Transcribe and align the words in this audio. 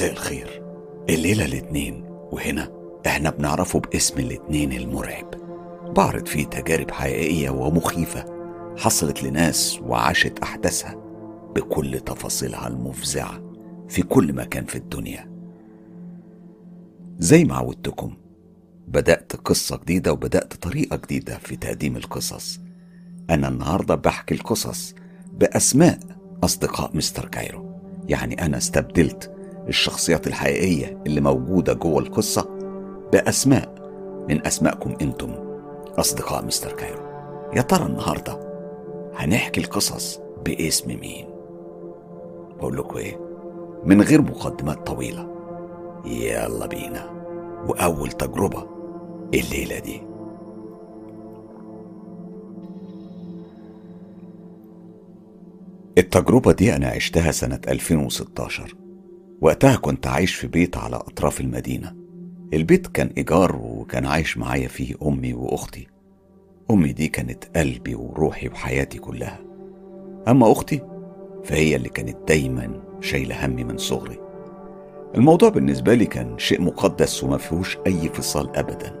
مساء 0.00 0.12
الخير. 0.12 0.62
الليلة 1.08 1.44
الاتنين 1.44 2.04
وهنا 2.08 2.72
إحنا 3.06 3.30
بنعرفه 3.30 3.80
باسم 3.80 4.18
الاتنين 4.18 4.72
المرعب. 4.72 5.30
بعرض 5.96 6.26
فيه 6.26 6.44
تجارب 6.44 6.90
حقيقية 6.90 7.50
ومخيفة 7.50 8.24
حصلت 8.78 9.22
لناس 9.22 9.78
وعاشت 9.82 10.38
أحداثها 10.38 10.94
بكل 11.54 12.00
تفاصيلها 12.00 12.68
المفزعة 12.68 13.42
في 13.88 14.02
كل 14.02 14.32
مكان 14.32 14.64
في 14.64 14.76
الدنيا. 14.76 15.30
زي 17.18 17.44
ما 17.44 17.56
عودتكم 17.56 18.16
بدأت 18.88 19.36
قصة 19.36 19.76
جديدة 19.76 20.12
وبدأت 20.12 20.54
طريقة 20.54 20.96
جديدة 20.96 21.38
في 21.38 21.56
تقديم 21.56 21.96
القصص. 21.96 22.60
أنا 23.30 23.48
النهاردة 23.48 23.94
بحكي 23.94 24.34
القصص 24.34 24.94
بأسماء 25.32 25.98
أصدقاء 26.44 26.96
مستر 26.96 27.28
كايرو. 27.28 27.80
يعني 28.08 28.46
أنا 28.46 28.56
استبدلت 28.56 29.39
الشخصيات 29.70 30.26
الحقيقية 30.26 30.98
اللي 31.06 31.20
موجودة 31.20 31.72
جوه 31.72 31.98
القصة 31.98 32.48
بأسماء 33.12 33.74
من 34.28 34.46
أسمائكم 34.46 34.94
أنتم 35.02 35.34
أصدقاء 35.98 36.44
مستر 36.44 36.72
كايرو. 36.72 37.02
يا 37.56 37.62
ترى 37.62 37.86
النهاردة 37.86 38.40
هنحكي 39.14 39.60
القصص 39.60 40.20
باسم 40.44 40.88
مين؟ 40.88 41.26
بقول 42.58 42.76
لكم 42.76 42.96
إيه؟ 42.96 43.20
من 43.84 44.02
غير 44.02 44.22
مقدمات 44.22 44.86
طويلة. 44.86 45.28
يلا 46.04 46.66
بينا. 46.66 47.10
وأول 47.68 48.12
تجربة 48.12 48.66
الليلة 49.34 49.78
دي. 49.78 50.02
التجربة 55.98 56.52
دي 56.52 56.76
أنا 56.76 56.86
عشتها 56.88 57.32
سنة 57.32 57.60
2016 57.68 58.74
وقتها 59.40 59.76
كنت 59.76 60.06
عايش 60.06 60.34
في 60.34 60.46
بيت 60.46 60.76
على 60.76 60.96
أطراف 60.96 61.40
المدينة. 61.40 61.96
البيت 62.54 62.86
كان 62.86 63.10
إيجار 63.16 63.56
وكان 63.56 64.06
عايش 64.06 64.38
معايا 64.38 64.68
فيه 64.68 64.94
أمي 65.02 65.34
وأختي. 65.34 65.86
أمي 66.70 66.92
دي 66.92 67.08
كانت 67.08 67.44
قلبي 67.56 67.94
وروحي 67.94 68.48
وحياتي 68.48 68.98
كلها. 68.98 69.40
أما 70.28 70.52
أختي 70.52 70.80
فهي 71.44 71.76
اللي 71.76 71.88
كانت 71.88 72.16
دايما 72.28 72.82
شايلة 73.00 73.46
همي 73.46 73.64
من 73.64 73.78
صغري. 73.78 74.18
الموضوع 75.14 75.48
بالنسبة 75.48 75.94
لي 75.94 76.06
كان 76.06 76.38
شيء 76.38 76.62
مقدس 76.62 77.24
وما 77.24 77.36
فيهوش 77.36 77.78
أي 77.86 78.08
فصال 78.08 78.56
أبدا. 78.56 79.00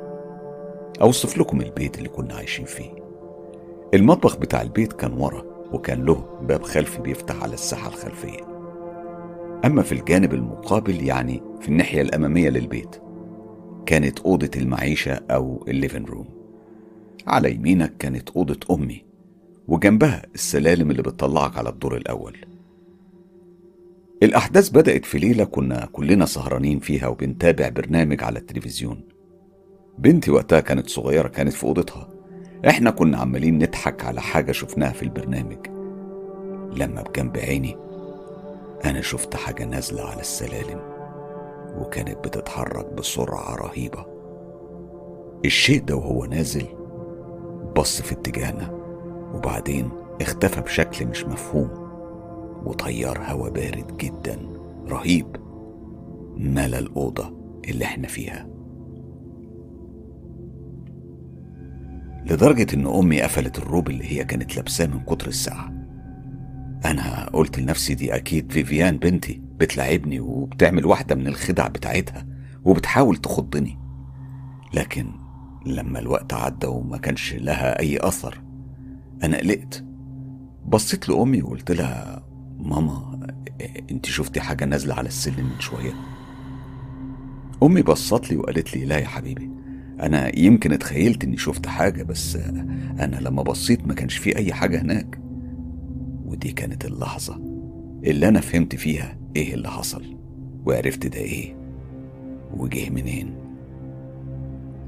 أوصف 1.02 1.38
لكم 1.38 1.60
البيت 1.60 1.98
اللي 1.98 2.08
كنا 2.08 2.34
عايشين 2.34 2.64
فيه. 2.64 2.90
المطبخ 3.94 4.36
بتاع 4.36 4.62
البيت 4.62 4.92
كان 4.92 5.12
ورا 5.12 5.44
وكان 5.72 6.04
له 6.04 6.38
باب 6.42 6.62
خلفي 6.62 7.00
بيفتح 7.00 7.42
على 7.42 7.54
الساحة 7.54 7.88
الخلفية. 7.88 8.49
أما 9.64 9.82
في 9.82 9.92
الجانب 9.92 10.34
المقابل 10.34 11.06
يعني 11.06 11.42
في 11.60 11.68
الناحية 11.68 12.02
الأمامية 12.02 12.50
للبيت 12.50 12.96
كانت 13.86 14.20
أوضة 14.20 14.50
المعيشة 14.56 15.12
أو 15.30 15.64
الليفن 15.68 16.04
روم 16.04 16.28
على 17.26 17.54
يمينك 17.54 17.96
كانت 17.96 18.30
أوضة 18.30 18.74
أمي 18.74 19.04
وجنبها 19.68 20.22
السلالم 20.34 20.90
اللي 20.90 21.02
بتطلعك 21.02 21.58
على 21.58 21.68
الدور 21.68 21.96
الأول. 21.96 22.36
الأحداث 24.22 24.68
بدأت 24.68 25.04
في 25.04 25.18
ليلة 25.18 25.44
كنا 25.44 25.88
كلنا 25.92 26.26
سهرانين 26.26 26.78
فيها 26.78 27.08
وبنتابع 27.08 27.68
برنامج 27.68 28.22
على 28.22 28.38
التلفزيون. 28.38 29.00
بنتي 29.98 30.30
وقتها 30.30 30.60
كانت 30.60 30.88
صغيرة 30.88 31.28
كانت 31.28 31.52
في 31.52 31.64
أوضتها. 31.64 32.08
إحنا 32.68 32.90
كنا 32.90 33.18
عمالين 33.18 33.58
نضحك 33.58 34.04
على 34.04 34.20
حاجة 34.20 34.52
شفناها 34.52 34.92
في 34.92 35.02
البرنامج. 35.02 35.66
لما 36.76 37.02
بجنب 37.02 37.36
عيني 37.36 37.76
أنا 38.84 39.00
شفت 39.00 39.36
حاجة 39.36 39.64
نازلة 39.64 40.02
على 40.02 40.20
السلالم 40.20 40.80
وكانت 41.78 42.18
بتتحرك 42.24 42.92
بسرعة 42.92 43.54
رهيبة. 43.54 44.06
الشيء 45.44 45.84
ده 45.84 45.96
وهو 45.96 46.24
نازل 46.24 46.66
بص 47.76 48.02
في 48.02 48.12
اتجاهنا 48.12 48.70
وبعدين 49.34 49.90
اختفى 50.20 50.60
بشكل 50.60 51.06
مش 51.06 51.24
مفهوم 51.24 51.70
وطيار 52.66 53.18
هوا 53.26 53.48
بارد 53.48 53.96
جدا 53.96 54.38
رهيب. 54.88 55.36
ملا 56.36 56.78
الأوضة 56.78 57.32
اللي 57.68 57.84
إحنا 57.84 58.08
فيها. 58.08 58.46
لدرجة 62.26 62.74
إن 62.74 62.86
أمي 62.86 63.22
قفلت 63.22 63.58
الروب 63.58 63.90
اللي 63.90 64.04
هي 64.12 64.24
كانت 64.24 64.56
لابساه 64.56 64.86
من 64.86 65.00
كتر 65.00 65.26
الساعة 65.26 65.72
أنا 66.84 67.30
قلت 67.32 67.58
لنفسي 67.58 67.94
دي 67.94 68.14
أكيد 68.14 68.52
فيفيان 68.52 68.98
بنتي 68.98 69.42
بتلعبني 69.56 70.20
وبتعمل 70.20 70.86
واحدة 70.86 71.14
من 71.14 71.26
الخدع 71.26 71.68
بتاعتها 71.68 72.26
وبتحاول 72.64 73.16
تخضني. 73.16 73.78
لكن 74.74 75.06
لما 75.66 75.98
الوقت 75.98 76.32
عدى 76.32 76.66
وما 76.66 76.98
كانش 76.98 77.34
لها 77.34 77.78
أي 77.80 77.98
أثر 78.00 78.42
أنا 79.24 79.38
قلقت. 79.38 79.84
بصيت 80.66 81.08
لأمي 81.08 81.42
وقلت 81.42 81.70
لها 81.70 82.24
ماما 82.58 83.26
أنت 83.90 84.06
شفتي 84.06 84.40
حاجة 84.40 84.64
نازلة 84.64 84.94
على 84.94 85.08
السلم 85.08 85.44
من 85.44 85.60
شوية؟ 85.60 85.92
أمي 87.62 87.82
بصت 87.82 88.30
لي 88.30 88.36
وقالت 88.36 88.76
لي 88.76 88.84
لا 88.84 88.98
يا 88.98 89.06
حبيبي 89.06 89.50
أنا 90.00 90.38
يمكن 90.38 90.72
اتخيلت 90.72 91.24
إني 91.24 91.36
شفت 91.36 91.66
حاجة 91.66 92.02
بس 92.02 92.36
أنا 93.00 93.18
لما 93.20 93.42
بصيت 93.42 93.86
ما 93.86 93.94
كانش 93.94 94.16
في 94.16 94.36
أي 94.36 94.52
حاجة 94.52 94.80
هناك. 94.82 95.20
ودي 96.30 96.52
كانت 96.52 96.84
اللحظة 96.84 97.36
اللي 98.04 98.28
أنا 98.28 98.40
فهمت 98.40 98.74
فيها 98.76 99.18
إيه 99.36 99.54
اللي 99.54 99.68
حصل 99.70 100.16
وعرفت 100.66 101.06
ده 101.06 101.18
إيه 101.18 101.56
وجه 102.56 102.90
منين. 102.90 103.34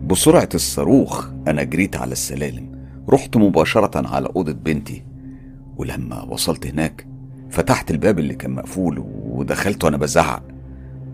بسرعة 0.07 0.49
الصاروخ 0.55 1.31
أنا 1.49 1.63
جريت 1.63 1.97
على 1.97 2.13
السلالم 2.13 2.73
رحت 3.09 3.37
مباشرة 3.37 4.09
على 4.09 4.29
أوضة 4.37 4.53
بنتي 4.53 5.05
ولما 5.77 6.23
وصلت 6.23 6.67
هناك 6.67 7.07
فتحت 7.51 7.91
الباب 7.91 8.19
اللي 8.19 8.35
كان 8.35 8.51
مقفول 8.51 9.05
ودخلت 9.07 9.85
وأنا 9.85 9.97
بزعق. 9.97 10.43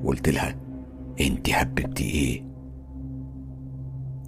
وقلت 0.05 0.29
لها 0.29 0.57
أنت 1.21 1.51
هببتي 1.51 2.05
إيه؟ 2.05 2.45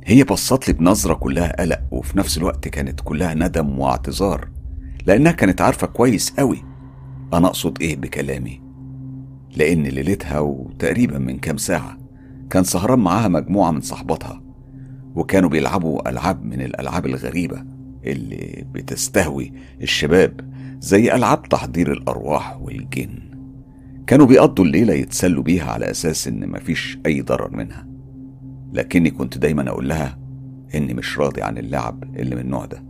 هي 0.05 0.25
بصت 0.25 0.69
لي 0.69 0.75
بنظرة 0.75 1.15
كلها 1.15 1.61
قلق 1.61 1.81
وفي 1.91 2.19
نفس 2.19 2.39
الوقت 2.39 2.69
كانت 2.69 3.01
كلها 3.01 3.35
ندم 3.35 3.79
واعتذار. 3.79 4.49
لأنها 5.07 5.33
كانت 5.33 5.61
عارفة 5.61 5.87
كويس 5.87 6.31
قوي. 6.31 6.65
أنا 7.33 7.47
أقصد 7.47 7.83
إيه 7.83 7.97
بكلامي؟ 7.97 8.61
لأن 9.57 9.83
ليلتها 9.83 10.39
وتقريبا 10.39 11.19
من 11.19 11.39
كام 11.39 11.57
ساعة 11.57 11.99
كان 12.51 12.65
سهران 12.65 12.99
معاها 12.99 13.29
مجموعة 13.29 13.71
من 13.71 13.81
صحباتها 13.81 14.43
وكانوا 15.15 15.49
بيلعبوا 15.49 16.09
ألعاب 16.11 16.45
من 16.45 16.61
الألعاب 16.61 17.07
الغريبة 17.07 17.65
اللي 18.05 18.65
بتستهوي 18.73 19.53
الشباب 19.83 20.51
زي 20.81 21.15
ألعاب 21.15 21.43
تحضير 21.49 21.93
الأرواح 21.93 22.61
والجن. 22.61 23.19
كانوا 24.07 24.27
بيقضوا 24.27 24.65
الليلة 24.65 24.95
يتسلوا 24.95 25.43
بيها 25.43 25.71
على 25.73 25.91
أساس 25.91 26.29
إن 26.29 26.49
مفيش 26.51 26.99
أي 27.07 27.21
ضرر 27.23 27.57
منها. 27.57 27.87
لكني 28.73 29.11
كنت 29.11 29.39
دايما 29.39 29.69
أقول 29.69 29.89
لها 29.89 30.19
إني 30.75 30.95
مش 30.95 31.19
راضي 31.19 31.43
عن 31.43 31.59
اللعب 31.59 32.05
اللي 32.17 32.35
من 32.35 32.41
النوع 32.43 32.65
ده. 32.65 32.90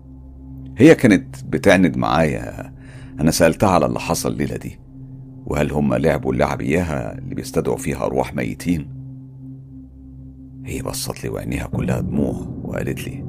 هي 0.79 0.95
كانت 0.95 1.45
بتعند 1.45 1.97
معايا. 1.97 2.73
أنا 3.21 3.31
سألتها 3.31 3.69
على 3.69 3.87
اللي 3.87 4.01
حصل 4.01 4.33
الليلة 4.33 4.57
دي 4.57 4.79
وهل 5.47 5.73
هم 5.73 5.95
لعبوا 5.95 6.33
اللعب 6.33 6.61
إياها 6.61 7.19
اللي 7.19 7.35
بيستدعوا 7.35 7.77
فيها 7.77 8.05
أرواح 8.07 8.35
ميتين؟ 8.35 8.89
هي 10.65 10.83
بصت 10.83 11.25
لي 11.25 11.31
وعينيها 11.31 11.67
كلها 11.67 12.01
دموع 12.01 12.47
وقالت 12.63 13.09
لي 13.09 13.25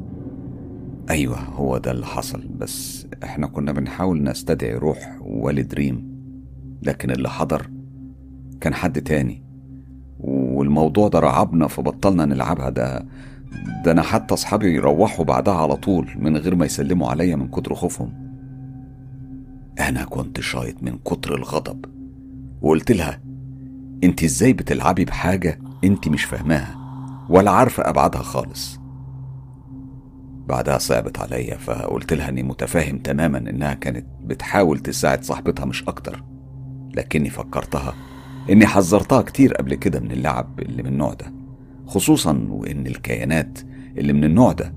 أيوة 1.09 1.39
هو 1.39 1.77
ده 1.77 1.91
اللي 1.91 2.05
حصل 2.05 2.47
بس 2.47 3.07
إحنا 3.23 3.47
كنا 3.47 3.71
بنحاول 3.71 4.23
نستدعي 4.23 4.73
روح 4.75 5.17
والد 5.21 5.73
ريم 5.73 6.11
لكن 6.83 7.11
اللي 7.11 7.29
حضر 7.29 7.69
كان 8.61 8.73
حد 8.73 9.01
تاني 9.01 9.43
والموضوع 10.19 11.07
ده 11.07 11.19
رعبنا 11.19 11.67
فبطلنا 11.67 12.25
نلعبها 12.25 12.69
ده 12.69 13.05
ده 13.85 13.91
أنا 13.91 14.01
حتى 14.01 14.33
أصحابي 14.33 14.75
يروحوا 14.75 15.25
بعدها 15.25 15.53
على 15.53 15.75
طول 15.75 16.09
من 16.15 16.37
غير 16.37 16.55
ما 16.55 16.65
يسلموا 16.65 17.09
عليا 17.09 17.35
من 17.35 17.47
كتر 17.47 17.75
خوفهم. 17.75 18.31
أنا 19.79 20.03
كنت 20.03 20.39
شايط 20.39 20.83
من 20.83 20.97
كتر 20.97 21.35
الغضب. 21.35 21.85
وقلت 22.61 22.91
لها 22.91 23.21
أنت 24.03 24.23
إزاي 24.23 24.53
بتلعبي 24.53 25.05
بحاجة 25.05 25.59
أنت 25.83 26.07
مش 26.07 26.23
فاهماها 26.23 26.75
ولا 27.29 27.51
عارفة 27.51 27.89
أبعادها 27.89 28.21
خالص؟ 28.21 28.79
بعدها 30.47 30.77
صعبت 30.77 31.19
عليا 31.19 31.57
فقلت 31.57 32.13
لها 32.13 32.29
إني 32.29 32.43
متفاهم 32.43 32.97
تماما 32.97 33.37
إنها 33.37 33.73
كانت 33.73 34.05
بتحاول 34.23 34.79
تساعد 34.79 35.23
صاحبتها 35.23 35.65
مش 35.65 35.83
أكتر. 35.83 36.23
لكني 36.95 37.29
فكرتها 37.29 37.93
إني 38.49 38.65
حذرتها 38.65 39.21
كتير 39.21 39.53
قبل 39.53 39.75
كده 39.75 39.99
من 39.99 40.11
اللعب 40.11 40.59
اللي 40.59 40.83
من 40.83 40.89
النوع 40.89 41.13
ده. 41.13 41.40
خصوصا 41.91 42.47
وإن 42.49 42.87
الكيانات 42.87 43.59
اللي 43.97 44.13
من 44.13 44.23
النوع 44.23 44.51
ده 44.51 44.73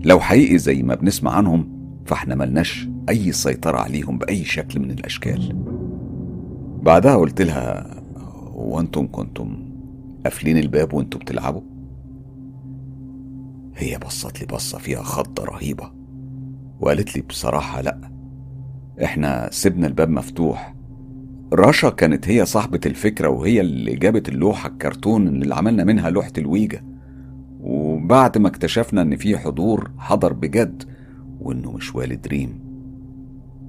لو 0.00 0.20
حقيقي 0.20 0.58
زي 0.58 0.82
ما 0.82 0.94
بنسمع 0.94 1.32
عنهم 1.32 1.68
فإحنا 2.06 2.34
ملناش 2.34 2.88
أي 3.08 3.32
سيطرة 3.32 3.78
عليهم 3.78 4.18
بأي 4.18 4.44
شكل 4.44 4.80
من 4.80 4.90
الأشكال. 4.90 5.64
بعدها 6.82 7.16
قلت 7.16 7.42
لها 7.42 7.94
هو 8.52 8.80
أنتم 8.80 9.06
كنتم 9.12 9.56
قافلين 10.24 10.58
الباب 10.58 10.94
وأنتم 10.94 11.18
بتلعبوا؟ 11.18 11.62
هي 13.76 13.98
بصت 13.98 14.40
لي 14.40 14.46
بصة 14.46 14.78
فيها 14.78 15.02
خضة 15.02 15.44
رهيبة 15.44 15.90
وقالت 16.80 17.16
لي 17.16 17.22
بصراحة 17.22 17.80
لأ 17.80 18.10
إحنا 19.04 19.48
سيبنا 19.52 19.86
الباب 19.86 20.08
مفتوح 20.08 20.73
رشا 21.52 21.90
كانت 21.90 22.28
هي 22.28 22.44
صاحبة 22.46 22.80
الفكرة 22.86 23.28
وهي 23.28 23.60
اللي 23.60 23.96
جابت 23.96 24.28
اللوحة 24.28 24.68
الكرتون 24.68 25.28
اللي 25.28 25.54
عملنا 25.54 25.84
منها 25.84 26.10
لوحة 26.10 26.32
الويجا. 26.38 26.82
وبعد 27.60 28.38
ما 28.38 28.48
اكتشفنا 28.48 29.02
إن 29.02 29.16
في 29.16 29.38
حضور 29.38 29.90
حضر 29.98 30.32
بجد 30.32 30.82
وإنه 31.40 31.72
مش 31.72 31.94
والد 31.94 32.26
ريم. 32.26 32.60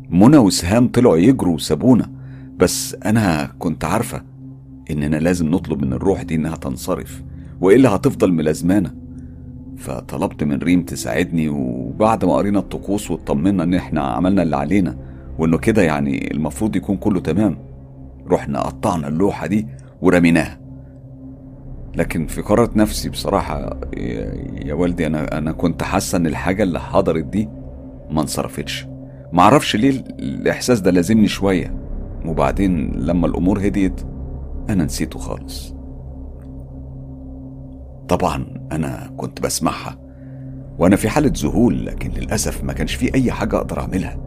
منى 0.09 0.37
وسهام 0.37 0.87
طلعوا 0.87 1.17
يجروا 1.17 1.55
وسابونا. 1.55 2.11
بس 2.57 2.95
أنا 3.05 3.51
كنت 3.59 3.85
عارفة 3.85 4.23
إننا 4.91 5.15
لازم 5.15 5.49
نطلب 5.51 5.85
من 5.85 5.93
الروح 5.93 6.21
دي 6.21 6.35
إنها 6.35 6.55
تنصرف. 6.55 7.23
وإلا 7.61 7.95
هتفضل 7.95 8.31
ملازمانا. 8.33 8.95
فطلبت 9.77 10.43
من 10.43 10.57
ريم 10.57 10.83
تساعدني 10.83 11.49
وبعد 11.49 12.25
ما 12.25 12.33
قرينا 12.33 12.59
الطقوس 12.59 13.11
واطمنا 13.11 13.63
إن 13.63 13.73
إحنا 13.73 14.01
عملنا 14.01 14.43
اللي 14.43 14.55
علينا. 14.55 14.97
وإنه 15.39 15.57
كده 15.57 15.81
يعني 15.81 16.31
المفروض 16.31 16.75
يكون 16.75 16.97
كله 16.97 17.19
تمام. 17.19 17.57
رحنا 18.31 18.59
قطعنا 18.61 19.07
اللوحة 19.07 19.47
دي 19.47 19.67
ورميناها. 20.01 20.59
لكن 21.95 22.27
في 22.27 22.41
قرارة 22.41 22.71
نفسي 22.75 23.09
بصراحة 23.09 23.79
يا 24.65 24.73
والدي 24.73 25.07
أنا 25.07 25.37
أنا 25.37 25.51
كنت 25.51 25.83
حاسة 25.83 26.15
إن 26.17 26.27
الحاجة 26.27 26.63
اللي 26.63 26.79
حضرت 26.79 27.23
دي 27.23 27.49
ما 28.11 28.21
انصرفتش. 28.21 28.87
معرفش 29.33 29.75
ليه 29.75 29.89
الإحساس 30.19 30.79
ده 30.79 30.91
لازمني 30.91 31.27
شوية. 31.27 31.75
وبعدين 32.25 32.91
لما 32.95 33.27
الأمور 33.27 33.59
هديت 33.67 34.01
أنا 34.69 34.83
نسيته 34.85 35.19
خالص. 35.19 35.75
طبعا 38.07 38.45
أنا 38.71 39.13
كنت 39.17 39.41
بسمعها 39.41 39.97
وأنا 40.79 40.95
في 40.95 41.09
حالة 41.09 41.31
ذهول 41.37 41.85
لكن 41.85 42.09
للأسف 42.11 42.63
ما 42.63 42.73
كانش 42.73 42.95
في 42.95 43.13
أي 43.15 43.31
حاجة 43.31 43.57
أقدر 43.57 43.79
أعملها. 43.79 44.17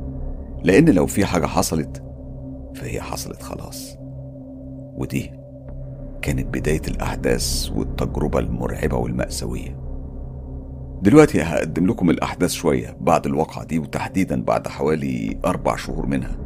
لأن 0.64 0.88
لو 0.88 1.06
في 1.06 1.24
حاجة 1.24 1.46
حصلت 1.46 2.02
فهي 2.74 3.00
حصلت 3.00 3.42
خلاص. 3.42 3.96
ودي 4.94 5.30
كانت 6.22 6.46
بداية 6.46 6.82
الأحداث 6.88 7.70
والتجربة 7.76 8.38
المرعبة 8.38 8.96
والمأساوية. 8.96 9.78
دلوقتي 11.02 11.42
هقدم 11.42 11.86
لكم 11.86 12.10
الأحداث 12.10 12.50
شوية 12.50 12.96
بعد 13.00 13.26
الواقعة 13.26 13.64
دي 13.64 13.78
وتحديدا 13.78 14.42
بعد 14.42 14.68
حوالي 14.68 15.38
أربع 15.44 15.76
شهور 15.76 16.06
منها. 16.06 16.36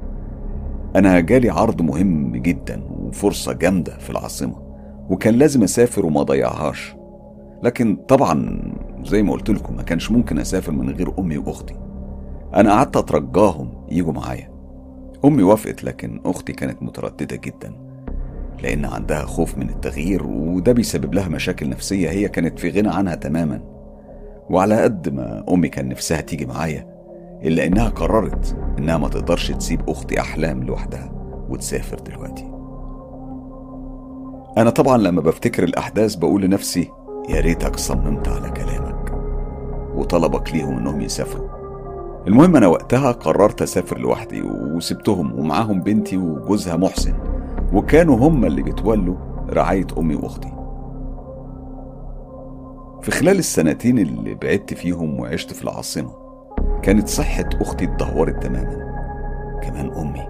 أنا 0.97 1.21
جالي 1.21 1.51
عرض 1.51 1.83
مهم 1.83 2.37
جدا 2.37 2.83
وفرصة 2.91 3.53
جامدة 3.53 3.99
في 3.99 4.11
العاصمة 4.11 4.57
وكان 5.11 5.35
لازم 5.35 5.63
أسافر 5.63 6.07
وما 6.07 6.23
ضيعهاش. 6.23 6.95
لكن 7.63 7.97
طبعا 8.09 8.63
زي 9.05 9.23
ما 9.23 9.33
قلت 9.33 9.51
لكم 9.51 9.77
ما 9.77 9.83
كانش 9.83 10.11
ممكن 10.11 10.39
أسافر 10.39 10.73
من 10.73 10.91
غير 10.91 11.19
أمي 11.19 11.39
وأختي. 11.39 11.75
أنا 12.55 12.73
قعدت 12.73 12.97
أترجاهم 12.97 13.87
يجوا 13.91 14.13
معايا. 14.13 14.52
أمي 15.25 15.43
وافقت 15.43 15.85
لكن 15.85 16.21
أختي 16.25 16.53
كانت 16.53 16.83
مترددة 16.83 17.37
جدا 17.37 17.73
لأن 18.63 18.85
عندها 18.85 19.25
خوف 19.25 19.59
من 19.59 19.69
التغيير 19.71 20.27
وده 20.27 20.73
بيسبب 20.73 21.15
لها 21.15 21.29
مشاكل 21.29 21.69
نفسية 21.69 22.11
هي 22.11 22.29
كانت 22.29 22.59
في 22.59 22.71
غنى 22.71 22.89
عنها 22.89 23.15
تماما. 23.15 23.61
وعلى 24.51 24.83
قد 24.83 25.09
ما 25.09 25.45
أمي 25.49 25.69
كان 25.69 25.89
نفسها 25.89 26.21
تيجي 26.21 26.47
معايا 26.47 26.87
إلا 27.43 27.67
إنها 27.67 27.89
قررت 27.89 28.57
إنها 28.79 28.99
ما 28.99 29.09
تقدرش 29.09 29.51
تسيب 29.51 29.89
أختي 29.89 30.21
أحلام 30.21 30.63
لوحدها 30.63 31.13
وتسافر 31.49 31.99
دلوقتي. 31.99 32.45
أنا 34.59 34.71
طبعا 34.71 34.99
لما 34.99 35.21
بفتكر 35.21 35.65
الأحداث 35.65 36.15
بقول 36.15 36.43
لنفسي 36.43 36.91
يا 37.29 37.41
ريتك 37.41 37.77
صممت 37.77 38.29
على 38.29 38.51
كلامك 38.51 39.13
وطلبك 39.95 40.53
ليهم 40.53 40.79
إنهم 40.79 41.01
يسافروا. 41.01 41.62
المهم 42.27 42.57
أنا 42.57 42.67
وقتها 42.67 43.13
قررت 43.13 43.63
أسافر 43.63 43.99
لوحدي 43.99 44.43
وسبتهم 44.43 45.39
ومعاهم 45.39 45.81
بنتي 45.81 46.17
وجوزها 46.17 46.77
محسن 46.77 47.15
وكانوا 47.73 48.17
هم 48.17 48.45
اللي 48.45 48.63
بيتولوا 48.63 49.17
رعاية 49.51 49.87
أمي 49.99 50.15
وأختي. 50.15 50.53
في 53.03 53.11
خلال 53.11 53.39
السنتين 53.39 53.99
اللي 53.99 54.35
بعدت 54.35 54.75
فيهم 54.75 55.21
وعشت 55.21 55.53
في 55.53 55.65
العاصمة 55.65 56.11
كانت 56.83 57.09
صحة 57.09 57.49
أختي 57.61 57.85
اتدهورت 57.85 58.43
تماما. 58.43 58.93
كمان 59.63 59.93
أمي 59.93 60.27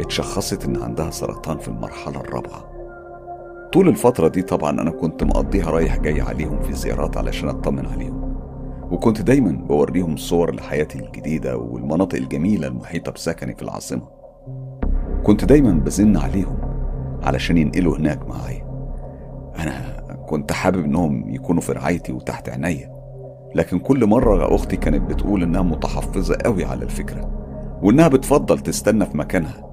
اتشخصت 0.00 0.64
إن 0.64 0.82
عندها 0.82 1.10
سرطان 1.10 1.58
في 1.58 1.68
المرحلة 1.68 2.20
الرابعة. 2.20 2.72
طول 3.72 3.88
الفترة 3.88 4.28
دي 4.28 4.42
طبعا 4.42 4.70
أنا 4.70 4.90
كنت 4.90 5.24
مقضيها 5.24 5.70
رايح 5.70 5.96
جاي 5.96 6.20
عليهم 6.20 6.60
في 6.60 6.72
زيارات 6.72 7.16
علشان 7.16 7.48
أطمن 7.48 7.86
عليهم. 7.86 8.31
وكنت 8.92 9.22
دايما 9.22 9.52
بوريهم 9.52 10.16
صور 10.16 10.54
لحياتي 10.54 10.98
الجديدة 10.98 11.56
والمناطق 11.56 12.18
الجميلة 12.18 12.68
المحيطة 12.68 13.12
بسكني 13.12 13.54
في 13.54 13.62
العاصمة. 13.62 14.08
كنت 15.24 15.44
دايما 15.44 15.72
بزن 15.72 16.16
عليهم 16.16 16.58
علشان 17.22 17.58
ينقلوا 17.58 17.96
هناك 17.96 18.28
معايا. 18.28 18.64
أنا 19.58 20.02
كنت 20.28 20.52
حابب 20.52 20.84
إنهم 20.84 21.34
يكونوا 21.34 21.62
في 21.62 21.72
رعايتي 21.72 22.12
وتحت 22.12 22.48
عينيا 22.48 22.92
لكن 23.54 23.78
كل 23.78 24.06
مرة 24.06 24.54
أختي 24.54 24.76
كانت 24.76 25.10
بتقول 25.10 25.42
إنها 25.42 25.62
متحفظة 25.62 26.36
قوي 26.44 26.64
على 26.64 26.84
الفكرة 26.84 27.30
وإنها 27.82 28.08
بتفضل 28.08 28.58
تستنى 28.58 29.06
في 29.06 29.18
مكانها 29.18 29.70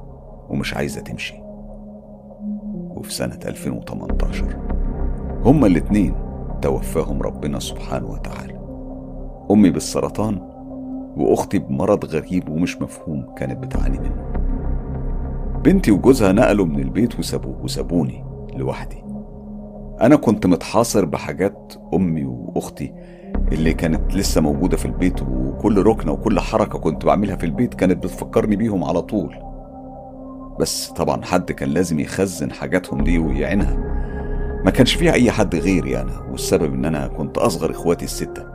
ومش 0.50 0.74
عايزة 0.74 1.01
تمشي. 1.01 1.36
وفي 2.89 3.13
سنة 3.13 3.39
2018 3.45 4.60
هما 5.45 5.68
الاتنين 5.68 6.16
توفاهم 6.62 7.21
ربنا 7.21 7.60
سبحانه 7.60 8.07
وتعالى. 8.12 8.58
أمي 9.51 9.69
بالسرطان 9.69 10.39
وأختي 11.18 11.59
بمرض 11.59 12.06
غريب 12.06 12.49
ومش 12.49 12.81
مفهوم 12.81 13.35
كانت 13.37 13.57
بتعاني 13.57 13.99
منه. 13.99 14.25
بنتي 15.63 15.91
وجوزها 15.91 16.31
نقلوا 16.31 16.65
من 16.65 16.79
البيت 16.79 17.19
وسابوه 17.19 17.63
وسابوني 17.63 18.25
لوحدي. 18.56 19.03
أنا 20.01 20.15
كنت 20.15 20.45
متحاصر 20.45 21.06
بحاجات 21.06 21.73
أمي 21.94 22.25
وأختي 22.25 22.94
اللي 23.51 23.73
كانت 23.73 24.15
لسه 24.15 24.41
موجودة 24.41 24.77
في 24.77 24.85
البيت 24.85 25.21
وكل 25.21 25.83
ركنة 25.83 26.11
وكل 26.11 26.39
حركة 26.39 26.79
كنت 26.79 27.06
بعملها 27.06 27.35
في 27.35 27.45
البيت 27.45 27.73
كانت 27.73 28.03
بتفكرني 28.03 28.56
بيهم 28.56 28.83
على 28.83 29.01
طول. 29.01 29.35
بس 30.59 30.87
طبعا 30.89 31.25
حد 31.25 31.51
كان 31.51 31.69
لازم 31.69 31.99
يخزن 31.99 32.51
حاجاتهم 32.51 33.03
دي 33.03 33.19
ويعينها. 33.19 33.77
ما 34.65 34.71
كانش 34.71 34.94
فيها 34.94 35.13
أي 35.13 35.31
حد 35.31 35.56
غيري 35.56 36.01
أنا 36.01 36.21
والسبب 36.31 36.73
إن 36.73 36.85
أنا 36.85 37.07
كنت 37.07 37.37
أصغر 37.37 37.71
إخواتي 37.71 38.06
الستة. 38.06 38.48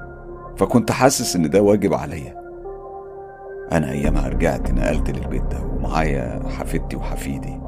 فكنت 0.56 0.92
حاسس 0.92 1.36
إن 1.36 1.50
ده 1.50 1.62
واجب 1.62 1.94
عليا. 1.94 2.44
أنا 3.72 3.90
أيامها 3.90 4.28
رجعت 4.28 4.70
نقلت 4.70 5.10
للبيت 5.10 5.42
ده 5.42 5.62
ومعايا 5.62 6.42
حفيدتي 6.48 6.96
وحفيدي. 6.96 7.58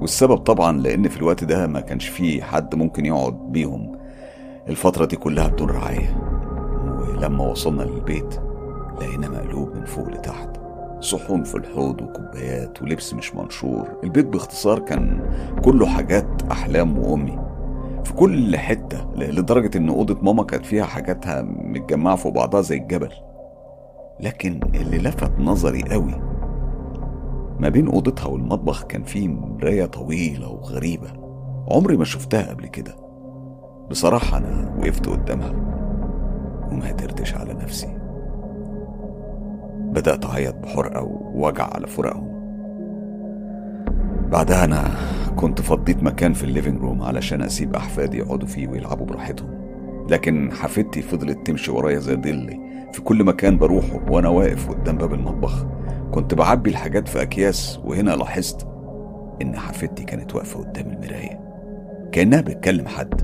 والسبب 0.00 0.36
طبعا 0.36 0.78
لأن 0.78 1.08
في 1.08 1.16
الوقت 1.16 1.44
ده 1.44 1.66
ما 1.66 1.80
كانش 1.80 2.08
فيه 2.08 2.42
حد 2.42 2.74
ممكن 2.74 3.06
يقعد 3.06 3.52
بيهم. 3.52 3.98
الفترة 4.68 5.04
دي 5.04 5.16
كلها 5.16 5.48
بدون 5.48 5.70
رعاية 5.70 6.16
ولما 6.84 7.44
وصلنا 7.44 7.82
للبيت 7.82 8.40
لقينا 9.00 9.28
مقلوب 9.28 9.76
من 9.76 9.84
فوق 9.84 10.08
لتحت. 10.08 10.50
صحون 11.00 11.44
في 11.44 11.54
الحوض 11.54 12.02
وكوبايات 12.02 12.82
ولبس 12.82 13.14
مش 13.14 13.34
منشور. 13.34 13.88
البيت 14.04 14.26
باختصار 14.26 14.78
كان 14.78 15.30
كله 15.64 15.86
حاجات 15.86 16.42
أحلام 16.50 16.98
وأمي. 16.98 17.38
في 18.04 18.12
كل 18.12 18.56
حتة 18.56 19.06
لدرجة 19.16 19.78
إن 19.78 19.88
أوضة 19.88 20.18
ماما 20.22 20.42
كانت 20.42 20.66
فيها 20.66 20.84
حاجاتها 20.84 21.42
متجمعة 21.42 22.16
في 22.16 22.30
بعضها 22.30 22.60
زي 22.60 22.76
الجبل. 22.76 23.12
لكن 24.20 24.60
اللي 24.74 24.98
لفت 24.98 25.38
نظري 25.38 25.82
قوي 25.82 26.20
ما 27.58 27.68
بين 27.68 27.88
أوضتها 27.88 28.26
والمطبخ 28.26 28.84
كان 28.84 29.02
في 29.02 29.28
مراية 29.28 29.84
طويلة 29.84 30.48
وغريبة. 30.48 31.08
عمري 31.70 31.96
ما 31.96 32.04
شفتها 32.04 32.50
قبل 32.50 32.66
كده. 32.66 32.96
بصراحة 33.90 34.36
أنا 34.38 34.76
وقفت 34.78 35.08
قدامها 35.08 35.50
وما 36.72 36.88
قدرتش 36.88 37.34
على 37.34 37.54
نفسي. 37.54 37.98
بدأت 39.80 40.26
أعيط 40.26 40.54
بحرقة 40.54 41.02
ووجع 41.02 41.64
على 41.74 41.86
فراقهم 41.86 42.30
بعدها 44.32 44.64
أنا 44.64 44.90
كنت 45.40 45.60
فضيت 45.60 46.02
مكان 46.02 46.32
في 46.32 46.44
ال 46.44 46.49
living 46.49 46.80
room 46.80 47.02
علشان 47.02 47.42
أسيب 47.42 47.76
أحفادي 47.76 48.18
يقعدوا 48.18 48.48
فيه 48.48 48.68
ويلعبوا 48.68 49.06
براحتهم. 49.06 49.60
لكن 50.10 50.52
حفيدتي 50.52 51.02
فضلت 51.02 51.46
تمشي 51.46 51.70
ورايا 51.70 51.98
زي 51.98 52.14
ضلي 52.14 52.60
في 52.92 53.02
كل 53.02 53.24
مكان 53.24 53.58
بروحه 53.58 54.00
وأنا 54.10 54.28
واقف 54.28 54.70
قدام 54.70 54.96
باب 54.96 55.14
المطبخ. 55.14 55.66
كنت 56.12 56.34
بعبي 56.34 56.70
الحاجات 56.70 57.08
في 57.08 57.22
أكياس 57.22 57.80
وهنا 57.84 58.10
لاحظت 58.10 58.66
إن 59.42 59.56
حفيدتي 59.56 60.04
كانت 60.04 60.34
واقفة 60.34 60.60
قدام 60.60 60.86
المراية. 60.86 61.40
كأنها 62.12 62.40
بتكلم 62.40 62.86
حد. 62.86 63.22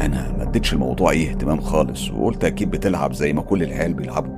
أنا 0.00 0.32
ما 0.38 0.42
اديتش 0.42 0.72
الموضوع 0.72 1.10
أي 1.10 1.30
اهتمام 1.30 1.60
خالص 1.60 2.10
وقلت 2.10 2.44
أكيد 2.44 2.70
بتلعب 2.70 3.12
زي 3.12 3.32
ما 3.32 3.42
كل 3.42 3.62
العيال 3.62 3.94
بيلعبوا. 3.94 4.36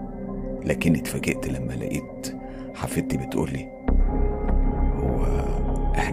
لكني 0.65 0.99
اتفاجئت 0.99 1.49
لما 1.49 1.73
لقيت 1.73 2.37
حفيدتي 2.75 3.17
بتقولي 3.17 3.76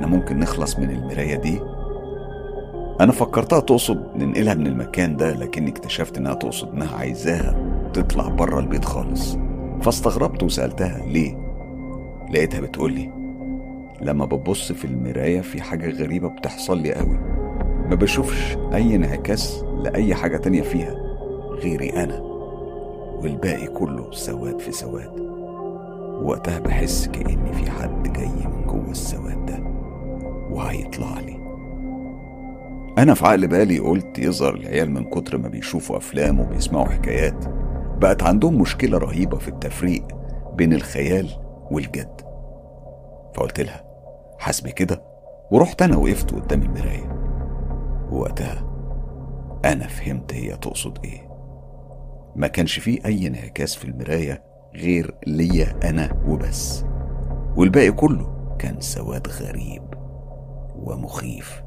إحنا 0.04 0.16
ممكن 0.16 0.40
نخلص 0.40 0.80
من 0.80 0.90
المراية 0.90 1.36
دي؟ 1.36 1.60
أنا 3.02 3.12
فكرتها 3.12 3.60
تقصد 3.60 4.04
ننقلها 4.16 4.54
من 4.54 4.68
المكان 4.68 5.16
ده 5.16 5.34
لكني 5.34 5.70
اكتشفت 5.70 6.18
إنها 6.18 6.34
تقصد 6.34 6.74
إنها 6.74 6.96
عايزاها 6.98 7.56
تطلع 7.94 8.28
بره 8.28 8.60
البيت 8.60 8.86
خالص. 8.86 9.38
فاستغربت 9.82 10.44
وسألتها 10.44 11.06
ليه؟ 11.06 11.38
لقيتها 12.32 12.60
بتقولي 12.62 13.12
لما 14.02 14.26
ببص 14.26 14.72
في 14.72 14.86
المراية 14.86 15.42
في 15.42 15.62
حاجة 15.62 15.90
غريبة 16.04 16.28
بتحصل 16.28 16.78
لي 16.82 16.94
قوي 16.94 17.18
ما 17.90 17.96
بشوفش 17.96 18.58
أي 18.74 18.96
انعكاس 18.96 19.64
لأي 19.84 20.16
حاجة 20.16 20.38
تانية 20.38 20.62
فيها 20.62 20.96
غيري 21.52 21.90
أنا 21.90 22.20
والباقي 23.22 23.68
كله 23.68 24.12
سواد 24.12 24.60
في 24.60 24.72
سواد. 24.72 25.20
وقتها 26.24 26.60
بحس 26.60 27.08
كأن 27.08 27.52
في 27.52 27.72
حد 27.72 28.14
جاي 28.14 28.28
من 28.28 28.68
جوه 28.68 28.92
السواد 28.92 29.46
ده. 29.46 29.73
وهيطلع 30.50 31.20
لي. 31.20 31.44
أنا 32.98 33.14
في 33.14 33.28
عقل 33.28 33.48
بالي 33.48 33.80
قلت 33.80 34.20
يظهر 34.20 34.54
العيال 34.54 34.92
من 34.92 35.04
كتر 35.04 35.38
ما 35.38 35.48
بيشوفوا 35.48 35.98
أفلام 35.98 36.40
وبيسمعوا 36.40 36.86
حكايات 36.86 37.46
بقت 37.98 38.24
عندهم 38.24 38.62
مشكلة 38.62 38.98
رهيبة 38.98 39.38
في 39.38 39.48
التفريق 39.48 40.08
بين 40.54 40.74
الخيال 40.74 41.30
والجد. 41.72 42.22
فقلت 43.36 43.60
لها 43.60 43.84
حسبي 44.40 44.72
كده. 44.72 45.04
ورحت 45.52 45.82
أنا 45.82 45.98
وقفت 45.98 46.32
قدام 46.32 46.62
المراية. 46.62 47.10
ووقتها 48.12 48.66
أنا 49.66 49.88
فهمت 49.88 50.34
هي 50.34 50.58
تقصد 50.58 50.98
إيه. 51.06 51.30
ما 52.36 52.48
كانش 52.48 52.80
فيه 52.80 53.00
أي 53.06 53.28
انعكاس 53.28 53.76
في 53.76 53.86
المراية 53.86 54.44
غير 54.76 55.16
ليا 55.28 55.90
أنا 55.90 56.24
وبس. 56.28 56.86
والباقي 57.56 57.92
كله 57.92 58.56
كان 58.60 58.80
سواد 58.80 59.28
غريب. 59.28 59.93
ومخيف. 60.86 61.64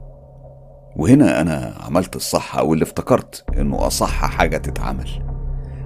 وهنا 0.96 1.40
أنا 1.40 1.75
عملت 1.80 2.16
الصح 2.16 2.56
أو 2.56 2.75
اللي 2.75 2.82
افتكرت 2.82 3.44
إنه 3.58 3.87
أصح 3.87 4.25
حاجة 4.26 4.56
تتعمل. 4.56 5.11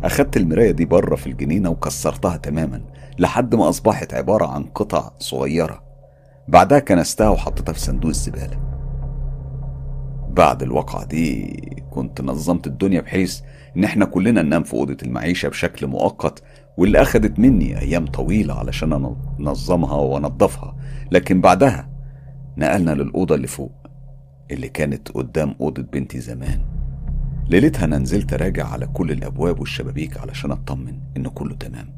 أخدت 0.05 0.37
المراية 0.37 0.71
دي 0.71 0.85
بره 0.85 1.17
في 1.17 1.27
الجنينة 1.27 1.71
وكسرتها 1.71 2.37
تماما 2.37 2.81
لحد 3.19 3.55
ما 3.55 3.69
أصبحت 3.69 4.15
عبارة 4.15 4.47
عن 4.47 4.65
قطع 4.65 5.11
صغيرة. 5.19 5.83
بعدها 6.49 6.79
كنستها 6.79 7.29
وحطيتها 7.29 7.73
في 7.73 7.81
صندوق 7.81 8.09
الزبالة. 8.09 8.61
بعد 10.31 10.63
الواقعة 10.63 11.05
دي 11.05 11.47
كنت 11.91 12.21
نظمت 12.21 12.67
الدنيا 12.67 13.01
بحيث 13.01 13.41
إن 13.77 13.85
إحنا 13.85 14.05
كلنا 14.05 14.43
ننام 14.43 14.63
في 14.63 14.75
أوضة 14.75 14.97
المعيشة 15.03 15.49
بشكل 15.49 15.87
مؤقت 15.87 16.43
واللي 16.77 17.03
أخدت 17.03 17.39
مني 17.39 17.81
أيام 17.81 18.07
طويلة 18.07 18.55
علشان 18.55 19.15
أنظمها 19.41 19.95
وأنظفها 19.95 20.77
لكن 21.11 21.41
بعدها 21.41 21.90
نقلنا 22.61 22.91
للأوضة 22.91 23.35
اللي 23.35 23.47
فوق 23.47 23.73
اللي 24.51 24.69
كانت 24.69 25.09
قدام 25.09 25.55
أوضة 25.61 25.83
بنتي 25.83 26.21
زمان. 26.21 26.61
ليلتها 27.49 27.85
أنا 27.85 27.99
نزلت 27.99 28.33
أراجع 28.33 28.67
على 28.67 28.87
كل 28.87 29.11
الأبواب 29.11 29.61
والشبابيك 29.61 30.19
علشان 30.19 30.51
أطمن 30.51 30.99
إن 31.17 31.29
كله 31.29 31.55
تمام. 31.55 31.89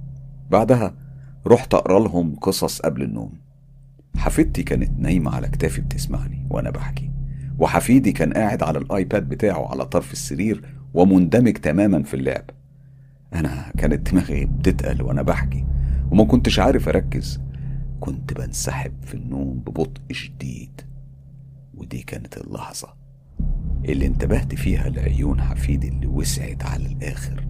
بعدها 0.51 0.95
رحت 1.47 1.75
أقرأ 1.75 2.01
لهم 2.01 2.35
قصص 2.35 2.81
قبل 2.81 3.03
النوم. 3.03 3.33
حفيدتي 4.17 4.63
كانت 4.63 4.91
نايمة 4.99 5.35
على 5.35 5.49
كتافي 5.49 5.81
بتسمعني 5.81 6.47
وأنا 6.51 6.71
بحكي 6.71 7.11
وحفيدي 7.59 8.13
كان 8.13 8.33
قاعد 8.33 8.63
على 8.63 8.79
الآيباد 8.79 9.29
بتاعه 9.29 9.71
على 9.71 9.87
طرف 9.87 10.13
السرير 10.13 10.63
ومندمج 10.95 11.53
تماما 11.53 12.03
في 12.03 12.15
اللعب. 12.15 12.45
أنا 13.35 13.73
كانت 13.79 14.11
دماغي 14.11 14.45
بتتقل 14.45 15.03
وأنا 15.03 15.23
بحكي 15.23 15.65
وما 16.11 16.25
كنتش 16.25 16.59
عارف 16.59 16.89
أركز. 16.89 17.41
كنت 18.03 18.33
بنسحب 18.33 18.93
في 19.05 19.15
النوم 19.15 19.59
ببطء 19.59 20.01
شديد. 20.13 20.81
ودي 21.75 22.03
كانت 22.03 22.37
اللحظة 22.37 22.95
اللي 23.85 24.07
انتبهت 24.07 24.55
فيها 24.55 24.89
لعيون 24.89 25.41
حفيدي 25.41 25.89
اللي 25.89 26.07
وسعت 26.07 26.63
على 26.65 26.87
الآخر. 26.87 27.47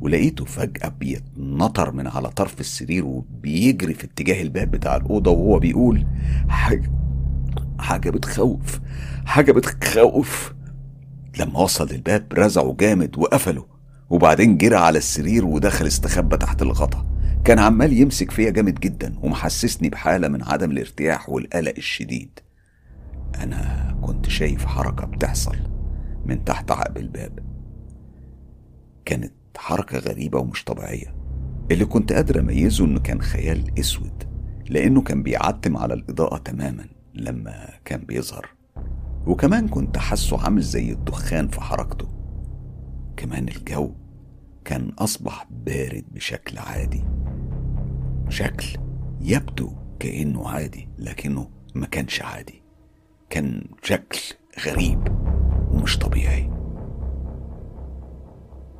ولقيته 0.00 0.44
فجأة 0.44 0.88
بيتنطر 0.88 1.92
من 1.92 2.06
على 2.06 2.30
طرف 2.30 2.60
السرير 2.60 3.04
وبيجري 3.04 3.94
في 3.94 4.04
اتجاه 4.04 4.42
الباب 4.42 4.70
بتاع 4.70 4.96
الأوضة 4.96 5.30
وهو 5.30 5.58
بيقول 5.58 6.06
حاجة 6.48 6.90
حاجة 7.78 8.10
بتخوف 8.10 8.80
حاجة 9.24 9.52
بتخوف. 9.52 10.54
لما 11.40 11.58
وصل 11.60 11.88
للباب 11.92 12.26
رزعه 12.32 12.76
جامد 12.80 13.18
وقفله 13.18 13.66
وبعدين 14.10 14.58
جرى 14.58 14.76
على 14.76 14.98
السرير 14.98 15.44
ودخل 15.44 15.86
استخبى 15.86 16.36
تحت 16.36 16.62
الغطا. 16.62 17.13
كان 17.44 17.58
عمال 17.58 17.92
يمسك 17.92 18.30
فيا 18.30 18.50
جامد 18.50 18.80
جدا 18.80 19.18
ومحسسني 19.22 19.88
بحالة 19.88 20.28
من 20.28 20.42
عدم 20.42 20.70
الارتياح 20.70 21.28
والقلق 21.28 21.74
الشديد. 21.78 22.40
أنا 23.34 23.96
كنت 24.02 24.28
شايف 24.28 24.66
حركة 24.66 25.06
بتحصل 25.06 25.56
من 26.24 26.44
تحت 26.44 26.70
عقب 26.70 26.96
الباب. 26.96 27.38
كانت 29.04 29.32
حركة 29.56 29.98
غريبة 29.98 30.38
ومش 30.38 30.64
طبيعية. 30.64 31.14
اللي 31.70 31.84
كنت 31.84 32.12
قادر 32.12 32.40
أميزه 32.40 32.84
إنه 32.84 33.00
كان 33.00 33.22
خيال 33.22 33.78
أسود 33.78 34.24
لأنه 34.68 35.02
كان 35.02 35.22
بيعتم 35.22 35.76
على 35.76 35.94
الإضاءة 35.94 36.36
تماما 36.36 36.86
لما 37.14 37.68
كان 37.84 38.00
بيظهر. 38.00 38.48
وكمان 39.26 39.68
كنت 39.68 39.98
حاسه 39.98 40.44
عامل 40.44 40.62
زي 40.62 40.92
الدخان 40.92 41.48
في 41.48 41.60
حركته. 41.60 42.08
كمان 43.16 43.48
الجو 43.48 43.92
كان 44.64 44.90
أصبح 44.98 45.46
بارد 45.50 46.04
بشكل 46.12 46.58
عادي. 46.58 47.04
شكل 48.28 48.66
يبدو 49.20 49.72
كأنه 49.98 50.48
عادي 50.48 50.88
لكنه 50.98 51.48
ما 51.74 51.86
كانش 51.86 52.22
عادي. 52.22 52.62
كان 53.30 53.64
شكل 53.82 54.20
غريب 54.66 55.08
ومش 55.70 55.98
طبيعي. 55.98 56.50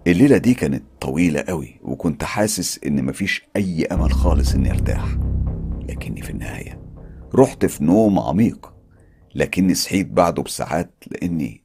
الليلة 0.07 0.37
دي 0.39 0.55
كانت 0.55 0.83
طويلة 1.01 1.41
قوي 1.41 1.81
وكنت 1.83 2.25
حاسس 2.25 2.81
إن 2.87 3.05
مفيش 3.05 3.43
أي 3.57 3.85
أمل 3.85 4.13
خالص 4.13 4.55
إني 4.55 4.71
أرتاح. 4.71 5.05
لكني 5.89 6.23
في 6.23 6.31
النهاية 6.31 6.81
رحت 7.35 7.67
في 7.67 7.85
نوم 7.85 8.19
عميق 8.19 8.75
لكني 9.35 9.75
صحيت 9.75 10.07
بعده 10.11 10.43
بساعات 10.43 11.05
لأني 11.11 11.65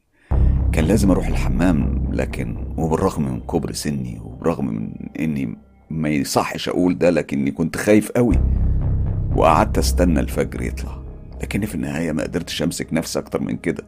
كان 0.73 0.85
لازم 0.85 1.11
أروح 1.11 1.27
الحمام 1.27 1.98
لكن 2.13 2.73
وبالرغم 2.77 3.23
من 3.23 3.39
كبر 3.39 3.71
سني 3.71 4.19
وبرغم 4.19 4.65
من 4.65 4.93
إني 5.19 5.57
ما 5.89 6.09
يصحش 6.09 6.69
أقول 6.69 6.97
ده 6.97 7.09
لكني 7.09 7.51
كنت 7.51 7.77
خايف 7.77 8.11
قوي 8.11 8.35
وقعدت 9.35 9.77
أستنى 9.77 10.19
الفجر 10.19 10.61
يطلع. 10.61 11.03
لكني 11.41 11.65
في 11.65 11.75
النهاية 11.75 12.11
ما 12.11 12.23
قدرتش 12.23 12.63
أمسك 12.63 12.93
نفسي 12.93 13.19
أكتر 13.19 13.41
من 13.41 13.57
كده. 13.57 13.83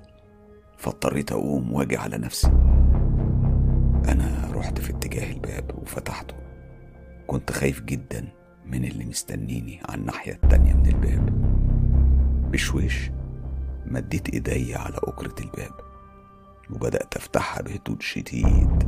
فاضطريت 0.78 1.32
أقوم 1.32 1.74
وأجي 1.74 1.98
على 1.98 2.18
نفسي. 2.18 2.48
أنا 4.08 4.50
رحت 4.54 4.80
في 4.80 4.90
اتجاه 4.92 5.32
الباب 5.32 5.72
وفتحته. 5.82 6.36
كنت 7.28 7.52
خايف 7.52 7.82
جدا 7.82 8.28
من 8.66 8.86
اللي 8.86 9.06
مستنيني 9.06 9.80
على 9.90 10.02
الناحية 10.02 10.34
التانية 10.34 10.74
من 10.74 10.86
الباب. 10.86 11.30
بشويش 12.52 13.12
مديت 13.86 14.30
إيدي 14.30 14.76
على 14.76 14.98
أكرة 14.98 15.36
الباب. 15.42 15.91
وبدأت 16.72 17.16
أفتحها 17.16 17.62
بهدوء 17.62 17.98
شديد 18.00 18.84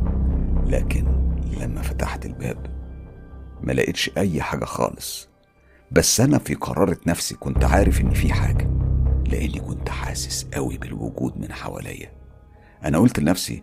لكن 0.66 1.06
لما 1.62 1.82
فتحت 1.82 2.25
الباب 2.25 2.66
ما 3.62 3.72
لقيتش 3.74 4.12
أي 4.18 4.42
حاجة 4.42 4.66
خالص. 4.66 5.30
بس 5.92 6.22
أنا 6.22 6.38
في 6.38 6.54
قرارة 6.56 6.98
نفسي 7.08 7.36
كنت 7.36 7.63
عارف 7.63 8.02
إن 8.02 8.10
في 8.10 8.34
حاجة 8.34 8.70
لأني 9.28 9.60
كنت 9.60 9.90
حاسس 9.90 10.48
قوي 10.54 10.78
بالوجود 10.78 11.38
من 11.38 11.54
حواليا. 11.54 12.12
أنا 12.86 12.98
قلت 12.98 13.20
لنفسي 13.20 13.62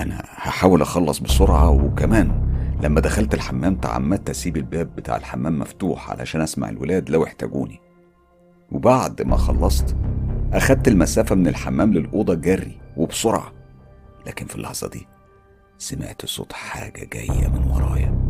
أنا 0.00 0.22
هحاول 0.24 0.82
أخلص 0.82 1.18
بسرعة 1.18 1.70
وكمان 1.70 2.46
لما 2.82 3.00
دخلت 3.00 3.34
الحمام 3.34 3.76
تعمدت 3.76 4.30
أسيب 4.30 4.56
الباب 4.56 4.96
بتاع 4.96 5.16
الحمام 5.16 5.58
مفتوح 5.58 6.10
علشان 6.10 6.40
أسمع 6.40 6.68
الولاد 6.68 7.10
لو 7.10 7.24
احتاجوني. 7.24 7.80
وبعد 8.72 9.22
ما 9.22 9.36
خلصت 9.36 9.96
أخدت 10.52 10.88
المسافة 10.88 11.34
من 11.34 11.48
الحمام 11.48 11.92
للأوضة 11.92 12.34
جري 12.34 12.85
وبسرعة. 12.96 13.52
لكن 14.26 14.46
في 14.46 14.56
اللحظة 14.56 14.88
دي 14.88 15.06
سمعت 15.78 16.26
صوت 16.26 16.52
حاجة 16.52 17.04
جاية 17.12 17.48
من 17.48 17.70
ورايا. 17.70 18.26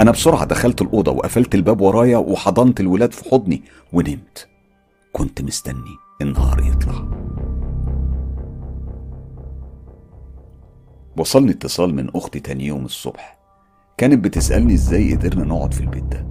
أنا 0.00 0.10
بسرعة 0.10 0.44
دخلت 0.44 0.82
الأوضة 0.82 1.12
وقفلت 1.12 1.54
الباب 1.54 1.80
ورايا 1.80 2.16
وحضنت 2.18 2.80
الولاد 2.80 3.12
في 3.12 3.30
حضني 3.30 3.62
ونمت. 3.92 4.48
كنت 5.12 5.42
مستني 5.42 5.96
النهار 6.22 6.60
يطلع. 6.60 7.08
وصلني 11.16 11.50
اتصال 11.50 11.94
من 11.94 12.10
أختي 12.16 12.40
تاني 12.40 12.66
يوم 12.66 12.84
الصبح. 12.84 13.38
كانت 13.96 14.24
بتسألني 14.24 14.74
إزاي 14.74 15.14
قدرنا 15.14 15.44
نقعد 15.44 15.74
في 15.74 15.80
البيت 15.80 16.04
ده. 16.04 16.26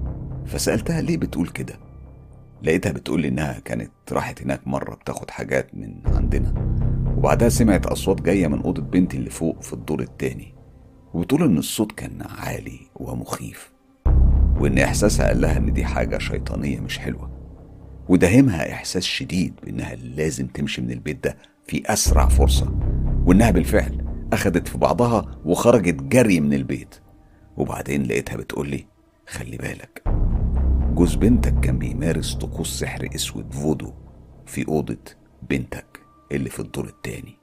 فسألتها 0.45 1.01
ليه 1.01 1.17
بتقول 1.17 1.47
كده. 1.47 1.79
لقيتها 2.63 2.91
بتقول 2.91 3.21
لي 3.21 3.27
إنها 3.27 3.59
كانت 3.59 3.91
راحت 4.11 4.41
هناك 4.41 4.67
مرة 4.67 4.95
بتاخد 4.95 5.31
حاجات 5.31 5.75
من 5.75 6.01
عندنا. 6.05 6.53
وبعدها 7.23 7.49
سمعت 7.49 7.85
أصوات 7.85 8.21
جاية 8.21 8.47
من 8.47 8.61
أوضة 8.61 8.81
بنتي 8.81 9.17
اللي 9.17 9.29
فوق 9.29 9.61
في 9.61 9.73
الدور 9.73 10.01
التاني 10.01 10.53
وبتقول 11.13 11.43
إن 11.43 11.57
الصوت 11.57 11.91
كان 11.91 12.21
عالي 12.21 12.79
ومخيف 12.95 13.71
وإن 14.59 14.77
إحساسها 14.77 15.27
قال 15.27 15.41
لها 15.41 15.57
إن 15.57 15.73
دي 15.73 15.85
حاجة 15.85 16.17
شيطانية 16.17 16.79
مش 16.79 16.99
حلوة 16.99 17.31
وداهمها 18.09 18.73
إحساس 18.73 19.03
شديد 19.03 19.53
بإنها 19.63 19.95
لازم 19.95 20.47
تمشي 20.47 20.81
من 20.81 20.91
البيت 20.91 21.23
ده 21.23 21.37
في 21.67 21.93
أسرع 21.93 22.27
فرصة 22.27 22.75
وإنها 23.25 23.51
بالفعل 23.51 24.05
أخدت 24.33 24.67
في 24.67 24.77
بعضها 24.77 25.39
وخرجت 25.45 26.03
جري 26.03 26.39
من 26.39 26.53
البيت 26.53 26.95
وبعدين 27.57 28.03
لقيتها 28.03 28.37
بتقولي 28.37 28.85
خلي 29.27 29.57
بالك 29.57 30.03
جوز 30.95 31.15
بنتك 31.15 31.59
كان 31.59 31.77
بيمارس 31.79 32.33
طقوس 32.35 32.79
سحر 32.79 33.09
أسود 33.15 33.53
فودو 33.53 33.93
في 34.45 34.67
أوضة 34.67 34.97
بنتك. 35.49 35.92
اللي 36.31 36.49
في 36.49 36.59
الدور 36.59 36.85
التاني. 36.85 37.37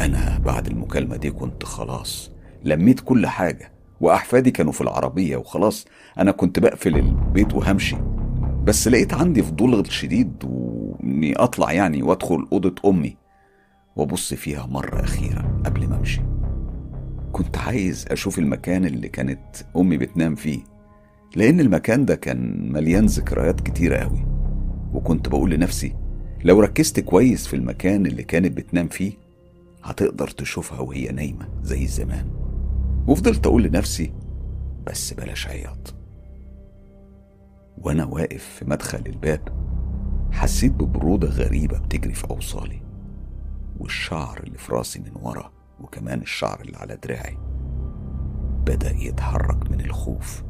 أنا 0.00 0.38
بعد 0.38 0.66
المكالمة 0.66 1.16
دي 1.16 1.30
كنت 1.30 1.64
خلاص 1.64 2.30
لميت 2.64 3.00
كل 3.00 3.26
حاجة 3.26 3.72
وأحفادي 4.00 4.50
كانوا 4.50 4.72
في 4.72 4.80
العربية 4.80 5.36
وخلاص. 5.36 5.86
أنا 6.18 6.32
كنت 6.32 6.58
بقفل 6.58 6.96
البيت 6.96 7.54
وهمشي. 7.54 7.96
بس 8.64 8.88
لقيت 8.88 9.14
عندي 9.14 9.42
فضول 9.42 9.92
شديد 9.92 10.44
وإني 10.44 11.36
أطلع 11.36 11.72
يعني 11.72 12.02
وأدخل 12.02 12.46
أوضة 12.52 12.74
أمي 12.90 13.16
وأبص 13.96 14.34
فيها 14.34 14.66
مرة 14.66 15.00
أخيرة 15.00 15.60
قبل 15.64 15.88
ما 15.88 15.96
أمشي. 15.96 16.20
كنت 17.32 17.58
عايز 17.58 18.06
أشوف 18.10 18.38
المكان 18.38 18.84
اللي 18.84 19.08
كانت 19.08 19.56
أمي 19.76 19.96
بتنام 19.96 20.34
فيه 20.34 20.60
لأن 21.36 21.60
المكان 21.60 22.04
ده 22.04 22.14
كان 22.14 22.72
مليان 22.72 23.06
ذكريات 23.06 23.60
كتيرة 23.60 23.96
أوي. 23.96 24.26
وكنت 24.92 25.28
بقول 25.28 25.50
لنفسي 25.50 25.96
لو 26.44 26.60
ركزت 26.60 27.00
كويس 27.00 27.46
في 27.46 27.56
المكان 27.56 28.06
اللي 28.06 28.22
كانت 28.22 28.56
بتنام 28.56 28.88
فيه 28.88 29.12
هتقدر 29.82 30.28
تشوفها 30.28 30.80
وهي 30.80 31.08
نايمة 31.08 31.48
زي 31.62 31.86
زمان 31.86 32.26
وفضلت 33.06 33.46
أقول 33.46 33.62
لنفسي 33.62 34.12
بس 34.86 35.12
بلاش 35.12 35.46
عياط. 35.48 35.94
وأنا 37.78 38.04
واقف 38.04 38.44
في 38.44 38.64
مدخل 38.64 39.02
الباب 39.06 39.40
حسيت 40.32 40.72
ببرودة 40.72 41.28
غريبة 41.28 41.78
بتجري 41.78 42.14
في 42.14 42.30
أوصالي 42.30 42.82
والشعر 43.78 44.40
اللي 44.46 44.58
في 44.58 44.72
راسي 44.72 44.98
من 44.98 45.12
ورا 45.22 45.52
وكمان 45.80 46.20
الشعر 46.20 46.60
اللي 46.60 46.76
على 46.76 46.96
دراعي 46.96 47.36
بدأ 48.66 48.90
يتحرك 48.90 49.70
من 49.70 49.80
الخوف 49.80 50.42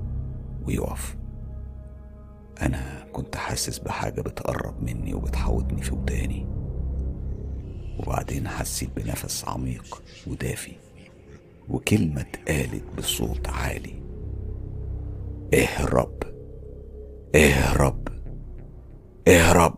ويقف. 0.67 1.17
أنا 2.63 3.07
كنت 3.13 3.37
حاسس 3.37 3.79
بحاجة 3.79 4.21
بتقرب 4.21 4.83
مني 4.83 5.15
وبتحوطني 5.15 5.83
في 5.83 5.95
وداني. 5.95 6.47
وبعدين 7.99 8.49
حسيت 8.49 8.91
بنفس 8.97 9.45
عميق 9.49 10.03
ودافي 10.27 10.73
وكلمة 11.69 12.21
اتقالت 12.21 12.85
بصوت 12.99 13.49
عالي. 13.49 14.03
اهرب 15.55 16.23
اهرب 17.35 18.09
اهرب 19.29 19.77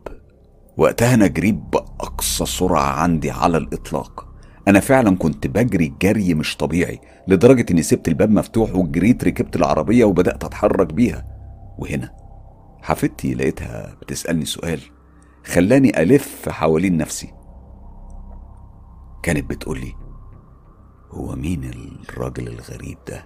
وقتها 0.77 1.15
أنا 1.15 1.27
جريت 1.27 1.55
بأقصى 1.55 2.47
سرعة 2.47 2.93
عندي 3.03 3.31
على 3.31 3.57
الإطلاق. 3.57 4.29
أنا 4.69 4.81
فعلا 4.81 5.17
كنت 5.17 5.47
بجري 5.47 5.95
جري 6.03 6.35
مش 6.35 6.57
طبيعي 6.57 7.01
لدرجة 7.29 7.67
إني 7.71 7.83
سبت 7.83 8.09
الباب 8.09 8.31
مفتوح 8.31 8.77
وجريت 8.77 9.25
ركبت 9.25 9.57
العربية 9.57 10.05
وبدأت 10.05 10.45
أتحرك 10.45 10.95
بيها. 10.95 11.27
وهنا 11.79 12.22
حفيدتي 12.83 13.35
لقيتها 13.35 13.95
بتسألني 14.03 14.45
سؤال 14.45 14.81
خلاني 15.47 16.03
ألف 16.03 16.49
حوالين 16.49 16.97
نفسي. 16.97 17.35
كانت 19.23 19.51
بتقولي 19.51 19.93
هو 21.11 21.37
مين 21.37 21.65
الراجل 22.09 22.49
الغريب 22.49 22.99
ده 23.09 23.25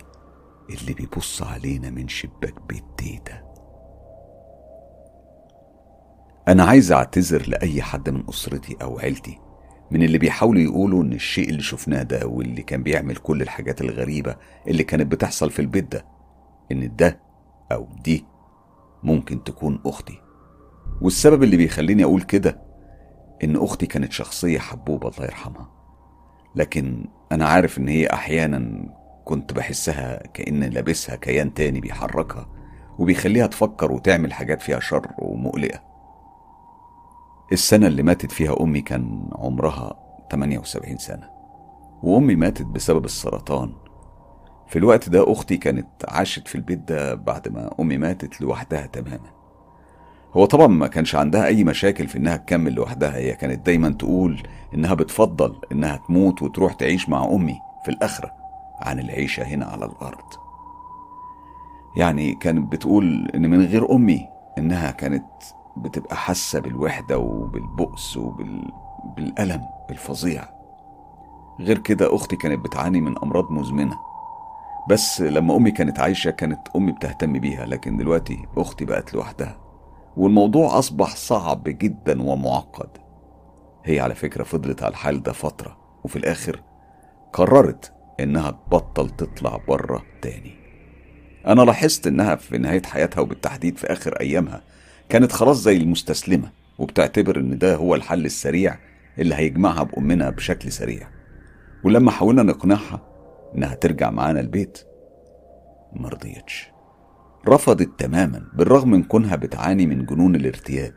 اللي 0.70 0.92
بيبص 0.94 1.42
علينا 1.42 1.90
من 1.90 2.08
شباك 2.08 2.54
بيت 2.68 2.84
تيتا 2.98 3.42
أنا 6.48 6.64
عايز 6.64 6.92
أعتذر 6.92 7.48
لأي 7.48 7.82
حد 7.82 8.10
من 8.10 8.22
أسرتي 8.28 8.76
أو 8.82 8.98
عيلتي 8.98 9.38
من 9.90 10.02
اللي 10.02 10.18
بيحاولوا 10.18 10.62
يقولوا 10.62 11.02
إن 11.02 11.12
الشيء 11.12 11.48
اللي 11.48 11.62
شفناه 11.62 12.02
ده 12.02 12.26
واللي 12.26 12.62
كان 12.62 12.82
بيعمل 12.82 13.16
كل 13.16 13.42
الحاجات 13.42 13.80
الغريبة 13.80 14.36
اللي 14.68 14.84
كانت 14.84 15.12
بتحصل 15.12 15.50
في 15.50 15.58
البيت 15.58 15.92
ده 15.92 16.04
إن 16.72 16.96
ده 16.96 17.20
أو 17.72 17.88
دي 18.04 18.24
ممكن 19.02 19.44
تكون 19.44 19.80
أختي. 19.86 20.22
والسبب 21.00 21.42
اللي 21.42 21.56
بيخليني 21.56 22.04
أقول 22.04 22.22
كده 22.22 22.62
إن 23.44 23.56
أختي 23.56 23.86
كانت 23.86 24.12
شخصية 24.12 24.58
حبوبة 24.58 25.08
الله 25.08 25.24
يرحمها. 25.24 25.70
لكن 26.54 27.04
أنا 27.32 27.48
عارف 27.48 27.78
إن 27.78 27.88
هي 27.88 28.06
أحيانا 28.06 28.88
كنت 29.24 29.52
بحسها 29.52 30.26
كأن 30.26 30.64
لابسها 30.64 31.16
كيان 31.16 31.54
تاني 31.54 31.80
بيحركها 31.80 32.48
وبيخليها 32.98 33.46
تفكر 33.46 33.92
وتعمل 33.92 34.32
حاجات 34.32 34.62
فيها 34.62 34.80
شر 34.80 35.06
ومقلقة. 35.18 35.80
السنة 37.52 37.86
اللي 37.86 38.02
ماتت 38.02 38.32
فيها 38.32 38.62
أمي 38.62 38.80
كان 38.80 39.28
عمرها 39.32 39.94
78 40.32 40.96
سنة 40.98 41.30
وأمي 42.02 42.36
ماتت 42.36 42.66
بسبب 42.66 43.04
السرطان. 43.04 43.72
في 44.66 44.78
الوقت 44.78 45.08
ده 45.08 45.32
أختي 45.32 45.56
كانت 45.56 45.86
عاشت 46.08 46.48
في 46.48 46.54
البيت 46.54 46.78
ده 46.78 47.14
بعد 47.14 47.48
ما 47.48 47.70
أمي 47.80 47.98
ماتت 47.98 48.40
لوحدها 48.40 48.86
تماما. 48.86 49.30
هو 50.34 50.44
طبعا 50.44 50.66
ما 50.66 50.86
كانش 50.86 51.14
عندها 51.14 51.46
أي 51.46 51.64
مشاكل 51.64 52.06
في 52.08 52.18
إنها 52.18 52.36
تكمل 52.36 52.72
لوحدها 52.74 53.16
هي 53.16 53.32
كانت 53.32 53.66
دايما 53.66 53.90
تقول 53.90 54.42
إنها 54.74 54.94
بتفضل 54.94 55.56
إنها 55.72 55.96
تموت 55.96 56.42
وتروح 56.42 56.72
تعيش 56.72 57.08
مع 57.08 57.24
أمي 57.24 57.58
في 57.84 57.90
الآخرة 57.90 58.32
عن 58.80 58.98
العيشة 58.98 59.42
هنا 59.42 59.66
على 59.66 59.84
الأرض. 59.84 60.24
يعني 61.96 62.34
كانت 62.34 62.72
بتقول 62.72 63.30
إن 63.34 63.50
من 63.50 63.64
غير 63.64 63.92
أمي 63.92 64.28
إنها 64.58 64.90
كانت 64.90 65.24
بتبقى 65.76 66.16
حاسة 66.16 66.60
بالوحدة 66.60 67.18
وبالبؤس 67.18 68.16
وبالألم 68.16 69.62
الفظيع. 69.90 70.44
غير 71.60 71.78
كده 71.78 72.14
أختي 72.16 72.36
كانت 72.36 72.64
بتعاني 72.64 73.00
من 73.00 73.18
أمراض 73.18 73.50
مزمنة. 73.50 73.98
بس 74.90 75.20
لما 75.20 75.56
أمي 75.56 75.70
كانت 75.70 76.00
عايشة 76.00 76.30
كانت 76.30 76.60
أمي 76.76 76.92
بتهتم 76.92 77.32
بيها 77.32 77.66
لكن 77.66 77.96
دلوقتي 77.96 78.38
أختي 78.56 78.84
بقت 78.84 79.14
لوحدها. 79.14 79.60
والموضوع 80.16 80.78
أصبح 80.78 81.16
صعب 81.16 81.62
جدا 81.66 82.22
ومعقد. 82.22 82.88
هي 83.84 84.00
على 84.00 84.14
فكرة 84.14 84.42
فضلت 84.44 84.82
على 84.82 84.90
الحال 84.90 85.22
ده 85.22 85.32
فترة 85.32 85.76
وفي 86.04 86.16
الآخر 86.16 86.62
قررت 87.32 87.92
إنها 88.20 88.50
تبطل 88.50 89.10
تطلع 89.10 89.60
بره 89.68 90.02
تاني. 90.22 90.56
أنا 91.46 91.62
لاحظت 91.62 92.06
إنها 92.06 92.36
في 92.36 92.58
نهاية 92.58 92.82
حياتها 92.82 93.20
وبالتحديد 93.20 93.78
في 93.78 93.86
آخر 93.92 94.20
أيامها 94.20 94.62
كانت 95.08 95.32
خلاص 95.32 95.62
زي 95.62 95.76
المستسلمة 95.76 96.50
وبتعتبر 96.78 97.36
إن 97.40 97.58
ده 97.58 97.76
هو 97.76 97.94
الحل 97.94 98.24
السريع 98.24 98.78
اللي 99.18 99.34
هيجمعها 99.34 99.82
بأمنا 99.82 100.30
بشكل 100.30 100.72
سريع. 100.72 101.08
ولما 101.84 102.10
حاولنا 102.10 102.42
نقنعها 102.42 103.15
إنها 103.56 103.74
ترجع 103.74 104.10
معانا 104.10 104.40
البيت. 104.40 104.78
مرضيتش 105.92 106.70
رفضت 107.48 107.90
تماما 107.98 108.46
بالرغم 108.54 108.90
من 108.90 109.02
كونها 109.02 109.36
بتعاني 109.36 109.86
من 109.86 110.06
جنون 110.06 110.36
الارتياب. 110.36 110.94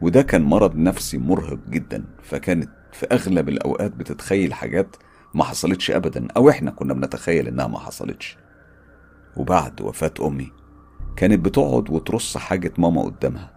وده 0.00 0.22
كان 0.22 0.42
مرض 0.42 0.76
نفسي 0.76 1.18
مرهق 1.18 1.58
جدا 1.68 2.04
فكانت 2.22 2.70
في 2.92 3.06
أغلب 3.06 3.48
الأوقات 3.48 3.92
بتتخيل 3.92 4.54
حاجات 4.54 4.96
ما 5.34 5.44
حصلتش 5.44 5.90
أبدا 5.90 6.28
أو 6.36 6.50
إحنا 6.50 6.70
كنا 6.70 6.94
بنتخيل 6.94 7.48
إنها 7.48 7.66
ما 7.66 7.78
حصلتش. 7.78 8.38
وبعد 9.36 9.80
وفاة 9.82 10.14
أمي 10.20 10.52
كانت 11.16 11.44
بتقعد 11.44 11.90
وترص 11.90 12.36
حاجة 12.36 12.72
ماما 12.78 13.02
قدامها 13.02 13.56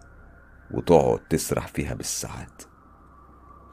وتقعد 0.70 1.18
تسرح 1.18 1.66
فيها 1.66 1.94
بالساعات. 1.94 2.62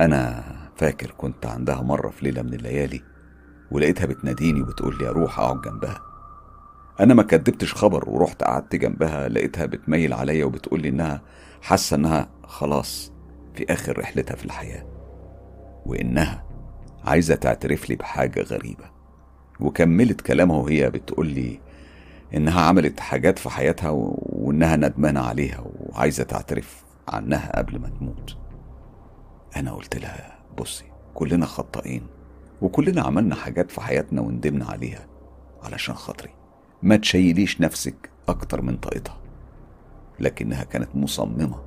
أنا 0.02 0.44
فاكر 0.76 1.12
كنت 1.12 1.46
عندها 1.46 1.82
مرة 1.82 2.10
في 2.10 2.26
ليلة 2.26 2.42
من 2.42 2.54
الليالي 2.54 3.11
ولقيتها 3.72 4.06
بتناديني 4.06 4.62
وبتقول 4.62 4.98
لي 4.98 5.10
أروح 5.10 5.40
أقعد 5.40 5.62
جنبها. 5.62 6.02
أنا 7.00 7.14
ما 7.14 7.24
كدبتش 7.24 7.74
خبر 7.74 8.10
ورحت 8.10 8.44
قعدت 8.44 8.76
جنبها 8.76 9.30
لقيتها 9.30 9.66
بتميل 9.66 10.14
عليا 10.14 10.46
وبتقول 10.46 10.82
لي 10.82 10.90
إنها 10.90 11.22
حاسة 11.62 11.96
إنها 11.96 12.30
خلاص 12.44 13.12
في 13.56 13.74
آخر 13.74 14.00
رحلتها 14.00 14.36
في 14.36 14.46
الحياة 14.46 14.86
وإنها 15.86 16.44
عايزة 17.04 17.36
تعترف 17.36 17.90
لي 17.90 17.96
بحاجة 17.96 18.42
غريبة. 18.42 18.92
وكملت 19.60 20.22
كلامها 20.22 20.58
وهي 20.58 20.90
بتقول 20.90 21.28
لي 21.28 21.60
إنها 22.34 22.62
عملت 22.62 23.00
حاجات 23.00 23.40
في 23.40 23.50
حياتها 23.50 23.90
وإنها 23.90 24.76
ندمانة 24.76 25.20
عليها 25.20 25.64
وعايزة 25.80 26.24
تعترف 26.24 26.84
عنها 27.08 27.58
قبل 27.58 27.80
ما 27.80 27.90
تموت. 27.90 28.38
أنا 29.56 29.72
قلت 29.72 29.98
لها 29.98 30.40
بصي 30.58 30.86
كلنا 31.14 31.46
خطائين 31.46 32.08
وكلنا 32.62 33.02
عملنا 33.02 33.36
حاجات 33.36 33.72
في 33.72 33.82
حياتنا 33.82 34.22
وندمنا 34.22 34.66
عليها 34.66 35.08
علشان 35.64 35.96
خاطري. 35.96 36.30
ما 36.84 36.96
تشيليش 36.96 37.62
نفسك 37.62 38.10
أكتر 38.30 38.62
من 38.62 38.78
طاقتها. 38.78 39.18
لكنها 40.20 40.64
كانت 40.64 40.96
مصممة 40.96 41.62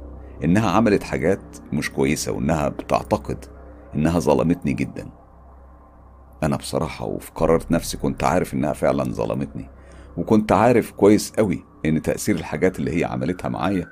إنها 0.44 0.70
عملت 0.70 1.02
حاجات 1.02 1.56
مش 1.72 1.90
كويسة 1.90 2.32
وإنها 2.32 2.68
بتعتقد 2.68 3.44
إنها 3.94 4.18
ظلمتني 4.18 4.72
جدا. 4.72 5.10
أنا 6.42 6.56
بصراحة 6.56 7.04
وفي 7.04 7.30
قرارة 7.34 7.64
نفسي 7.70 7.96
كنت 7.96 8.24
عارف 8.24 8.54
إنها 8.54 8.72
فعلا 8.72 9.04
ظلمتني 9.04 9.68
وكنت 10.16 10.52
عارف 10.52 10.92
كويس 10.92 11.32
قوي 11.32 11.64
إن 11.86 12.02
تأثير 12.02 12.36
الحاجات 12.36 12.78
اللي 12.78 13.00
هي 13.00 13.04
عملتها 13.04 13.48
معايا 13.48 13.88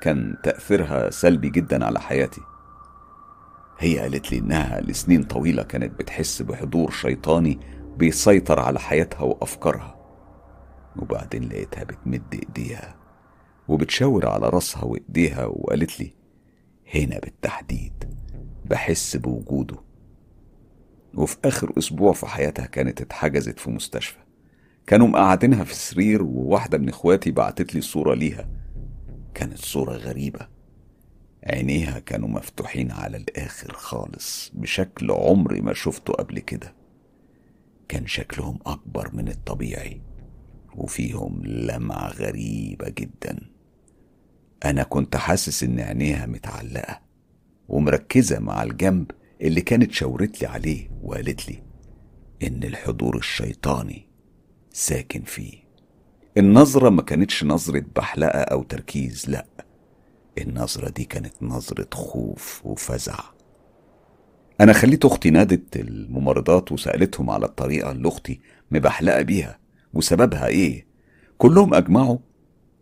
كان 0.00 0.36
تأثيرها 0.42 1.10
سلبي 1.10 1.50
جدا 1.50 1.84
على 1.84 2.00
حياتي. 2.00 2.40
هي 3.78 3.98
قالت 3.98 4.32
لي 4.32 4.38
إنها 4.38 4.80
لسنين 4.80 5.22
طويلة 5.22 5.62
كانت 5.62 5.98
بتحس 5.98 6.42
بحضور 6.42 6.90
شيطاني 6.90 7.58
بيسيطر 7.96 8.60
على 8.60 8.80
حياتها 8.80 9.22
وأفكارها. 9.22 9.94
وبعدين 10.96 11.48
لقيتها 11.48 11.84
بتمد 11.84 12.34
إيديها 12.34 12.96
وبتشاور 13.68 14.28
على 14.28 14.48
راسها 14.48 14.84
وإيديها 14.84 15.46
وقالت 15.46 16.00
لي 16.00 16.14
هنا 16.94 17.18
بالتحديد 17.18 18.04
بحس 18.64 19.16
بوجوده. 19.16 19.76
وفي 21.14 21.36
آخر 21.44 21.72
أسبوع 21.78 22.12
في 22.12 22.26
حياتها 22.26 22.66
كانت 22.66 23.00
اتحجزت 23.00 23.58
في 23.58 23.70
مستشفى. 23.70 24.18
كانوا 24.86 25.06
مقعدينها 25.06 25.64
في 25.64 25.74
سرير 25.74 26.22
وواحدة 26.22 26.78
من 26.78 26.88
إخواتي 26.88 27.30
بعتت 27.30 27.74
لي 27.74 27.80
صورة 27.80 28.14
ليها. 28.14 28.48
كانت 29.34 29.58
صورة 29.58 29.92
غريبة. 29.92 30.57
عينيها 31.48 31.98
كانوا 31.98 32.28
مفتوحين 32.28 32.92
على 32.92 33.16
الآخر 33.16 33.72
خالص 33.72 34.52
بشكل 34.54 35.10
عمري 35.10 35.60
ما 35.60 35.74
شفته 35.74 36.12
قبل 36.12 36.38
كده. 36.38 36.74
كان 37.88 38.06
شكلهم 38.06 38.58
أكبر 38.66 39.10
من 39.14 39.28
الطبيعي 39.28 40.00
وفيهم 40.74 41.42
لمعة 41.46 42.08
غريبة 42.08 42.88
جدا. 42.88 43.38
أنا 44.64 44.82
كنت 44.82 45.16
حاسس 45.16 45.62
إن 45.62 45.80
عينيها 45.80 46.26
متعلقة 46.26 47.00
ومركزة 47.68 48.38
مع 48.38 48.62
الجنب 48.62 49.10
اللي 49.40 49.60
كانت 49.60 49.92
شاورت 49.92 50.42
لي 50.42 50.48
عليه 50.48 50.90
وقالت 51.02 51.48
لي 51.48 51.62
إن 52.42 52.64
الحضور 52.64 53.16
الشيطاني 53.16 54.08
ساكن 54.72 55.22
فيه. 55.22 55.68
النظرة 56.36 56.90
ما 56.90 57.02
كانتش 57.02 57.44
نظرة 57.44 57.84
بحلقة 57.96 58.40
أو 58.40 58.62
تركيز 58.62 59.30
لأ. 59.30 59.46
النظرة 60.42 60.88
دي 60.90 61.04
كانت 61.04 61.32
نظرة 61.42 61.88
خوف 61.94 62.60
وفزع. 62.64 63.18
أنا 64.60 64.72
خليت 64.72 65.04
أختي 65.04 65.30
نادت 65.30 65.76
الممرضات 65.76 66.72
وسألتهم 66.72 67.30
على 67.30 67.46
الطريقة 67.46 67.90
اللي 67.90 68.08
أختي 68.08 68.40
مبحلقة 68.70 69.22
بيها. 69.22 69.58
وسببها 69.94 70.46
إيه؟ 70.46 70.86
كلهم 71.38 71.74
أجمعوا 71.74 72.18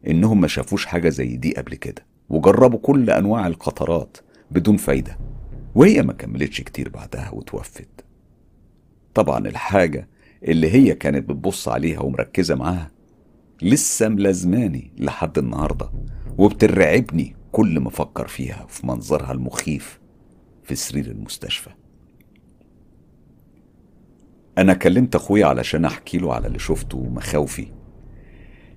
إنهم 0.06 0.40
ما 0.40 0.48
شافوش 0.48 0.86
حاجة 0.86 1.08
زي 1.08 1.36
دي 1.36 1.54
قبل 1.56 1.74
كده 1.74 2.06
وجربوا 2.28 2.78
كل 2.78 3.10
أنواع 3.10 3.46
القطرات 3.46 4.16
بدون 4.50 4.76
فايدة. 4.76 5.18
وهي 5.74 6.02
ما 6.02 6.12
كملتش 6.12 6.60
كتير 6.60 6.88
بعدها 6.88 7.30
وتوفت. 7.32 8.04
طبعا 9.14 9.48
الحاجة 9.48 10.08
اللي 10.42 10.70
هي 10.70 10.94
كانت 10.94 11.28
بتبص 11.28 11.68
عليها 11.68 12.00
ومركزة 12.00 12.54
معاها 12.54 12.90
لسه 13.62 14.08
ملازماني 14.08 14.92
لحد 14.98 15.38
النهاردة 15.38 15.90
وبترعبني 16.38 17.35
كل 17.56 17.80
ما 17.80 17.88
أفكر 17.88 18.28
فيها 18.28 18.66
في 18.68 18.86
منظرها 18.86 19.32
المخيف 19.32 20.00
في 20.64 20.74
سرير 20.74 21.06
المستشفى. 21.06 21.70
أنا 24.58 24.74
كلمت 24.74 25.14
أخويا 25.14 25.46
علشان 25.46 25.84
أحكي 25.84 26.18
له 26.18 26.34
على 26.34 26.46
اللي 26.46 26.58
شفته 26.58 26.98
ومخاوفي 26.98 27.66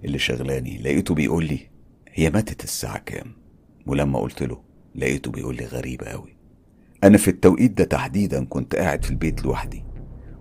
اللي 0.05 0.19
شغلاني. 0.19 0.77
لقيته 0.77 1.13
بيقول 1.13 1.45
لي 1.45 1.59
هي 2.13 2.29
ماتت 2.29 2.63
الساعة 2.63 2.97
كام؟ 2.97 3.33
ولما 3.85 4.19
قلت 4.19 4.43
له 4.43 4.61
لقيته 4.95 5.31
بيقول 5.31 5.55
لي 5.55 5.65
غريبة 5.65 6.07
أوي. 6.07 6.35
أنا 7.03 7.17
في 7.17 7.27
التوقيت 7.27 7.71
ده 7.71 7.83
تحديدا 7.83 8.45
كنت 8.45 8.75
قاعد 8.75 9.03
في 9.05 9.11
البيت 9.11 9.43
لوحدي 9.43 9.83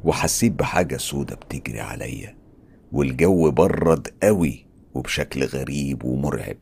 وحسيت 0.05 0.53
بحاجة 0.53 0.97
سودة 0.97 1.37
بتجري 1.37 1.81
عليا 1.81 2.37
والجو 2.93 3.51
برد 3.51 4.09
قوي 4.23 4.67
وبشكل 4.95 5.45
غريب 5.45 6.05
ومرعب. 6.05 6.57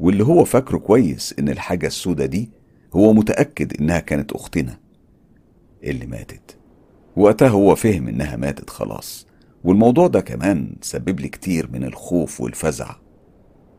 واللي 0.00 0.24
هو 0.24 0.44
فاكره 0.44 0.78
كويس 0.78 1.34
إن 1.38 1.48
الحاجة 1.48 1.86
السودة 1.86 2.26
دي 2.26 2.50
هو 2.94 3.12
متأكد 3.12 3.80
إنها 3.80 3.98
كانت 3.98 4.32
أختنا 4.32 4.78
اللي 5.84 6.06
ماتت. 6.06 6.56
وقتها 7.16 7.48
هو 7.48 7.74
فهم 7.74 8.08
إنها 8.08 8.36
ماتت 8.36 8.70
خلاص. 8.70 9.26
والموضوع 9.64 10.06
ده 10.06 10.20
كمان 10.20 10.76
سبب 10.80 11.20
لي 11.20 11.28
كتير 11.28 11.70
من 11.72 11.84
الخوف 11.84 12.40
والفزع. 12.40 12.94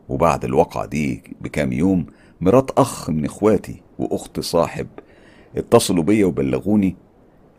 وبعد 0.08 0.44
الواقعة 0.44 0.86
دي 0.86 1.22
بكام 1.40 1.72
يوم 1.72 2.06
مرات 2.40 2.70
أخ 2.70 3.10
من 3.10 3.24
إخواتي 3.24 3.82
وأخت 3.98 4.40
صاحب 4.40 4.86
اتصلوا 5.56 6.04
بيا 6.04 6.26
وبلغوني 6.26 6.96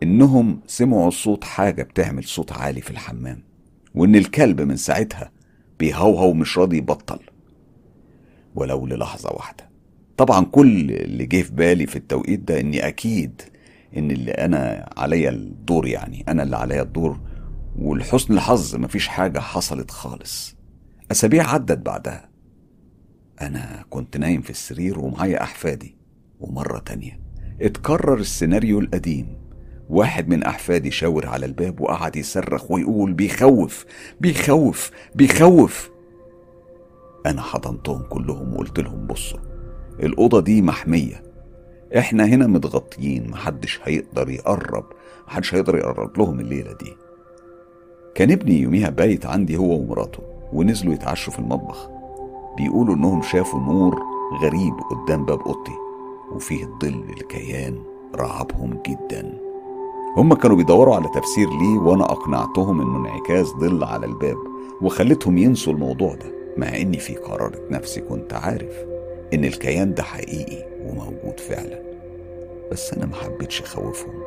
إنهم 0.02 0.60
سمعوا 0.66 1.10
صوت 1.10 1.44
حاجة 1.44 1.82
بتعمل 1.82 2.24
صوت 2.24 2.52
عالي 2.52 2.80
في 2.80 2.90
الحمام 2.90 3.42
وإن 3.94 4.16
الكلب 4.16 4.60
من 4.60 4.76
ساعتها 4.76 5.30
بيهوهو 5.78 6.32
مش 6.32 6.58
راضي 6.58 6.76
يبطل. 6.76 7.20
ولو 8.54 8.86
للحظة 8.86 9.30
واحدة. 9.32 9.68
طبعا 10.16 10.44
كل 10.44 10.90
اللي 10.90 11.26
جه 11.26 11.42
في 11.42 11.52
بالي 11.52 11.86
في 11.86 11.96
التوقيت 11.96 12.40
ده 12.40 12.60
إني 12.60 12.88
أكيد 12.88 13.42
إن 13.96 14.10
اللي 14.10 14.30
أنا 14.30 14.90
عليا 14.96 15.30
الدور 15.30 15.86
يعني 15.86 16.24
أنا 16.28 16.42
اللي 16.42 16.56
عليا 16.56 16.82
الدور 16.82 17.20
ولحسن 17.78 18.34
الحظ 18.34 18.76
مفيش 18.76 19.08
حاجة 19.08 19.38
حصلت 19.38 19.90
خالص. 19.90 20.56
أسابيع 21.10 21.50
عدت 21.50 21.78
بعدها. 21.78 22.28
أنا 23.40 23.84
كنت 23.90 24.16
نايم 24.16 24.40
في 24.42 24.50
السرير 24.50 24.98
ومعايا 24.98 25.42
أحفادي. 25.42 25.96
ومرة 26.40 26.78
تانية 26.78 27.20
اتكرر 27.60 28.18
السيناريو 28.18 28.80
القديم. 28.80 29.36
واحد 29.88 30.28
من 30.28 30.42
أحفادي 30.42 30.90
شاور 30.90 31.26
على 31.26 31.46
الباب 31.46 31.80
وقعد 31.80 32.16
يصرخ 32.16 32.70
ويقول 32.70 33.12
بيخوف 33.12 33.84
بيخوف 34.20 34.90
بيخوف. 35.14 35.90
أنا 37.26 37.42
حضنتهم 37.42 38.02
كلهم 38.02 38.54
وقلت 38.54 38.80
لهم 38.80 39.06
بصوا 39.06 39.38
الأوضة 40.02 40.40
دي 40.40 40.62
محمية. 40.62 41.22
إحنا 41.98 42.24
هنا 42.24 42.46
متغطيين 42.46 43.30
محدش 43.30 43.80
هيقدر 43.84 44.30
يقرب 44.30 44.84
محدش 45.28 45.54
هيقدر 45.54 45.76
يقرب 45.76 46.18
لهم 46.18 46.40
الليلة 46.40 46.72
دي. 46.72 46.96
كان 48.14 48.30
ابني 48.30 48.60
يوميها 48.60 48.90
بايت 48.90 49.26
عندي 49.26 49.56
هو 49.56 49.74
ومراته 49.78 50.18
ونزلوا 50.52 50.94
يتعشوا 50.94 51.32
في 51.32 51.38
المطبخ. 51.38 51.88
بيقولوا 52.56 52.94
إنهم 52.94 53.22
شافوا 53.22 53.60
نور 53.60 54.02
غريب 54.42 54.74
قدام 54.90 55.24
باب 55.24 55.40
أوضتي 55.40 55.72
وفيه 56.32 56.64
ظل 56.82 57.04
الكيان 57.16 57.82
رعبهم 58.14 58.78
جدا. 58.86 59.38
هم 60.16 60.34
كانوا 60.34 60.56
بيدوروا 60.56 60.94
على 60.96 61.08
تفسير 61.14 61.48
ليه 61.50 61.78
وأنا 61.78 62.04
أقنعتهم 62.04 62.80
إنه 62.80 62.96
انعكاس 62.96 63.46
ظل 63.46 63.84
على 63.84 64.06
الباب 64.06 64.36
وخليتهم 64.82 65.38
ينسوا 65.38 65.72
الموضوع 65.72 66.14
ده. 66.14 66.43
مع 66.56 66.76
إني 66.76 66.98
في 66.98 67.14
قرارة 67.14 67.60
نفسي 67.70 68.00
كنت 68.00 68.32
عارف 68.32 68.84
إن 69.34 69.44
الكيان 69.44 69.94
ده 69.94 70.02
حقيقي 70.02 70.64
وموجود 70.86 71.40
فعلا 71.40 71.82
بس 72.72 72.94
أنا 72.94 73.06
محبتش 73.06 73.62
أخوفهم. 73.62 74.22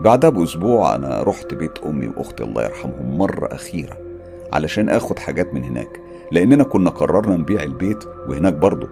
بعدها 0.00 0.30
بأسبوع 0.30 0.94
أنا 0.94 1.22
رحت 1.22 1.54
بيت 1.54 1.78
أمي 1.78 2.06
وأختي 2.08 2.44
الله 2.44 2.64
يرحمهم 2.64 3.18
مرة 3.18 3.46
أخيرة 3.54 3.98
علشان 4.52 4.88
آخد 4.88 5.18
حاجات 5.18 5.54
من 5.54 5.64
هناك 5.64 6.00
لأننا 6.32 6.64
كنا 6.64 6.90
قررنا 6.90 7.36
نبيع 7.36 7.62
البيت 7.62 8.04
وهناك 8.28 8.52
برضه. 8.54 8.88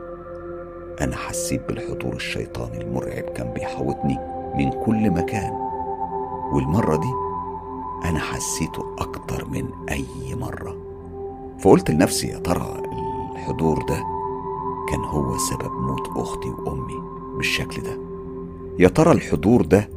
أنا 1.00 1.16
حسيت 1.16 1.68
بالحضور 1.68 2.14
الشيطاني 2.14 2.80
المرعب 2.80 3.22
كان 3.24 3.52
بيحوطني 3.52 4.18
من 4.54 4.70
كل 4.70 5.10
مكان 5.10 5.52
والمرة 6.52 6.96
دي 6.96 7.12
أنا 8.08 8.18
حسيته 8.18 8.96
أكتر 8.98 9.44
من 9.48 9.68
أي 9.90 10.34
مرة. 10.34 10.81
فقلت 11.62 11.90
لنفسي 11.90 12.26
يا 12.26 12.38
ترى 12.38 12.82
الحضور 13.32 13.82
ده 13.88 14.02
كان 14.90 15.00
هو 15.00 15.38
سبب 15.38 15.72
موت 15.72 16.08
أختي 16.16 16.48
وأمي 16.48 16.94
بالشكل 17.36 17.82
ده؟ 17.82 17.98
يا 18.78 18.88
ترى 18.88 19.12
الحضور 19.12 19.62
ده 19.64 19.90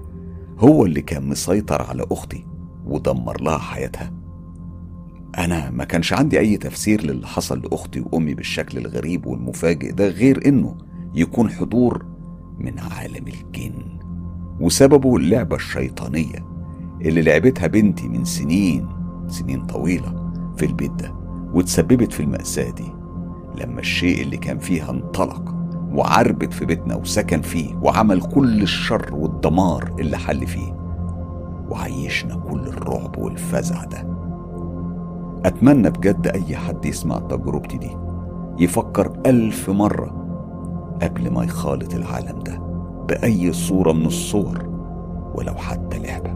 هو 0.59 0.85
اللي 0.85 1.01
كان 1.01 1.29
مسيطر 1.29 1.81
على 1.81 2.05
أختي 2.11 2.45
ودمر 2.85 3.41
لها 3.41 3.57
حياتها؟ 3.57 4.13
أنا 5.37 5.69
ما 5.71 5.83
كانش 5.83 6.13
عندي 6.13 6.39
أي 6.39 6.57
تفسير 6.57 7.01
للي 7.03 7.27
حصل 7.27 7.59
لأختي 7.59 7.99
وأمي 8.11 8.33
بالشكل 8.33 8.77
الغريب 8.77 9.25
والمفاجئ 9.25 9.91
ده 9.91 10.07
غير 10.07 10.47
إنه 10.47 10.77
يكون 11.15 11.49
حضور 11.49 12.05
من 12.59 12.79
عالم 12.79 13.27
الجن 13.27 13.99
وسببه 14.59 15.17
اللعبة 15.17 15.55
الشيطانية 15.55 16.45
اللي 17.01 17.21
لعبتها 17.21 17.67
بنتي 17.67 18.07
من 18.07 18.25
سنين 18.25 18.87
سنين 19.27 19.65
طويلة 19.65 20.31
في 20.57 20.65
البيت 20.65 20.91
ده. 20.91 21.24
وتسببت 21.55 22.13
في 22.13 22.19
المأساة 22.19 22.69
دي. 22.69 22.91
لما 23.55 23.79
الشيء 23.79 24.21
اللي 24.21 24.37
كان 24.37 24.59
فيها 24.59 24.89
انطلق 24.91 25.55
وعربت 25.93 26.53
في 26.53 26.65
بيتنا 26.65 26.95
وسكن 26.95 27.41
فيه 27.41 27.75
وعمل 27.75 28.21
كل 28.21 28.61
الشر 28.61 29.15
والدمار 29.15 29.95
اللي 29.99 30.17
حل 30.17 30.47
فيه 30.47 30.73
وعيشنا 31.69 32.35
كل 32.35 32.59
الرعب 32.59 33.17
والفزع 33.17 33.83
ده. 33.83 34.07
أتمنى 35.45 35.89
بجد 35.89 36.27
أي 36.27 36.55
حد 36.55 36.85
يسمع 36.85 37.17
تجربتي 37.19 37.77
دي 37.77 37.91
يفكر 38.59 39.19
ألف 39.25 39.69
مرة 39.69 40.21
قبل 41.01 41.31
ما 41.31 41.43
يخالط 41.43 41.93
العالم 41.93 42.39
ده 42.39 42.59
بأي 43.09 43.53
صورة 43.53 43.91
من 43.91 44.05
الصور 44.05 44.65
ولو 45.35 45.53
حتى 45.55 45.99
لعبة. 45.99 46.34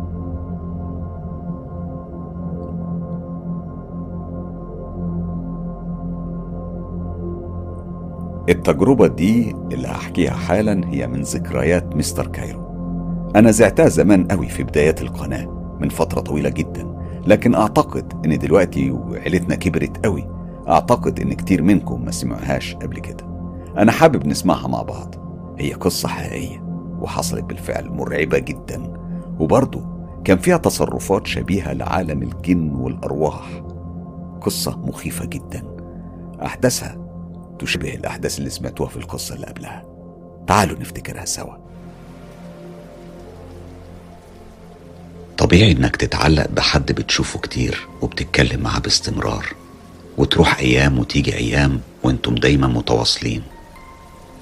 التجربة 8.49 9.07
دي 9.07 9.55
اللي 9.71 9.87
هحكيها 9.87 10.31
حالا 10.31 10.87
هي 10.87 11.07
من 11.07 11.21
ذكريات 11.21 11.95
مستر 11.95 12.27
كايرو. 12.27 12.69
أنا 13.35 13.51
زعتها 13.51 13.87
زمان 13.87 14.27
قوي 14.27 14.47
في 14.47 14.63
بدايات 14.63 15.01
القناة 15.01 15.77
من 15.79 15.89
فترة 15.89 16.21
طويلة 16.21 16.49
جدا 16.49 16.87
لكن 17.27 17.55
أعتقد 17.55 18.13
إن 18.25 18.37
دلوقتي 18.37 18.91
وعيلتنا 18.91 19.55
كبرت 19.55 20.05
قوي. 20.05 20.27
أعتقد 20.67 21.19
إن 21.19 21.33
كتير 21.33 21.61
منكم 21.61 22.05
ما 22.05 22.11
سمعوهاش 22.11 22.75
قبل 22.75 22.99
كده. 22.99 23.25
أنا 23.77 23.91
حابب 23.91 24.27
نسمعها 24.27 24.67
مع 24.67 24.81
بعض. 24.81 25.15
هي 25.59 25.73
قصة 25.73 26.07
حقيقية 26.07 26.63
وحصلت 27.01 27.43
بالفعل 27.43 27.89
مرعبة 27.89 28.39
جدا. 28.39 28.93
وبرضه 29.39 29.81
كان 30.23 30.37
فيها 30.37 30.57
تصرفات 30.57 31.27
شبيهة 31.27 31.73
لعالم 31.73 32.23
الجن 32.23 32.71
والأرواح. 32.75 33.63
قصة 34.41 34.79
مخيفة 34.79 35.25
جدا. 35.25 35.63
أحداثها 36.45 36.97
تشبه 37.59 37.93
الأحداث 37.95 38.39
اللي 38.39 38.49
سمعتوها 38.49 38.89
في 38.89 38.97
القصة 38.97 39.35
اللي 39.35 39.47
قبلها. 39.47 39.83
تعالوا 40.47 40.79
نفتكرها 40.79 41.25
سوا. 41.25 41.53
طبيعي 45.37 45.71
إنك 45.71 45.95
تتعلق 45.95 46.47
بحد 46.47 46.91
بتشوفه 46.91 47.39
كتير 47.39 47.87
وبتتكلم 48.01 48.61
معاه 48.61 48.79
باستمرار 48.79 49.53
وتروح 50.17 50.59
أيام 50.59 50.99
وتيجي 50.99 51.35
أيام 51.35 51.81
وأنتم 52.03 52.35
دايما 52.35 52.67
متواصلين. 52.67 53.43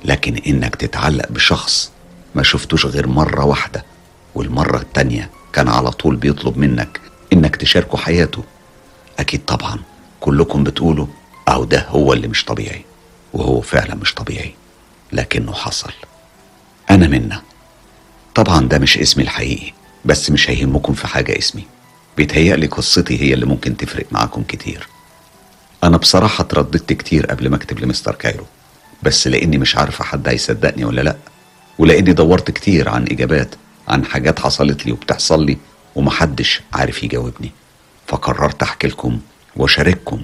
لكن 0.05 0.35
إنك 0.35 0.75
تتعلق 0.75 1.31
بشخص 1.31 1.91
ما 2.35 2.43
شفتوش 2.43 2.85
غير 2.85 3.07
مرة 3.07 3.45
واحدة 3.45 3.83
والمرة 4.35 4.77
التانية 4.77 5.29
كان 5.53 5.67
على 5.67 5.91
طول 5.91 6.15
بيطلب 6.15 6.57
منك 6.57 6.99
إنك 7.33 7.55
تشاركه 7.55 7.97
حياته. 7.97 8.43
أكيد 9.19 9.45
طبعا 9.45 9.79
كلكم 10.19 10.63
بتقولوا 10.63 11.07
أو 11.47 11.63
ده 11.63 11.85
هو 11.89 12.13
اللي 12.13 12.27
مش 12.27 12.45
طبيعي. 12.45 12.85
وهو 13.33 13.61
فعلا 13.61 13.95
مش 13.95 14.13
طبيعي 14.13 14.53
لكنه 15.13 15.53
حصل. 15.53 15.91
أنا 16.89 17.07
منا. 17.07 17.41
طبعا 18.35 18.67
ده 18.67 18.79
مش 18.79 18.97
اسمي 18.97 19.23
الحقيقي 19.23 19.73
بس 20.05 20.31
مش 20.31 20.49
هيهمكم 20.49 20.93
في 20.93 21.07
حاجة 21.07 21.37
اسمي. 21.37 21.63
بيتهيألي 22.17 22.67
قصتي 22.67 23.21
هي 23.21 23.33
اللي 23.33 23.45
ممكن 23.45 23.77
تفرق 23.77 24.05
معاكم 24.11 24.43
كتير. 24.43 24.87
أنا 25.83 25.97
بصراحة 25.97 26.41
اترددت 26.41 26.93
كتير 26.93 27.25
قبل 27.25 27.49
ما 27.49 27.55
أكتب 27.55 27.79
لمستر 27.79 28.15
كايرو 28.15 28.45
بس 29.03 29.27
لأني 29.27 29.57
مش 29.57 29.75
عارفة 29.75 30.03
حد 30.03 30.27
هيصدقني 30.27 30.85
ولا 30.85 31.01
لأ 31.01 31.15
ولأني 31.79 32.13
دورت 32.13 32.51
كتير 32.51 32.89
عن 32.89 33.03
إجابات 33.11 33.55
عن 33.87 34.05
حاجات 34.05 34.39
حصلت 34.39 34.85
لي 34.85 34.91
وبتحصل 34.91 35.45
لي 35.45 35.57
ومحدش 35.95 36.61
عارف 36.73 37.03
يجاوبني. 37.03 37.51
فقررت 38.07 38.63
أحكي 38.63 38.87
لكم 38.87 39.19
وأشارككم 39.55 40.21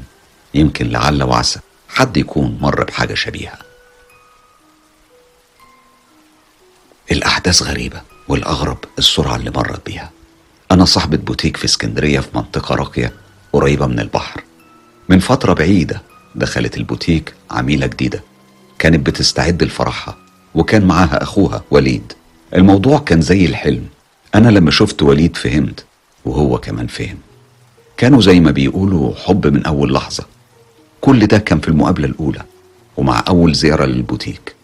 يمكن 0.53 0.89
لعل 0.89 1.23
وعسى. 1.23 1.59
حد 1.93 2.17
يكون 2.17 2.57
مر 2.61 2.83
بحاجة 2.83 3.13
شبيهة. 3.13 3.57
الأحداث 7.11 7.63
غريبة 7.63 8.01
والأغرب 8.27 8.77
السرعة 8.97 9.35
اللي 9.35 9.51
مرت 9.51 9.85
بيها. 9.85 10.11
أنا 10.71 10.85
صاحبة 10.85 11.17
بوتيك 11.17 11.57
في 11.57 11.65
اسكندرية 11.65 12.19
في 12.19 12.29
منطقة 12.35 12.75
راقية 12.75 13.13
قريبة 13.53 13.87
من 13.87 13.99
البحر. 13.99 14.43
من 15.09 15.19
فترة 15.19 15.53
بعيدة 15.53 16.01
دخلت 16.35 16.77
البوتيك 16.77 17.33
عميلة 17.51 17.87
جديدة. 17.87 18.23
كانت 18.79 19.07
بتستعد 19.07 19.63
لفرحها 19.63 20.17
وكان 20.55 20.85
معاها 20.85 21.23
أخوها 21.23 21.63
وليد. 21.71 22.13
الموضوع 22.55 22.99
كان 22.99 23.21
زي 23.21 23.45
الحلم. 23.45 23.85
أنا 24.35 24.49
لما 24.49 24.71
شفت 24.71 25.01
وليد 25.03 25.37
فهمت 25.37 25.85
وهو 26.25 26.57
كمان 26.57 26.87
فهم. 26.87 27.17
كانوا 27.97 28.21
زي 28.21 28.39
ما 28.39 28.51
بيقولوا 28.51 29.15
حب 29.15 29.47
من 29.47 29.65
أول 29.65 29.93
لحظة. 29.93 30.32
كل 31.03 31.27
ده 31.27 31.37
كان 31.37 31.59
في 31.59 31.67
المقابلة 31.67 32.07
الأولى 32.07 32.41
ومع 32.97 33.23
أول 33.27 33.55
زيارة 33.55 33.85
للبوتيك. 33.85 34.55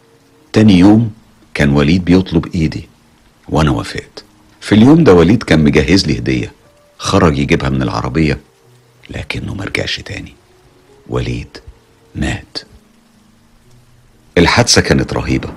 تاني 0.54 0.80
يوم 0.80 1.12
كان 1.54 1.70
وليد 1.70 2.06
بيطلب 2.06 2.46
إيدي 2.56 2.90
وأنا 3.50 3.72
وافقت. 3.72 4.24
في 4.62 4.76
اليوم 4.76 5.04
ده 5.04 5.14
وليد 5.14 5.44
كان 5.44 5.64
مجهز 5.64 6.06
لي 6.06 6.18
هدية. 6.18 6.52
خرج 6.98 7.38
يجيبها 7.38 7.70
من 7.70 7.82
العربية 7.82 8.40
لكنه 9.10 9.54
مرجعش 9.54 10.00
تاني. 10.00 10.34
وليد 11.10 11.58
مات. 12.16 12.58
الحادثة 14.38 14.82
كانت 14.82 15.14
رهيبة. 15.14 15.50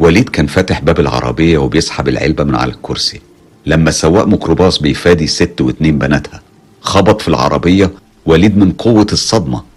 وليد 0.00 0.28
كان 0.28 0.46
فاتح 0.46 0.80
باب 0.80 1.00
العربية 1.00 1.58
وبيسحب 1.58 2.08
العلبة 2.08 2.44
من 2.44 2.54
على 2.54 2.72
الكرسي. 2.72 3.20
لما 3.66 3.90
سواق 3.90 4.26
ميكروباص 4.26 4.78
بيفادي 4.78 5.26
ست 5.26 5.60
واتنين 5.60 5.98
بناتها 5.98 6.42
خبط 6.80 7.20
في 7.22 7.28
العربية 7.28 7.90
وليد 8.26 8.56
من 8.58 8.72
قوة 8.72 9.06
الصدمة. 9.12 9.75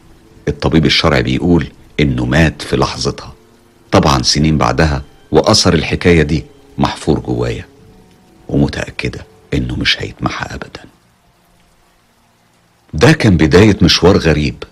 الطبيب 0.49 0.85
الشرعي 0.85 1.23
بيقول 1.23 1.67
إنه 1.99 2.25
مات 2.25 2.61
في 2.61 2.75
لحظتها. 2.77 3.33
طبعا 3.91 4.21
سنين 4.23 4.57
بعدها 4.57 5.03
وأثر 5.31 5.73
الحكاية 5.73 6.21
دي 6.21 6.45
محفور 6.77 7.19
جوايا 7.19 7.65
ومتأكدة 8.49 9.25
إنه 9.53 9.75
مش 9.75 10.01
هيتمحى 10.01 10.45
ابدا. 10.55 10.81
ده 12.93 13.11
كان 13.11 13.37
بداية 13.37 13.77
مشوار 13.81 14.17
غريب. 14.17 14.63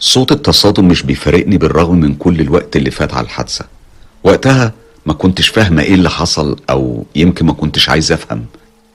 صوت 0.00 0.32
التصادم 0.32 0.88
مش 0.88 1.02
بيفارقني 1.02 1.58
بالرغم 1.58 1.96
من 2.00 2.14
كل 2.14 2.40
الوقت 2.40 2.76
اللي 2.76 2.90
فات 2.90 3.14
على 3.14 3.24
الحادثة. 3.24 3.64
وقتها 4.24 4.72
ما 5.06 5.12
كنتش 5.12 5.48
فاهمة 5.48 5.82
إيه 5.82 5.94
اللي 5.94 6.10
حصل 6.10 6.60
أو 6.70 7.06
يمكن 7.16 7.46
ما 7.46 7.52
كنتش 7.52 7.88
عايز 7.88 8.12
أفهم. 8.12 8.44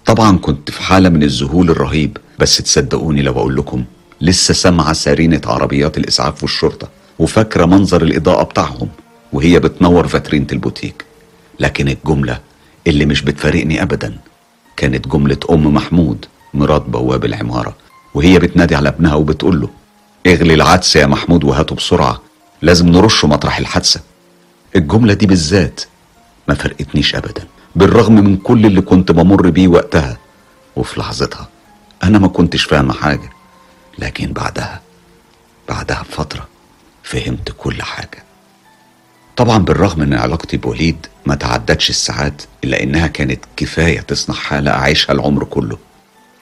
طبعا 0.05 0.37
كنت 0.37 0.71
في 0.71 0.81
حالة 0.81 1.09
من 1.09 1.23
الذهول 1.23 1.69
الرهيب 1.69 2.17
بس 2.39 2.57
تصدقوني 2.57 3.21
لو 3.21 3.31
أقول 3.31 3.55
لكم 3.55 3.83
لسه 4.21 4.53
سامعة 4.53 4.93
سرينة 4.93 5.41
عربيات 5.45 5.97
الإسعاف 5.97 6.43
والشرطة 6.43 6.89
وفاكرة 7.19 7.65
منظر 7.65 8.01
الإضاءة 8.01 8.43
بتاعهم 8.43 8.87
وهي 9.33 9.59
بتنور 9.59 10.07
فاترينة 10.07 10.47
البوتيك. 10.51 11.05
لكن 11.59 11.87
الجملة 11.87 12.39
اللي 12.87 13.05
مش 13.05 13.21
بتفارقني 13.21 13.81
ابدا 13.83 14.17
كانت 14.77 15.07
جملة 15.07 15.37
أم 15.49 15.73
محمود 15.73 16.25
مرات 16.53 16.81
بواب 16.81 17.25
العمارة 17.25 17.75
وهي 18.13 18.39
بتنادي 18.39 18.75
على 18.75 18.89
ابنها 18.89 19.15
وبتقول 19.15 19.61
له 19.61 19.69
اغلي 20.27 20.53
العدس 20.53 20.95
يا 20.95 21.05
محمود 21.05 21.43
وهاته 21.43 21.75
بسرعة 21.75 22.21
لازم 22.61 22.89
نرشه 22.89 23.27
مطرح 23.27 23.57
الحادثة. 23.57 23.99
الجملة 24.75 25.13
دي 25.13 25.25
بالذات 25.25 25.81
ما 26.47 26.53
فرقتنيش 26.55 27.15
ابدا 27.15 27.47
بالرغم 27.75 28.15
من 28.15 28.37
كل 28.37 28.65
اللي 28.65 28.81
كنت 28.81 29.11
بمر 29.11 29.49
بيه 29.49 29.67
وقتها 29.67 30.17
وفي 30.75 30.99
لحظتها 30.99 31.47
أنا 32.03 32.19
ما 32.19 32.27
كنتش 32.27 32.63
فاهمة 32.63 32.93
حاجة. 32.93 33.29
لكن 33.99 34.33
بعدها 34.33 34.81
بعدها 35.69 36.01
بفترة 36.09 36.47
فهمت 37.03 37.53
كل 37.57 37.81
حاجة. 37.81 38.23
طبعا 39.37 39.57
بالرغم 39.57 39.99
من 39.99 40.13
علاقتي 40.13 40.57
بوليد 40.57 41.05
ما 41.25 41.35
تعدتش 41.35 41.89
الساعات 41.89 42.41
إلا 42.63 42.83
إنها 42.83 43.07
كانت 43.07 43.39
كفاية 43.57 43.99
تصنع 43.99 44.35
حالة 44.35 44.71
أعيشها 44.71 45.13
العمر 45.13 45.43
كله. 45.43 45.77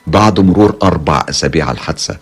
بعد 0.08 0.40
مرور 0.40 0.78
أربع 0.84 1.26
أسابيع 1.30 1.66
على 1.66 1.76
الحادثة 1.76 2.18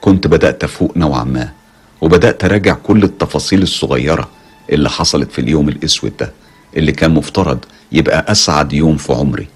كنت 0.00 0.26
بدأت 0.26 0.64
أفوق 0.64 0.96
نوعا 0.96 1.24
ما 1.24 1.52
وبدأت 2.00 2.44
أراجع 2.44 2.74
كل 2.74 3.04
التفاصيل 3.04 3.62
الصغيرة 3.62 4.28
اللي 4.72 4.90
حصلت 4.90 5.32
في 5.32 5.40
اليوم 5.40 5.68
الأسود 5.68 6.16
ده 6.16 6.32
اللي 6.76 6.92
كان 6.92 7.10
مفترض 7.10 7.58
يبقى 7.92 8.32
أسعد 8.32 8.72
يوم 8.72 8.96
في 8.96 9.12
عمري. 9.12 9.48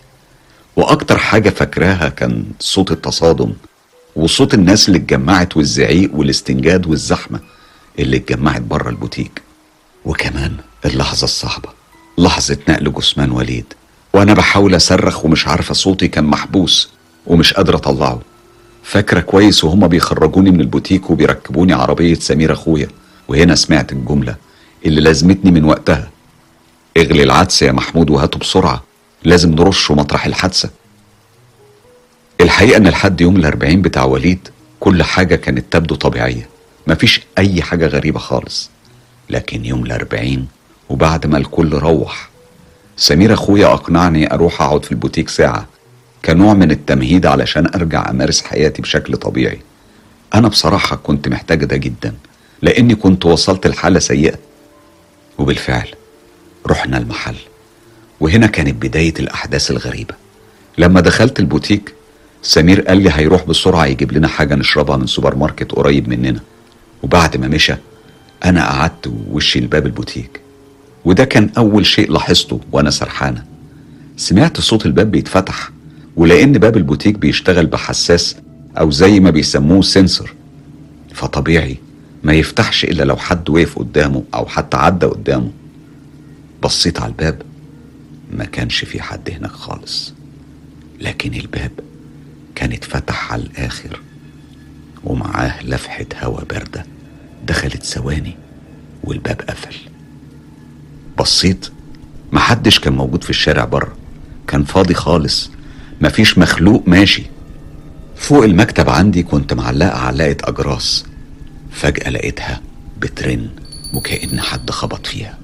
وأكتر 0.76 1.18
حاجة 1.18 1.50
فاكراها 1.50 2.08
كان 2.08 2.44
صوت 2.60 2.90
التصادم 2.90 3.52
وصوت 4.18 4.54
الناس 4.54 4.88
اللي 4.88 4.98
اتجمعت 4.98 5.56
والزعيق 5.56 6.10
والاستنجاد 6.14 6.86
والزحمة 6.86 7.40
اللي 7.98 8.16
اتجمعت 8.16 8.60
بره 8.60 8.90
البوتيك. 8.90 9.42
وكمان 10.04 10.56
اللحظة 10.84 11.24
الصعبة 11.24 11.68
لحظة 12.18 12.58
نقل 12.68 12.92
جثمان 12.92 13.30
وليد. 13.30 13.64
وأنا 14.14 14.34
بحاول 14.34 14.76
أصرخ 14.76 15.24
ومش 15.24 15.48
عارفة 15.48 15.74
صوتي 15.74 16.08
كان 16.08 16.24
محبوس 16.24 16.90
ومش 17.26 17.52
قادرة 17.54 17.76
أطلعه. 17.76 18.20
فاكرة 18.82 19.20
كويس 19.20 19.64
وهما 19.64 19.86
بيخرجوني 19.86 20.50
من 20.50 20.60
البوتيك 20.60 21.10
وبيركبوني 21.10 21.72
عربية 21.72 22.14
سمير 22.14 22.52
أخويا. 22.52 22.88
وهنا 23.28 23.54
سمعت 23.54 23.92
الجملة 23.92 24.36
اللي 24.86 25.00
لازمتني 25.00 25.50
من 25.50 25.64
وقتها. 25.64 26.10
اغلي 26.96 27.22
العدس 27.22 27.62
يا 27.62 27.72
محمود 27.72 28.10
وهاته 28.10 28.38
بسرعة. 28.38 28.84
لازم 29.24 29.54
نرشه 29.54 29.94
مطرح 29.94 30.26
الحادثة. 30.26 30.70
الحقيقة 32.40 32.76
إن 32.76 32.88
لحد 32.88 33.20
يوم 33.20 33.36
الأربعين 33.36 33.82
بتاع 33.82 34.04
وليد 34.04 34.48
كل 34.80 35.02
حاجة 35.02 35.36
كانت 35.36 35.72
تبدو 35.72 35.94
طبيعية. 35.94 36.48
مفيش 36.86 37.20
أي 37.38 37.62
حاجة 37.62 37.86
غريبة 37.86 38.18
خالص. 38.18 38.70
لكن 39.30 39.64
يوم 39.64 39.84
الأربعين 39.84 40.48
وبعد 40.88 41.26
ما 41.26 41.38
الكل 41.38 41.72
روح. 41.74 42.28
سمير 42.96 43.34
أخويا 43.34 43.66
أقنعني 43.66 44.34
أروح 44.34 44.62
أقعد 44.62 44.84
في 44.84 44.92
البوتيك 44.92 45.28
ساعة. 45.28 45.66
كنوع 46.24 46.54
من 46.54 46.70
التمهيد 46.70 47.26
علشان 47.26 47.66
أرجع 47.74 48.10
أمارس 48.10 48.42
حياتي 48.42 48.82
بشكل 48.82 49.16
طبيعي. 49.16 49.60
أنا 50.34 50.48
بصراحة 50.48 50.96
كنت 50.96 51.28
محتاج 51.28 51.64
ده 51.64 51.76
جدا 51.76 52.14
لأني 52.62 52.94
كنت 52.94 53.26
وصلت 53.26 53.66
لحالة 53.66 53.98
سيئة. 53.98 54.38
وبالفعل 55.38 55.88
رحنا 56.66 56.98
المحل. 56.98 57.36
وهنا 58.20 58.46
كانت 58.46 58.82
بداية 58.82 59.14
الأحداث 59.18 59.70
الغريبة. 59.70 60.14
لما 60.78 61.00
دخلت 61.00 61.40
البوتيك 61.40 61.94
سمير 62.42 62.80
قال 62.80 63.02
لي 63.02 63.10
هيروح 63.12 63.44
بسرعة 63.44 63.86
يجيب 63.86 64.12
لنا 64.12 64.28
حاجة 64.28 64.54
نشربها 64.54 64.96
من 64.96 65.06
سوبر 65.06 65.34
ماركت 65.34 65.72
قريب 65.72 66.08
مننا. 66.08 66.40
وبعد 67.02 67.36
ما 67.36 67.48
مشى 67.48 67.74
أنا 68.44 68.68
قعدت 68.68 69.06
ووشي 69.06 69.60
لباب 69.60 69.86
البوتيك. 69.86 70.40
وده 71.04 71.24
كان 71.24 71.50
أول 71.58 71.86
شيء 71.86 72.12
لاحظته 72.12 72.60
وأنا 72.72 72.90
سرحانة. 72.90 73.44
سمعت 74.16 74.60
صوت 74.60 74.86
الباب 74.86 75.10
بيتفتح 75.10 75.70
ولأن 76.16 76.52
باب 76.52 76.76
البوتيك 76.76 77.18
بيشتغل 77.18 77.66
بحساس 77.66 78.36
أو 78.78 78.90
زي 78.90 79.20
ما 79.20 79.30
بيسموه 79.30 79.82
sensor 79.82 80.34
فطبيعي 81.14 81.76
ما 82.22 82.32
يفتحش 82.32 82.84
إلا 82.84 83.02
لو 83.02 83.16
حد 83.16 83.50
وقف 83.50 83.78
قدامه 83.78 84.22
أو 84.34 84.46
حتى 84.46 84.76
عدى 84.76 85.06
قدامه. 85.06 85.50
بصيت 86.62 87.00
على 87.00 87.08
الباب 87.08 87.42
ما 88.32 88.44
كانش 88.44 88.84
في 88.84 89.02
حد 89.02 89.30
هناك 89.30 89.50
خالص. 89.50 90.12
لكن 91.00 91.34
الباب 91.34 91.70
كان 92.58 92.72
اتفتح 92.72 93.32
على 93.32 93.42
الآخر 93.42 94.00
ومعاه 95.04 95.64
لفحة 95.64 96.06
هوا 96.22 96.44
باردة 96.44 96.84
دخلت 97.46 97.82
ثواني 97.82 98.36
والباب 99.04 99.40
قفل. 99.40 99.74
بصيت 101.18 101.68
محدش 102.32 102.78
كان 102.78 102.92
موجود 102.92 103.24
في 103.24 103.30
الشارع 103.30 103.64
بره 103.64 103.96
كان 104.46 104.64
فاضي 104.64 104.94
خالص 104.94 105.50
مفيش 106.00 106.38
مخلوق 106.38 106.82
ماشي. 106.86 107.22
فوق 108.16 108.44
المكتب 108.44 108.88
عندي 108.88 109.22
كنت 109.22 109.54
معلقة 109.54 109.98
علاقة 109.98 110.36
أجراس 110.48 111.04
فجأة 111.70 112.10
لقيتها 112.10 112.60
بترن 113.00 113.48
وكأن 113.94 114.40
حد 114.40 114.70
خبط 114.70 115.06
فيها. 115.06 115.38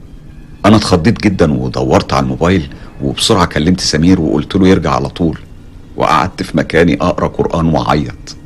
أنا 0.67 0.77
اتخضيت 0.77 1.23
جدا 1.23 1.53
ودورت 1.53 2.13
على 2.13 2.23
الموبايل 2.25 2.75
وبسرعة 3.03 3.47
كلمت 3.47 3.81
سمير 3.81 4.21
وقلت 4.21 4.57
له 4.57 4.69
يرجع 4.69 4.91
على 4.91 5.09
طول. 5.09 5.39
وقعدت 5.97 6.43
في 6.43 6.57
مكاني 6.57 6.95
أقرأ 6.95 7.29
قرآن 7.29 7.67
وأعيط. 7.67 8.37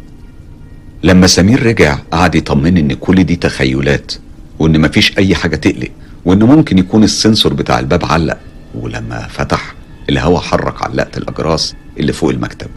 لما 1.02 1.26
سمير 1.26 1.66
رجع 1.66 1.98
قعد 2.10 2.34
يطمني 2.34 2.80
إن 2.80 2.92
كل 2.92 3.24
دي 3.24 3.36
تخيلات 3.36 4.12
وإن 4.58 4.80
مفيش 4.80 5.18
أي 5.18 5.34
حاجة 5.34 5.56
تقلق 5.56 5.90
وإن 6.24 6.42
ممكن 6.42 6.78
يكون 6.78 7.04
السنسور 7.04 7.54
بتاع 7.54 7.78
الباب 7.78 8.04
علق. 8.04 8.38
ولما 8.74 9.26
فتح 9.30 9.74
الهوا 10.10 10.40
حرك 10.40 10.82
علاقة 10.82 11.18
الأجراس 11.18 11.74
اللي 11.98 12.12
فوق 12.12 12.30
المكتب. 12.30 12.70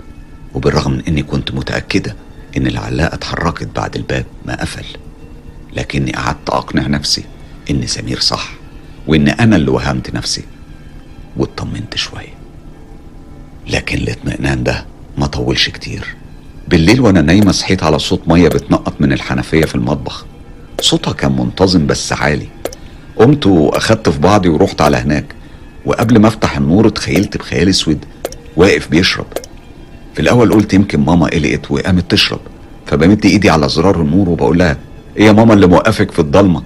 وبالرغم 0.53 0.91
من 0.91 1.01
إني 1.07 1.23
كنت 1.23 1.51
متأكدة 1.51 2.15
إن 2.57 2.67
العلاقة 2.67 3.13
اتحركت 3.15 3.67
بعد 3.75 3.95
الباب 3.95 4.25
ما 4.45 4.61
قفل. 4.61 4.85
لكني 5.75 6.11
قعدت 6.11 6.49
أقنع 6.49 6.87
نفسي 6.87 7.23
إن 7.71 7.87
سمير 7.87 8.19
صح 8.19 8.53
وإن 9.07 9.27
أنا 9.27 9.55
اللي 9.55 9.71
وهمت 9.71 10.13
نفسي 10.13 10.43
واطمنت 11.37 11.95
شوية. 11.95 12.40
لكن 13.67 13.97
الاطمئنان 13.97 14.63
ده 14.63 14.85
ما 15.17 15.25
طولش 15.25 15.69
كتير. 15.69 16.15
بالليل 16.67 17.01
وأنا 17.01 17.21
نايمة 17.21 17.51
صحيت 17.51 17.83
على 17.83 17.99
صوت 17.99 18.27
مية 18.27 18.47
بتنقط 18.47 18.93
من 18.99 19.13
الحنفية 19.13 19.65
في 19.65 19.75
المطبخ. 19.75 20.25
صوتها 20.81 21.13
كان 21.13 21.31
منتظم 21.31 21.87
بس 21.87 22.13
عالي. 22.13 22.47
قمت 23.15 23.45
وأخدت 23.45 24.09
في 24.09 24.19
بعضي 24.19 24.49
ورحت 24.49 24.81
على 24.81 24.97
هناك. 24.97 25.25
وقبل 25.85 26.19
ما 26.19 26.27
أفتح 26.27 26.57
النور 26.57 26.87
اتخيلت 26.87 27.37
بخيال 27.37 27.69
أسود 27.69 28.05
واقف 28.55 28.87
بيشرب. 28.87 29.25
في 30.13 30.21
الأول 30.21 30.53
قلت 30.53 30.73
يمكن 30.73 30.99
ماما 30.99 31.27
قلقت 31.27 31.71
وقامت 31.71 32.11
تشرب. 32.11 32.39
فبمد 32.85 33.25
إيدي 33.25 33.49
على 33.49 33.69
زرار 33.69 34.01
النور 34.01 34.29
وبقول 34.29 34.57
لها 34.59 34.77
إيه 35.17 35.25
يا 35.25 35.31
ماما 35.31 35.53
اللي 35.53 35.67
موقفك 35.67 36.11
في 36.11 36.19
الضلمة؟ 36.19 36.63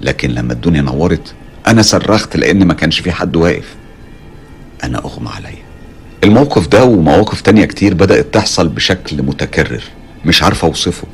لكن 0.00 0.30
لما 0.30 0.52
الدنيا 0.52 0.82
نورت 0.82 1.34
أنا 1.66 1.82
صرخت 1.82 2.36
لأن 2.36 2.64
ما 2.66 2.74
كانش 2.74 3.00
في 3.00 3.12
حد 3.12 3.36
واقف. 3.36 3.74
أنا 4.84 4.98
أغمى 4.98 5.28
عليا. 5.28 5.59
الموقف 6.24 6.68
ده 6.68 6.84
ومواقف 6.84 7.40
تانية 7.40 7.64
كتير 7.64 7.94
بدأت 7.94 8.34
تحصل 8.34 8.68
بشكل 8.68 9.22
متكرر 9.22 9.82
مش 10.24 10.42
عارف 10.42 10.64
أوصفه 10.64 11.06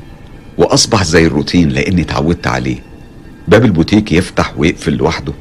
وأصبح 0.57 1.03
زي 1.03 1.25
الروتين 1.27 1.69
لأني 1.69 2.01
اتعودت 2.01 2.47
عليه. 2.47 2.79
باب 3.47 3.65
البوتيك 3.65 4.11
يفتح 4.11 4.53
ويقفل 4.57 4.93
لوحده 4.93 5.33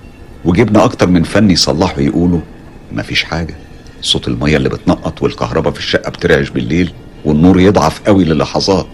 وجبنا 0.45 0.85
أكتر 0.85 1.07
من 1.07 1.23
فني 1.23 1.53
يصلحوا 1.53 2.01
يقولوا 2.03 2.41
مفيش 2.93 3.25
حاجة 3.25 3.55
صوت 4.03 4.29
المية 4.29 4.57
اللي 4.57 4.69
بتنقط 4.69 5.23
والكهرباء 5.23 5.73
في 5.73 5.79
الشقة 5.79 6.11
بترعش 6.11 6.51
بالليل 6.51 6.93
والنور 7.25 7.61
يضعف 7.61 8.01
قوي 8.07 8.25
للحظات. 8.25 8.87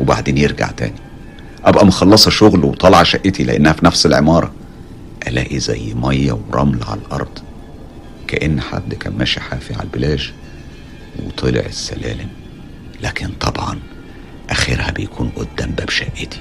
وبعدين 0.00 0.38
يرجع 0.38 0.70
تاني. 0.70 0.94
أبقى 1.64 1.86
مخلصة 1.86 2.30
شغل 2.30 2.64
وطالعة 2.64 3.02
شقتي 3.02 3.44
لأنها 3.44 3.72
في 3.72 3.84
نفس 3.84 4.06
العمارة 4.06 4.52
ألاقي 5.28 5.58
زي 5.58 5.94
مية 5.94 6.32
ورمل 6.32 6.78
على 6.88 7.00
الأرض. 7.06 7.38
كأن 8.26 8.60
حد 8.60 8.94
كان 8.94 9.12
ماشي 9.18 9.40
حافي 9.40 9.74
على 9.74 9.82
البلاج 9.82 10.32
وطلع 11.26 11.60
السلالم. 11.60 12.28
لكن 13.02 13.28
طبعا 13.40 13.78
آخرها 14.50 14.90
بيكون 14.90 15.28
قدام 15.36 15.70
باب 15.70 15.90
شقتي. 15.90 16.40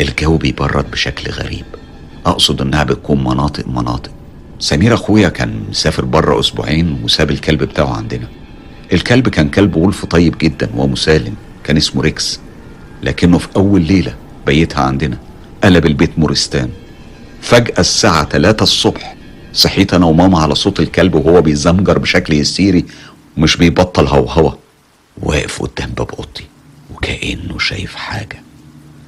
الجو 0.00 0.36
بيبرد 0.36 0.90
بشكل 0.90 1.30
غريب. 1.30 1.64
أقصد 2.26 2.60
إنها 2.60 2.84
بتكون 2.84 3.24
مناطق 3.24 3.68
مناطق. 3.68 4.10
سمير 4.58 4.94
أخويا 4.94 5.28
كان 5.28 5.64
مسافر 5.70 6.04
بره 6.04 6.40
أسبوعين 6.40 7.00
وساب 7.04 7.30
الكلب 7.30 7.62
بتاعه 7.62 7.96
عندنا. 7.96 8.28
الكلب 8.92 9.28
كان 9.28 9.48
كلب 9.48 9.76
wolf 9.76 10.04
طيب 10.04 10.38
جدا 10.38 10.70
ومسالم. 10.76 11.34
كان 11.64 11.76
اسمه 11.76 12.02
ريكس. 12.02 12.40
لكنه 13.02 13.38
في 13.38 13.48
أول 13.56 13.82
ليلة 13.82 14.14
بيتها 14.46 14.80
عندنا. 14.82 15.18
قلب 15.64 15.86
البيت 15.86 16.18
مورستان. 16.18 16.70
فجأة 17.42 17.80
الساعة 17.80 18.24
3 18.24 18.62
الصبح 18.62 19.16
صحيت 19.52 19.94
أنا 19.94 20.06
وماما 20.06 20.38
على 20.38 20.54
صوت 20.54 20.80
الكلب 20.80 21.14
وهو 21.14 21.42
بيزمجر 21.42 21.98
بشكل 21.98 22.34
هستيري 22.34 22.84
ومش 23.36 23.56
بيبطل 23.56 24.06
هوهوة. 24.06 24.58
واقف 25.22 25.62
قدام 25.62 25.90
باب 25.90 26.10
أوضتي 26.10 26.44
وكأنه 26.94 27.58
شايف 27.58 27.94
حاجة. 27.94 28.42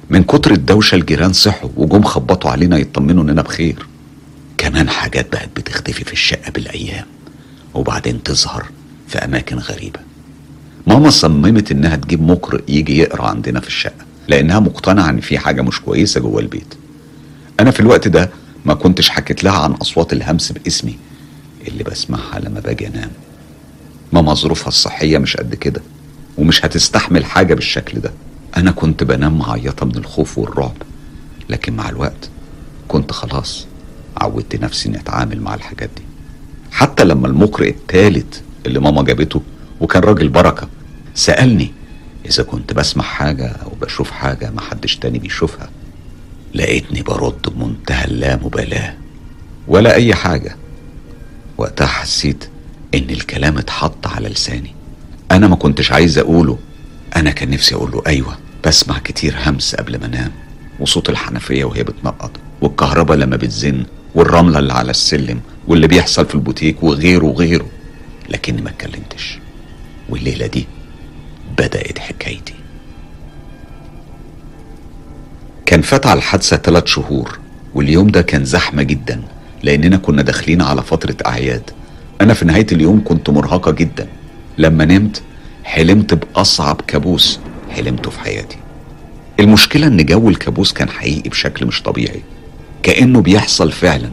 من 0.09 0.23
كتر 0.23 0.51
الدوشة 0.51 0.95
الجيران 0.95 1.33
صحوا 1.33 1.69
وجم 1.77 2.03
خبطوا 2.03 2.51
علينا 2.51 2.77
يطمنوا 2.77 3.23
إننا 3.23 3.41
بخير. 3.41 3.85
كمان 4.57 4.89
حاجات 4.89 5.31
بقت 5.31 5.49
بتختفي 5.55 6.03
في 6.03 6.13
الشقة 6.13 6.51
بالأيام 6.51 7.05
وبعدين 7.73 8.23
تظهر 8.23 8.65
في 9.07 9.17
أماكن 9.17 9.57
غريبة. 9.57 9.99
ماما 10.87 11.09
صممت 11.09 11.71
إنها 11.71 11.95
تجيب 11.95 12.21
مقرئ 12.21 12.61
يجي 12.67 12.97
يقرأ 12.97 13.27
عندنا 13.27 13.59
في 13.59 13.67
الشقة 13.67 14.05
لأنها 14.27 14.59
مقتنعة 14.59 15.09
إن 15.09 15.19
في 15.19 15.37
حاجة 15.37 15.61
مش 15.61 15.81
كويسة 15.81 16.21
جوه 16.21 16.39
البيت. 16.41 16.73
أنا 17.59 17.71
في 17.71 17.79
الوقت 17.79 18.07
ده 18.07 18.29
ما 18.65 18.73
كنتش 18.73 19.09
حكيت 19.09 19.43
لها 19.43 19.53
عن 19.59 19.71
أصوات 19.71 20.13
الهمس 20.13 20.51
باسمي 20.51 20.97
اللي 21.67 21.83
بسمعها 21.83 22.39
لما 22.39 22.59
باجي 22.59 22.87
أنام. 22.87 23.11
ماما 24.13 24.33
ظروفها 24.33 24.67
الصحية 24.67 25.17
مش 25.17 25.37
قد 25.37 25.55
كده 25.55 25.81
ومش 26.37 26.65
هتستحمل 26.65 27.25
حاجة 27.25 27.53
بالشكل 27.53 27.99
ده. 27.99 28.13
أنا 28.57 28.71
كنت 28.71 29.03
بنام 29.03 29.37
معيطة 29.37 29.85
من 29.85 29.95
الخوف 29.95 30.37
والرعب 30.37 30.75
لكن 31.49 31.73
مع 31.75 31.89
الوقت 31.89 32.29
كنت 32.87 33.11
خلاص 33.11 33.65
عودت 34.17 34.55
نفسي 34.55 34.89
إني 34.89 34.97
أتعامل 34.99 35.41
مع 35.41 35.55
الحاجات 35.55 35.89
دي. 35.97 36.01
حتى 36.71 37.03
لما 37.03 37.27
المقرئ 37.27 37.69
التالت 37.69 38.41
اللي 38.65 38.79
ماما 38.79 39.03
جابته 39.03 39.41
وكان 39.81 40.03
راجل 40.03 40.29
بركة 40.29 40.67
سألني 41.15 41.71
إذا 42.25 42.43
كنت 42.43 42.73
بسمع 42.73 43.03
حاجة 43.03 43.47
أو 43.47 43.69
بشوف 43.81 44.11
حاجة 44.11 44.51
محدش 44.51 44.97
تاني 44.97 45.19
بيشوفها 45.19 45.69
لقيتني 46.53 47.01
برد 47.01 47.49
بمنتهى 47.55 48.05
اللامبالاة. 48.05 48.93
ولا 49.67 49.95
أي 49.95 50.13
حاجة. 50.15 50.55
وقتها 51.57 51.87
حسيت 51.87 52.49
إن 52.95 53.09
الكلام 53.09 53.57
اتحط 53.57 54.07
على 54.07 54.29
لساني. 54.29 54.75
أنا 55.31 55.47
ما 55.47 55.55
كنتش 55.55 55.91
عايز 55.91 56.17
أقوله. 56.17 56.59
أنا 57.15 57.31
كان 57.31 57.49
نفسي 57.49 57.75
أقوله 57.75 58.03
أيوة 58.07 58.37
بسمع 58.65 58.99
كتير 58.99 59.35
همس 59.45 59.75
قبل 59.75 59.99
ما 59.99 60.05
أنام. 60.05 60.31
وصوت 60.79 61.09
الحنفية 61.09 61.65
وهي 61.65 61.83
بتنقط 61.83 62.31
والكهرباء 62.61 63.17
لما 63.17 63.35
بتزن 63.35 63.85
والرملة 64.15 64.59
اللي 64.59 64.73
على 64.73 64.91
السلم 64.91 65.41
واللي 65.67 65.87
بيحصل 65.87 66.25
في 66.25 66.35
البوتيك 66.35 66.83
وغيره 66.83 67.25
وغيره. 67.25 67.67
لكني 68.29 68.61
ما 68.61 68.69
اتكلمتش. 68.69 69.39
والليلة 70.09 70.47
دي 70.47 70.67
بدأت 71.57 71.99
حكايتي. 71.99 72.53
كان 75.73 75.81
فات 75.81 76.07
على 76.07 76.17
الحادثة 76.17 76.57
ثلاث 76.57 76.85
شهور 76.85 77.39
واليوم 77.75 78.07
ده 78.07 78.21
كان 78.21 78.45
زحمة 78.45 78.83
جدا 78.83 79.21
لأننا 79.63 79.97
كنا 79.97 80.21
داخلين 80.21 80.61
على 80.61 80.81
فترة 80.81 81.15
أعياد. 81.25 81.69
أنا 82.21 82.33
في 82.33 82.45
نهاية 82.45 82.67
اليوم 82.71 83.03
كنت 83.03 83.29
مرهقة 83.29 83.71
جدا. 83.71 84.07
لما 84.57 84.85
نمت 84.85 85.21
حلمت 85.63 86.13
بأصعب 86.13 86.81
كابوس 86.87 87.39
حلمته 87.71 88.09
في 88.11 88.19
حياتي. 88.19 88.57
المشكلة 89.39 89.87
إن 89.87 90.05
جو 90.05 90.29
الكابوس 90.29 90.73
كان 90.73 90.89
حقيقي 90.89 91.29
بشكل 91.29 91.65
مش 91.65 91.81
طبيعي. 91.81 92.21
كأنه 92.83 93.21
بيحصل 93.21 93.71
فعلا. 93.71 94.09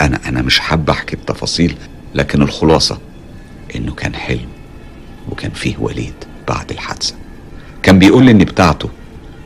أنا 0.00 0.20
أنا 0.28 0.42
مش 0.42 0.58
حابة 0.58 0.92
أحكي 0.92 1.16
التفاصيل 1.16 1.74
لكن 2.14 2.42
الخلاصة 2.42 2.98
إنه 3.76 3.92
كان 3.92 4.14
حلم 4.14 4.48
وكان 5.30 5.50
فيه 5.50 5.74
وليد 5.78 6.14
بعد 6.48 6.70
الحادثة. 6.70 7.14
كان 7.82 7.98
بيقول 7.98 8.24
لي 8.24 8.30
إني 8.30 8.44
بتاعته 8.44 8.88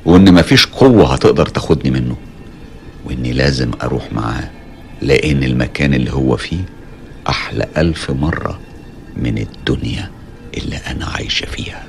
وإن 0.05 0.35
مفيش 0.35 0.67
قوة 0.67 1.13
هتقدر 1.15 1.47
تاخدني 1.47 1.91
منه. 1.91 2.17
وإني 3.05 3.33
لازم 3.33 3.71
أروح 3.83 4.13
معاه 4.13 4.51
لأن 5.03 5.45
المكان 5.45 5.95
اللي 5.95 6.13
هو 6.13 6.37
فيه 6.37 6.65
أحلى 7.29 7.67
ألف 7.77 8.11
مرة 8.11 8.59
من 9.17 9.39
الدنيا 9.39 10.11
اللي 10.57 10.77
أنا 10.77 11.07
عايشة 11.07 11.47
فيها. 11.47 11.83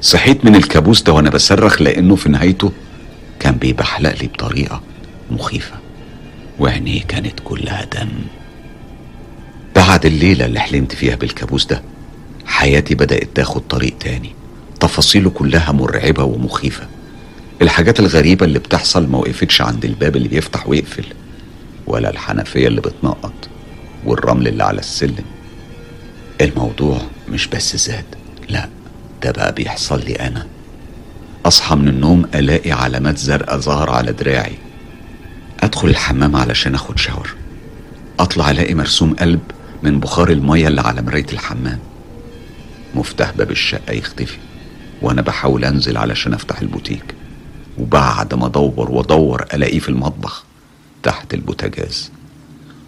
صحيت 0.00 0.44
من 0.44 0.56
الكابوس 0.56 1.02
ده 1.02 1.12
وأنا 1.12 1.30
بصرخ 1.30 1.82
لأنه 1.82 2.16
في 2.16 2.28
نهايته 2.28 2.72
كان 3.40 3.54
بيبحلق 3.54 4.14
لي 4.22 4.26
بطريقة 4.26 4.82
مخيفة. 5.30 5.74
وعينيه 6.58 7.02
كانت 7.02 7.40
كلها 7.44 7.84
دم. 7.84 8.08
بعد 9.76 10.06
الليلة 10.06 10.44
اللي 10.46 10.60
حلمت 10.60 10.94
فيها 10.94 11.14
بالكابوس 11.14 11.66
ده 11.66 11.82
حياتي 12.46 12.94
بدأت 12.94 13.28
تاخد 13.34 13.60
طريق 13.68 13.98
تاني. 14.00 14.30
تفاصيله 14.80 15.30
كلها 15.30 15.72
مرعبة 15.72 16.24
ومخيفة. 16.24 16.86
الحاجات 17.62 18.00
الغريبة 18.00 18.46
اللي 18.46 18.58
بتحصل 18.58 19.06
ما 19.08 19.18
وقفتش 19.18 19.62
عند 19.62 19.84
الباب 19.84 20.16
اللي 20.16 20.28
بيفتح 20.28 20.68
ويقفل 20.68 21.04
ولا 21.86 22.10
الحنفية 22.10 22.68
اللي 22.68 22.80
بتنقط 22.80 23.32
والرمل 24.04 24.48
اللي 24.48 24.64
على 24.64 24.78
السلم. 24.78 25.24
الموضوع 26.40 26.98
مش 27.28 27.46
بس 27.46 27.76
زاد 27.76 28.04
لا 28.48 28.68
ده 29.22 29.30
بقى 29.30 29.52
بيحصل 29.52 30.00
لي 30.04 30.14
أنا. 30.14 30.46
أصحى 31.46 31.76
من 31.76 31.88
النوم 31.88 32.24
ألاقي 32.34 32.72
علامات 32.72 33.18
زرقاء 33.18 33.58
ظهر 33.58 33.90
على 33.90 34.12
دراعي. 34.12 34.58
أدخل 35.62 35.88
الحمام 35.88 36.36
علشان 36.36 36.74
أخد 36.74 36.98
شاور. 36.98 37.34
أطلع 38.18 38.50
ألاقي 38.50 38.74
مرسوم 38.74 39.14
قلب 39.14 39.40
من 39.82 40.00
بخار 40.00 40.30
المية 40.30 40.68
اللي 40.68 40.80
على 40.80 41.02
مراية 41.02 41.26
الحمام. 41.32 41.78
مفتاح 42.94 43.30
باب 43.30 43.50
الشقة 43.50 43.92
يختفي 43.92 44.38
وأنا 45.02 45.22
بحاول 45.22 45.64
أنزل 45.64 45.96
علشان 45.96 46.34
أفتح 46.34 46.60
البوتيك. 46.60 47.04
وبعد 47.78 48.34
ما 48.34 48.46
أدور 48.46 48.90
وأدور 48.90 49.46
ألاقيه 49.54 49.78
في 49.78 49.88
المطبخ 49.88 50.44
تحت 51.02 51.34
البوتاجاز. 51.34 52.10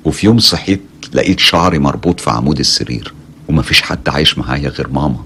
وفي 0.04 0.26
يوم 0.26 0.38
صحيت 0.38 0.80
لقيت 1.12 1.40
شعري 1.40 1.78
مربوط 1.78 2.20
في 2.20 2.30
عمود 2.30 2.58
السرير 2.58 3.14
ومفيش 3.48 3.82
حد 3.82 4.08
عايش 4.08 4.38
معايا 4.38 4.68
غير 4.68 4.88
ماما. 4.88 5.24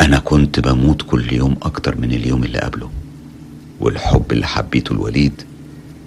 أنا 0.00 0.18
كنت 0.18 0.60
بموت 0.60 1.02
كل 1.02 1.32
يوم 1.32 1.56
أكتر 1.62 1.96
من 1.96 2.12
اليوم 2.12 2.44
اللي 2.44 2.58
قبله. 2.58 2.90
والحب 3.80 4.32
اللي 4.32 4.46
حبيته 4.46 4.92
الوليد 4.92 5.42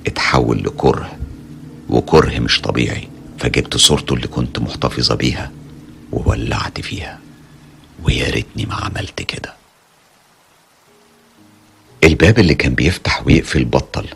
اتحول 0.07 0.63
لكره 0.63 1.11
وكره 1.89 2.39
مش 2.39 2.61
طبيعي. 2.61 3.07
فجبت 3.39 3.77
صورته 3.77 4.13
اللي 4.13 4.27
كنت 4.27 4.59
محتفظة 4.59 5.15
بيها 5.15 5.51
وولعت 6.11 6.81
فيها. 6.81 7.19
ويا 8.03 8.29
ريتني 8.29 8.65
ما 8.65 8.75
عملت 8.75 9.21
كده. 9.21 9.53
الباب 12.03 12.39
اللي 12.39 12.55
كان 12.55 12.73
بيفتح 12.73 13.27
ويقفل 13.27 13.65
بطل 13.65 14.07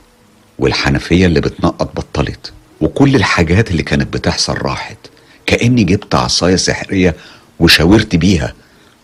والحنفية 0.59 1.25
اللي 1.25 1.41
بتنقط 1.41 1.95
بطلت 1.95 2.53
وكل 2.81 3.15
الحاجات 3.15 3.71
اللي 3.71 3.83
كانت 3.83 4.13
بتحصل 4.13 4.57
راحت. 4.57 4.97
كأني 5.45 5.83
جبت 5.83 6.15
عصاية 6.15 6.55
سحرية 6.55 7.15
وشاورت 7.59 8.15
بيها 8.15 8.53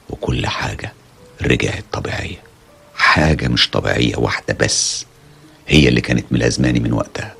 وكل 0.09 0.47
حاجة 0.47 0.93
رجعت 1.41 1.83
طبيعية. 1.91 2.39
حاجة 2.95 3.47
مش 3.47 3.69
طبيعية 3.69 4.15
واحدة 4.17 4.57
بس 4.59 5.05
هي 5.67 5.87
اللي 5.89 6.01
كانت 6.01 6.25
ملازماني 6.31 6.79
من 6.79 6.93
وقتها. 6.93 7.33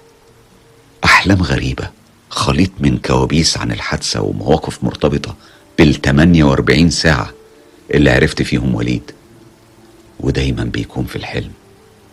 أحلام 1.05 1.41
غريبة 1.43 1.89
خليط 2.29 2.71
من 2.79 2.97
كوابيس 2.97 3.57
عن 3.57 3.71
الحادثة 3.71 4.21
ومواقف 4.21 4.83
مرتبطة 4.83 5.35
بال 5.77 6.01
48 6.01 6.89
ساعة 6.89 7.29
اللي 7.93 8.09
عرفت 8.11 8.41
فيهم 8.41 8.75
وليد. 8.75 9.11
ودايما 10.21 10.63
بيكون 10.63 11.05
في 11.05 11.15
الحلم. 11.15 11.51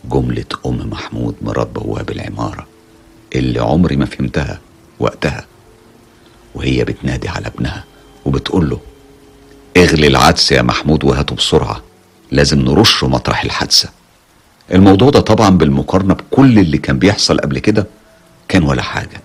جملة 0.05 0.45
أم 0.67 0.91
محمود 0.91 1.37
مرات 1.43 1.67
بواب 1.67 2.11
العمارة 2.11 2.67
اللي 3.35 3.61
عمري 3.61 3.97
ما 3.97 4.05
فهمتها 4.07 4.61
وقتها. 4.99 5.47
وهي 6.55 6.85
بتنادي 6.85 7.29
على 7.29 7.47
ابنها 7.47 7.85
وبتقول 8.25 8.71
له 8.71 8.81
اغلي 9.77 10.07
العدس 10.07 10.53
يا 10.53 10.63
محمود 10.63 11.05
وهاته 11.05 11.35
بسرعة 11.37 11.83
لازم 12.31 12.61
نرشه 12.61 13.09
مطرح 13.09 13.45
الحادثة. 13.45 13.89
الموضوع 14.73 15.11
ده 15.11 15.21
طبعا 15.21 15.51
بالمقارنة 15.51 16.15
بكل 16.15 16.59
اللي 16.59 16.79
كان 16.79 16.99
بيحصل 16.99 17.39
قبل 17.41 17.59
كده 17.59 17.87
كان 18.49 18.63
ولا 18.63 18.83
حاجة. 18.83 19.21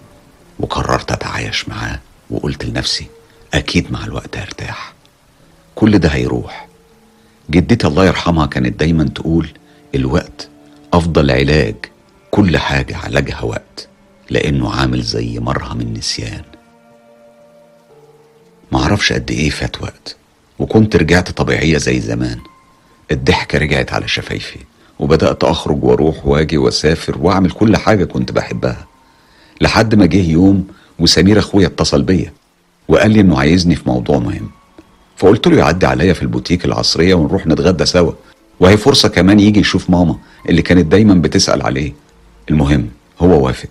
وقررت 0.59 1.11
أتعايش 1.11 1.69
معاه 1.69 1.99
وقلت 2.29 2.65
لنفسي 2.65 3.07
أكيد 3.53 3.91
مع 3.91 4.05
الوقت 4.05 4.37
هرتاح. 4.37 4.93
كل 5.75 5.99
ده 5.99 6.09
هيروح. 6.09 6.67
جدتي 7.49 7.87
الله 7.87 8.05
يرحمها 8.05 8.45
كانت 8.45 8.79
دايما 8.79 9.03
تقول 9.03 9.47
الوقت 9.95 10.49
أفضل 10.93 11.31
علاج 11.31 11.75
كل 12.31 12.57
حاجة 12.57 12.97
علاجها 12.97 13.41
وقت 13.41 13.87
لأنه 14.29 14.71
عامل 14.73 15.01
زي 15.01 15.39
مرهم 15.39 15.81
النسيان 15.81 16.43
معرفش 18.71 19.13
قد 19.13 19.31
إيه 19.31 19.49
فات 19.49 19.81
وقت 19.81 20.15
وكنت 20.59 20.95
رجعت 20.95 21.31
طبيعية 21.31 21.77
زي 21.77 21.99
زمان. 21.99 22.39
الضحكة 23.11 23.57
رجعت 23.57 23.93
على 23.93 24.07
شفايفي 24.07 24.59
وبدأت 24.99 25.43
أخرج 25.43 25.83
وأروح 25.83 26.25
وأجي 26.25 26.57
وأسافر 26.57 27.17
وأعمل 27.21 27.51
كل 27.51 27.77
حاجة 27.77 28.03
كنت 28.05 28.31
بحبها 28.31 28.87
لحد 29.61 29.95
ما 29.95 30.05
جه 30.05 30.29
يوم 30.31 30.67
وسمير 30.99 31.39
أخويا 31.39 31.67
اتصل 31.67 32.01
بيا 32.01 32.33
وقال 32.87 33.11
لي 33.11 33.21
إنه 33.21 33.39
عايزني 33.39 33.75
في 33.75 33.83
موضوع 33.89 34.19
مهم. 34.19 34.49
فقلت 35.17 35.47
له 35.47 35.57
يعدي 35.57 35.85
عليا 35.85 36.13
في 36.13 36.21
البوتيك 36.21 36.65
العصرية 36.65 37.13
ونروح 37.13 37.47
نتغدى 37.47 37.85
سوا. 37.85 38.11
وهي 38.59 38.77
فرصة 38.77 39.09
كمان 39.09 39.39
يجي 39.39 39.59
يشوف 39.59 39.89
ماما 39.89 40.17
اللي 40.49 40.61
كانت 40.61 40.85
دايما 40.85 41.13
بتسأل 41.13 41.61
عليه. 41.61 41.93
المهم 42.49 42.89
هو 43.19 43.45
وافق. 43.45 43.69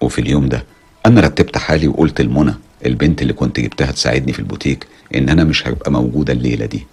وفي 0.00 0.20
اليوم 0.20 0.48
ده 0.48 0.64
أنا 1.06 1.20
رتبت 1.20 1.58
حالي 1.58 1.88
وقلت 1.88 2.20
لمنى 2.20 2.54
البنت 2.86 3.22
اللي 3.22 3.32
كنت 3.32 3.60
جبتها 3.60 3.92
تساعدني 3.92 4.32
في 4.32 4.38
البوتيك 4.38 4.86
إن 5.14 5.28
أنا 5.28 5.44
مش 5.44 5.68
هبقى 5.68 5.92
موجودة 5.92 6.32
الليلة 6.32 6.66
دي. 6.66 6.86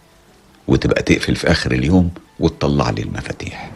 وتبقى 0.67 1.01
تقفل 1.03 1.35
في 1.35 1.51
آخر 1.51 1.71
اليوم 1.71 2.09
وتطلع 2.39 2.89
لي 2.89 3.01
المفاتيح. 3.01 3.71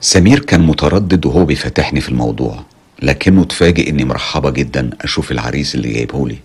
سمير 0.00 0.38
كان 0.40 0.60
متردد 0.60 1.26
وهو 1.26 1.44
بيفتحني 1.44 2.00
في 2.00 2.08
الموضوع 2.08 2.64
لكنه 3.02 3.42
اتفاجئ 3.42 3.90
إني 3.90 4.04
مرحبة 4.04 4.50
جدا 4.50 4.90
أشوف 5.00 5.32
العريس 5.32 5.74
اللي 5.74 5.92
جايبه 5.92 6.28
لي 6.28 6.38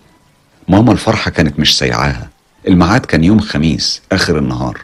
ماما 0.68 0.92
الفرحة 0.92 1.30
كانت 1.30 1.58
مش 1.58 1.78
سايعاها. 1.78 2.30
الميعاد 2.68 3.06
كان 3.06 3.24
يوم 3.24 3.40
خميس 3.40 4.02
آخر 4.12 4.38
النهار. 4.38 4.80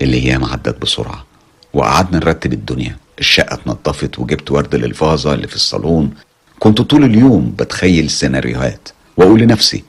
الأيام 0.00 0.44
عدت 0.44 0.82
بسرعة 0.82 1.26
وقعدنا 1.74 2.18
نرتب 2.18 2.52
الدنيا. 2.52 2.96
الشقة 3.18 3.54
اتنضفت 3.54 4.18
وجبت 4.18 4.50
ورد 4.50 4.74
للفازة 4.74 5.34
اللي 5.34 5.48
في 5.48 5.56
الصالون. 5.56 6.10
كنت 6.58 6.80
طول 6.82 7.04
اليوم 7.04 7.54
بتخيل 7.58 8.04
السيناريوهات 8.04 8.88
وأقول 9.16 9.40
لنفسي 9.40 9.84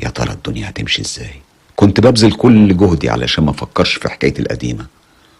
يا 0.00 0.08
ترى 0.08 0.32
الدنيا 0.32 0.68
هتمشي 0.68 1.02
إزاي؟ 1.02 1.30
كنت 1.76 2.00
ببذل 2.00 2.32
كل 2.32 2.76
جهدي 2.76 3.10
علشان 3.10 3.44
ما 3.44 3.50
أفكرش 3.50 3.94
في 3.94 4.08
حكايتي 4.08 4.42
القديمة. 4.42 4.86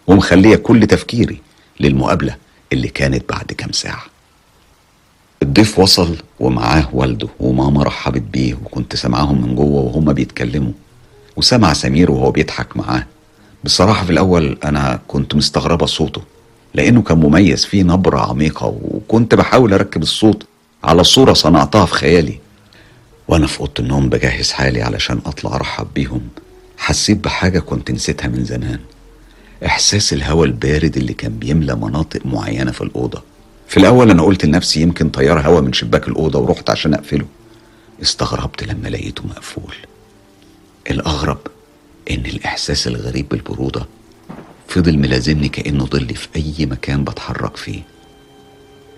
ومخلية 0.07 0.55
كل 0.55 0.87
تفكيري 0.87 1.41
للمقابلة 1.79 2.35
اللي 2.73 2.87
كانت 2.87 3.29
بعد 3.29 3.45
كام 3.45 3.71
ساعة. 3.71 4.03
الضيف 5.43 5.79
وصل 5.79 6.17
ومعاه 6.39 6.89
والده 6.93 7.27
وماما 7.39 7.83
رحبت 7.83 8.21
بيه 8.21 8.53
وكنت 8.53 8.95
سامعاهم 8.95 9.41
من 9.41 9.55
جوه 9.55 9.81
وهما 9.81 10.13
بيتكلموا. 10.13 10.71
وسمع 11.35 11.73
سمير 11.73 12.11
وهو 12.11 12.31
بيضحك 12.31 12.77
معاه. 12.77 13.05
بصراحة 13.63 14.05
في 14.05 14.11
الأول 14.11 14.57
أنا 14.63 14.99
كنت 15.07 15.35
مستغربة 15.35 15.85
صوته 15.85 16.21
لأنه 16.73 17.01
كان 17.01 17.17
مميز 17.17 17.65
فيه 17.65 17.83
نبرة 17.83 18.19
عميقة 18.19 18.75
وكنت 18.81 19.35
بحاول 19.35 19.73
أركب 19.73 20.01
الصوت 20.01 20.45
على 20.83 21.03
صورة 21.03 21.33
صنعتها 21.33 21.85
في 21.85 21.93
خيالي. 21.93 22.39
وأنا 23.27 23.47
في 23.47 23.59
أوضة 23.59 23.71
النوم 23.79 24.09
بجهز 24.09 24.51
حالي 24.51 24.81
علشان 24.81 25.21
أطلع 25.25 25.55
أرحب 25.55 25.87
بيهم. 25.95 26.21
حسيت 26.77 27.17
بحاجة 27.17 27.59
كنت 27.59 27.91
نسيتها 27.91 28.27
من 28.27 28.45
زمان. 28.45 28.79
إحساس 29.65 30.13
الهواء 30.13 30.45
البارد 30.45 30.97
اللي 30.97 31.13
كان 31.13 31.31
بيملى 31.31 31.75
مناطق 31.75 32.25
معينة 32.25 32.71
في 32.71 32.81
الأوضة. 32.81 33.30
في 33.71 33.77
الأول 33.77 34.11
أنا 34.11 34.23
قلت 34.23 34.45
لنفسي 34.45 34.81
يمكن 34.81 35.09
طيار 35.09 35.39
هوا 35.47 35.61
من 35.61 35.73
شباك 35.73 36.07
الأوضة 36.07 36.39
ورحت 36.39 36.69
عشان 36.69 36.93
أقفله. 36.93 37.25
استغربت 38.01 38.63
لما 38.63 38.87
لقيته 38.87 39.23
مقفول. 39.27 39.75
الأغرب 40.91 41.37
إن 42.11 42.25
الإحساس 42.25 42.87
الغريب 42.87 43.29
بالبرودة 43.29 43.85
فضل 44.67 44.97
ملازمني 44.97 45.49
كأنه 45.49 45.85
ظلي 45.85 46.13
في 46.13 46.27
أي 46.35 46.65
مكان 46.65 47.03
بتحرك 47.03 47.57
فيه. 47.57 47.81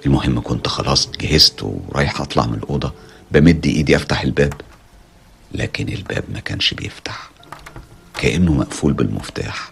المهم 0.05 0.41
كنت 0.41 0.67
خلاص 0.67 1.09
جهزت 1.11 1.63
ورايح 1.63 2.21
أطلع 2.21 2.45
من 2.45 2.53
الأوضة. 2.53 2.93
بمد 3.31 3.65
إيدي 3.65 3.95
أفتح 3.95 4.21
الباب 4.21 4.53
لكن 5.51 5.89
الباب 5.89 6.23
ما 6.33 6.39
كانش 6.39 6.73
بيفتح. 6.73 7.31
كأنه 8.19 8.53
مقفول 8.53 8.93
بالمفتاح. 8.93 9.71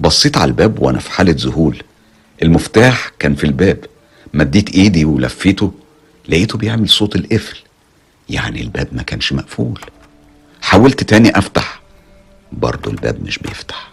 بصيت 0.00 0.36
على 0.36 0.48
الباب 0.48 0.82
وأنا 0.82 0.98
في 0.98 1.10
حالة 1.10 1.34
ذهول. 1.38 1.82
المفتاح 2.42 3.12
كان 3.18 3.34
في 3.34 3.44
الباب. 3.44 3.84
مديت 4.34 4.74
ايدي 4.74 5.04
ولفيته 5.04 5.72
لقيته 6.28 6.58
بيعمل 6.58 6.88
صوت 6.88 7.16
القفل. 7.16 7.58
يعني 8.28 8.60
الباب 8.60 8.88
ما 8.92 9.02
كانش 9.02 9.32
مقفول. 9.32 9.80
حاولت 10.62 11.04
تاني 11.04 11.38
افتح 11.38 11.80
برضه 12.52 12.90
الباب 12.90 13.22
مش 13.24 13.38
بيفتح. 13.38 13.92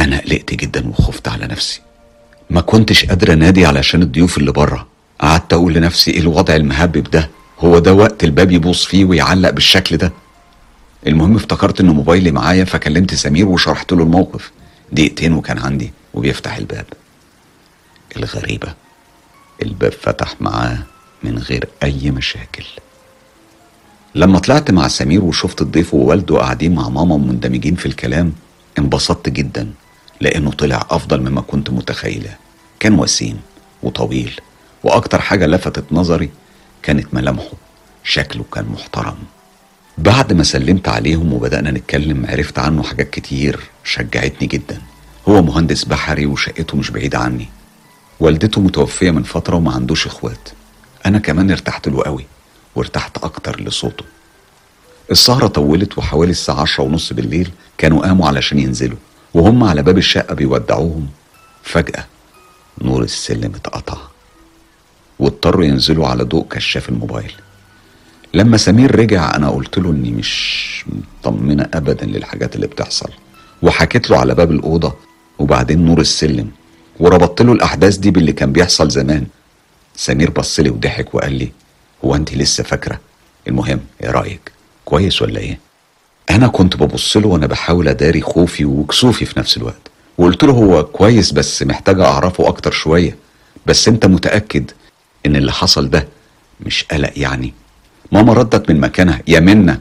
أنا 0.00 0.20
قلقت 0.20 0.54
جدا 0.54 0.88
وخفت 0.88 1.28
على 1.28 1.46
نفسي. 1.46 1.80
ما 2.50 2.60
كنتش 2.60 3.04
قادر 3.04 3.32
انادي 3.32 3.66
علشان 3.66 4.02
الضيوف 4.02 4.38
اللي 4.38 4.52
بره. 4.52 4.86
قعدت 5.20 5.52
أقول 5.52 5.74
لنفسي 5.74 6.10
إيه 6.10 6.20
الوضع 6.20 6.56
المهبب 6.56 7.10
ده؟ 7.10 7.30
هو 7.60 7.78
ده 7.78 7.92
وقت 7.94 8.24
الباب 8.24 8.52
يبوظ 8.52 8.76
فيه 8.76 9.04
ويعلق 9.04 9.50
بالشكل 9.50 9.96
ده؟ 9.96 10.12
المهم 11.06 11.36
افتكرت 11.36 11.80
إن 11.80 11.86
موبايلي 11.86 12.30
معايا 12.30 12.64
فكلمت 12.64 13.14
سمير 13.14 13.48
وشرحت 13.48 13.92
له 13.92 14.02
الموقف. 14.02 14.50
دقيقتين 14.92 15.32
وكان 15.32 15.58
عندي 15.58 15.92
وبيفتح 16.14 16.56
الباب. 16.56 16.86
الغريبة. 18.16 18.74
الباب 19.62 19.92
فتح 19.92 20.34
معاه 20.40 20.78
من 21.22 21.38
غير 21.38 21.68
أي 21.82 22.10
مشاكل. 22.10 22.64
لما 24.14 24.38
طلعت 24.38 24.70
مع 24.70 24.88
سمير 24.88 25.24
وشفت 25.24 25.62
الضيف 25.62 25.94
ووالده 25.94 26.38
قاعدين 26.38 26.74
مع 26.74 26.88
ماما 26.88 27.16
مندمجين 27.16 27.74
في 27.74 27.86
الكلام 27.86 28.32
انبسطت 28.78 29.28
جدا 29.28 29.70
لأنه 30.20 30.50
طلع 30.50 30.86
أفضل 30.90 31.20
مما 31.20 31.40
كنت 31.40 31.70
متخيلة. 31.70 32.34
كان 32.80 32.98
وسيم 32.98 33.40
وطويل 33.82 34.40
وأكتر 34.84 35.20
حاجة 35.20 35.46
لفتت 35.46 35.84
نظري 35.92 36.30
كانت 36.82 37.14
ملامحه. 37.14 37.52
شكله 38.04 38.44
كان 38.52 38.64
محترم. 38.64 39.16
بعد 39.98 40.32
ما 40.32 40.42
سلمت 40.42 40.88
عليهم 40.88 41.32
وبدأنا 41.32 41.70
نتكلم 41.70 42.26
عرفت 42.28 42.58
عنه 42.58 42.82
حاجات 42.82 43.10
كتير 43.10 43.60
شجعتني 43.84 44.48
جدا. 44.48 44.82
هو 45.28 45.42
مهندس 45.42 45.84
بحري 45.84 46.26
وشقته 46.26 46.76
مش 46.76 46.90
بعيدة 46.90 47.18
عني. 47.18 47.48
والدته 48.20 48.60
متوفية 48.60 49.10
من 49.10 49.22
فترة 49.22 49.56
وما 49.56 49.72
عندوش 49.72 50.06
إخوات. 50.06 50.48
أنا 51.06 51.18
كمان 51.18 51.50
ارتحت 51.50 51.88
له 51.88 52.02
قوي 52.02 52.26
وارتحت 52.74 53.18
أكتر 53.24 53.60
لصوته. 53.60 54.04
السهرة 55.10 55.46
طولت 55.46 55.98
وحوالي 55.98 56.30
الساعة 56.30 56.60
عشرة 56.60 56.84
ونص 56.84 57.12
بالليل 57.12 57.50
كانوا 57.78 58.02
قاموا 58.06 58.26
علشان 58.26 58.58
ينزلوا 58.58 58.96
وهم 59.34 59.64
على 59.64 59.82
باب 59.82 59.98
الشقة 59.98 60.34
بيودعوهم. 60.34 61.06
فجأة 61.62 62.04
نور 62.82 63.02
السلم 63.02 63.54
اتقطع 63.54 63.96
واضطروا 65.18 65.64
ينزلوا 65.64 66.06
على 66.08 66.24
ضوء 66.24 66.46
كشاف 66.50 66.88
الموبايل. 66.88 67.32
لما 68.34 68.56
سمير 68.56 68.98
رجع 68.98 69.36
أنا 69.36 69.50
قلت 69.50 69.78
له 69.78 69.90
إني 69.90 70.10
مش 70.10 70.84
مطمنة 71.24 71.68
ابدا 71.74 72.06
للحاجات 72.06 72.56
اللي 72.56 72.66
بتحصل 72.66 73.08
وحكيت 73.62 74.10
له 74.10 74.18
على 74.18 74.34
باب 74.34 74.50
الأوضة 74.50 74.94
وبعدين 75.38 75.84
نور 75.84 76.00
السلم 76.00 76.50
وربطت 77.00 77.42
له 77.42 77.52
الأحداث 77.52 77.96
دي 77.96 78.10
باللي 78.10 78.32
كان 78.32 78.52
بيحصل 78.52 78.90
زمان. 78.90 79.26
سمير 79.96 80.30
بص 80.30 80.60
لي 80.60 80.70
وضحك 80.70 81.14
وقال 81.14 81.32
لي 81.32 81.52
هو 82.04 82.14
أنت 82.14 82.34
لسه 82.34 82.64
فاكرة؟ 82.64 83.00
المهم 83.48 83.80
إيه 84.02 84.10
رأيك؟ 84.10 84.52
كويس 84.84 85.22
ولا 85.22 85.40
إيه؟ 85.40 85.58
أنا 86.30 86.46
كنت 86.48 86.76
ببص 86.76 87.16
له 87.16 87.28
وأنا 87.28 87.46
بحاول 87.46 87.88
أداري 87.88 88.20
خوفي 88.20 88.64
وكسوفي 88.64 89.24
في 89.24 89.38
نفس 89.38 89.56
الوقت. 89.56 89.90
وقلت 90.18 90.44
له 90.44 90.52
هو 90.52 90.84
كويس 90.84 91.32
بس 91.32 91.62
محتاج 91.62 92.00
أعرفه 92.00 92.48
أكتر 92.48 92.70
شوية. 92.70 93.16
بس 93.66 93.88
أنت 93.88 94.06
متأكد 94.06 94.70
إن 95.26 95.36
اللي 95.36 95.52
حصل 95.52 95.90
ده 95.90 96.08
مش 96.60 96.84
قلق 96.90 97.12
يعني؟ 97.16 97.54
ماما 98.12 98.32
ردت 98.32 98.70
من 98.70 98.80
مكانها 98.80 99.20
يا 99.28 99.40
منى 99.40 99.80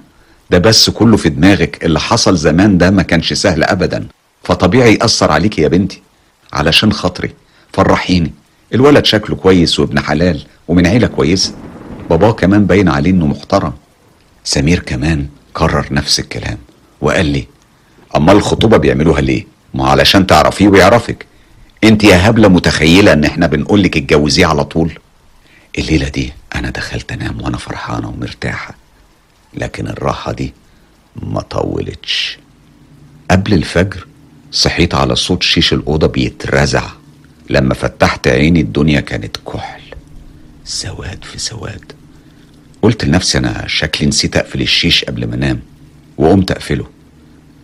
ده 0.50 0.58
بس 0.58 0.90
كله 0.90 1.18
في 1.18 1.30
دماغك. 1.30 1.86
اللي 1.86 2.00
حصل 2.00 2.38
زمان 2.38 2.78
ده 2.78 2.92
ما 2.92 3.04
كانش 3.04 3.34
سهل 3.34 3.64
ابدا. 3.64 4.08
فطبيعي 4.44 4.94
يأثر 4.94 5.32
عليك 5.32 5.60
يا 5.60 5.68
بنتي. 5.68 6.02
علشان 6.54 6.94
خاطري 6.94 7.34
فرحيني. 7.74 8.34
الولد 8.74 9.06
شكله 9.06 9.36
كويس 9.36 9.80
وابن 9.80 10.00
حلال 10.00 10.44
ومن 10.68 10.88
عيلة 10.88 11.08
كويسة. 11.08 11.56
باباه 12.10 12.32
كمان 12.32 12.66
باين 12.66 12.90
عليه 12.90 13.12
إنه 13.12 13.28
محترم. 13.28 13.74
سمير 14.44 14.80
كمان 14.80 15.28
كرر 15.54 15.88
نفس 15.92 16.20
الكلام 16.20 16.58
وقال 17.02 17.26
لي 17.26 17.48
أمال 18.16 18.36
الخطوبة 18.36 18.78
بيعملوها 18.78 19.22
ليه؟ 19.22 19.48
ما 19.74 19.88
علشان 19.90 20.28
تعرفيه 20.28 20.68
ويعرفك. 20.68 21.26
أنت 21.84 22.04
يا 22.04 22.30
هبلة 22.30 22.48
متخيلة 22.48 23.14
إن 23.14 23.24
إحنا 23.26 23.48
بنقولك 23.48 23.98
اتجوزيه 23.98 24.46
على 24.46 24.64
طول. 24.64 25.00
الليلة 25.78 26.10
دي 26.10 26.34
أنا 26.56 26.70
دخلت 26.70 27.12
أنام 27.12 27.42
وأنا 27.42 27.58
فرحانة 27.58 28.10
ومرتاحة. 28.10 28.76
لكن 29.54 29.88
الراحة 29.88 30.32
دي 30.32 30.54
ما 31.16 31.42
طولتش. 31.42 32.40
قبل 33.32 33.54
الفجر 33.54 34.07
صحيت 34.52 34.96
على 34.96 35.16
صوت 35.16 35.44
شيش 35.44 35.74
الأوضة 35.74 36.08
بيترزع. 36.08 36.90
لما 37.50 37.74
فتحت 37.74 38.28
عيني 38.28 38.62
الدنيا 38.62 39.00
كانت 39.02 39.38
كحل. 39.38 39.82
سواد 40.66 41.24
في 41.24 41.40
سواد. 41.40 41.92
قلت 42.82 43.06
لنفسي 43.06 43.38
أنا 43.38 43.64
شكلي 43.68 44.08
نسيت 44.08 44.38
أقفل 44.38 44.62
الشيش 44.62 45.06
قبل 45.06 45.28
ما 45.28 45.36
أنام. 45.36 45.60
وقمت 46.18 46.52
أقفله. 46.52 46.88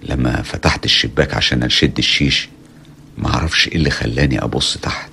لما 0.03 0.41
فتحت 0.41 0.85
الشباك 0.85 1.33
عشان 1.33 1.63
أشد 1.63 1.97
الشيش 1.97 2.49
معرفش 3.17 3.67
إيه 3.67 3.75
اللي 3.75 3.89
خلاني 3.89 4.43
أبص 4.43 4.77
تحت. 4.77 5.11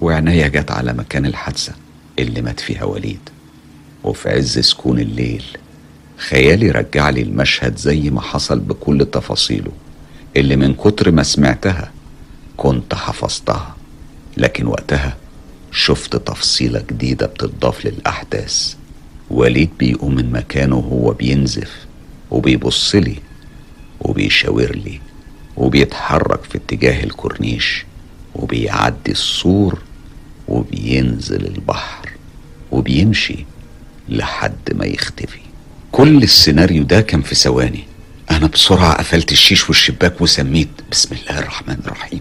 وعناية 0.00 0.46
جت 0.46 0.70
على 0.70 0.92
مكان 0.92 1.26
الحادثة 1.26 1.72
اللي 2.18 2.42
مات 2.42 2.60
فيها 2.60 2.84
وليد. 2.84 3.28
وفي 4.04 4.28
عز 4.28 4.58
سكون 4.58 4.98
الليل 4.98 5.44
خيالي 6.16 6.70
رجع 6.70 7.10
لي 7.10 7.22
المشهد 7.22 7.76
زي 7.76 8.10
ما 8.10 8.20
حصل 8.20 8.58
بكل 8.58 9.06
تفاصيله. 9.12 9.72
اللي 10.36 10.56
من 10.56 10.74
كتر 10.74 11.10
ما 11.10 11.22
سمعتها 11.22 11.90
كنت 12.56 12.94
حفظتها 12.94 13.76
لكن 14.36 14.66
وقتها 14.66 15.16
شفت 15.72 16.16
تفصيلة 16.16 16.84
جديدة 16.90 17.26
بتضاف 17.26 17.86
للأحداث. 17.86 18.74
وليد 19.30 19.70
بيقوم 19.78 20.14
من 20.14 20.32
مكانه 20.32 20.76
وهو 20.76 21.12
بينزف 21.12 21.72
وبيبص 22.30 22.94
لي 22.94 23.16
وبيشاور 24.00 24.76
لي 24.76 25.00
وبيتحرك 25.56 26.44
في 26.44 26.58
اتجاه 26.58 27.04
الكورنيش 27.04 27.84
وبيعدي 28.34 29.10
السور 29.12 29.78
وبينزل 30.48 31.46
البحر 31.46 32.08
وبيمشي 32.72 33.44
لحد 34.08 34.72
ما 34.74 34.84
يختفي. 34.86 35.40
كل 35.92 36.22
السيناريو 36.22 36.82
ده 36.82 37.00
كان 37.00 37.22
في 37.22 37.34
ثواني. 37.34 37.84
أنا 38.30 38.46
بسرعة 38.46 38.92
قفلت 38.98 39.32
الشيش 39.32 39.68
والشباك 39.68 40.20
وسميت 40.20 40.68
بسم 40.90 41.14
الله 41.14 41.38
الرحمن 41.38 41.76
الرحيم. 41.86 42.20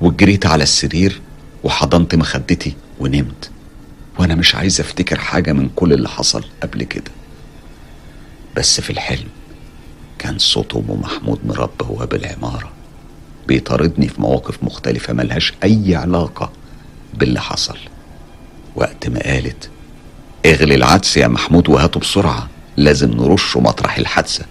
وجريت 0.00 0.46
على 0.46 0.62
السرير 0.62 1.20
وحضنت 1.64 2.14
مخدتي 2.14 2.76
ونمت. 3.00 3.50
وأنا 4.18 4.34
مش 4.34 4.54
عايز 4.54 4.80
أفتكر 4.80 5.18
حاجة 5.18 5.52
من 5.52 5.68
كل 5.76 5.92
اللي 5.92 6.08
حصل 6.08 6.44
قبل 6.62 6.82
كده. 6.84 7.10
بس 8.56 8.80
في 8.80 8.90
الحلم 8.90 9.28
كان 10.18 10.38
صوت 10.38 10.74
أم 10.74 11.00
محمود 11.00 11.46
مربى 11.46 11.84
هو 11.84 12.06
بالعمارة 12.06 12.70
بيطاردني 13.48 14.08
في 14.08 14.20
مواقف 14.20 14.64
مختلفة 14.64 15.12
ملهاش 15.12 15.52
أي 15.64 15.94
علاقة 15.96 16.52
باللي 17.14 17.40
حصل. 17.40 17.78
وقت 18.76 19.08
ما 19.08 19.20
قالت 19.20 19.70
اغلي 20.46 20.74
العدس 20.74 21.16
يا 21.16 21.28
محمود 21.28 21.68
وهاته 21.68 22.00
بسرعة 22.00 22.48
لازم 22.76 23.10
نرشه 23.10 23.60
مطرح 23.60 23.98
الحادثة. 23.98 24.44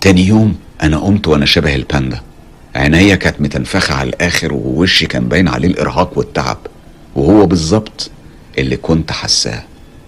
تاني 0.00 0.26
يوم 0.26 0.56
أنا 0.82 0.98
قمت 0.98 1.28
وأنا 1.28 1.46
شبه 1.46 1.74
الباندا. 1.74 2.20
عينيا 2.74 3.14
كانت 3.14 3.40
متنفخة 3.40 3.94
على 3.94 4.08
الآخر 4.08 4.52
ووشي 4.54 5.06
كان 5.06 5.28
باين 5.28 5.48
عليه 5.48 5.68
الإرهاق 5.68 6.18
والتعب. 6.18 6.58
وهو 7.16 7.46
بالظبط 7.46 8.10
اللي 8.58 8.76
كنت 8.76 9.12
حاساه. 9.12 9.62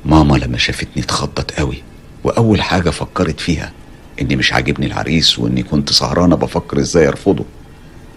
ماما 0.04 0.36
لما 0.36 0.58
شافتني 0.58 1.02
اتخضت 1.02 1.58
قوي 1.58 1.82
وأول 2.24 2.62
حاجة 2.62 2.90
فكرت 2.90 3.40
فيها 3.40 3.72
إني 4.20 4.36
مش 4.36 4.52
عاجبني 4.52 4.86
العريس 4.86 5.38
وإني 5.38 5.62
كنت 5.62 5.92
سهرانة 5.92 6.36
بفكر 6.36 6.78
إزاي 6.80 7.08
أرفضه. 7.08 7.44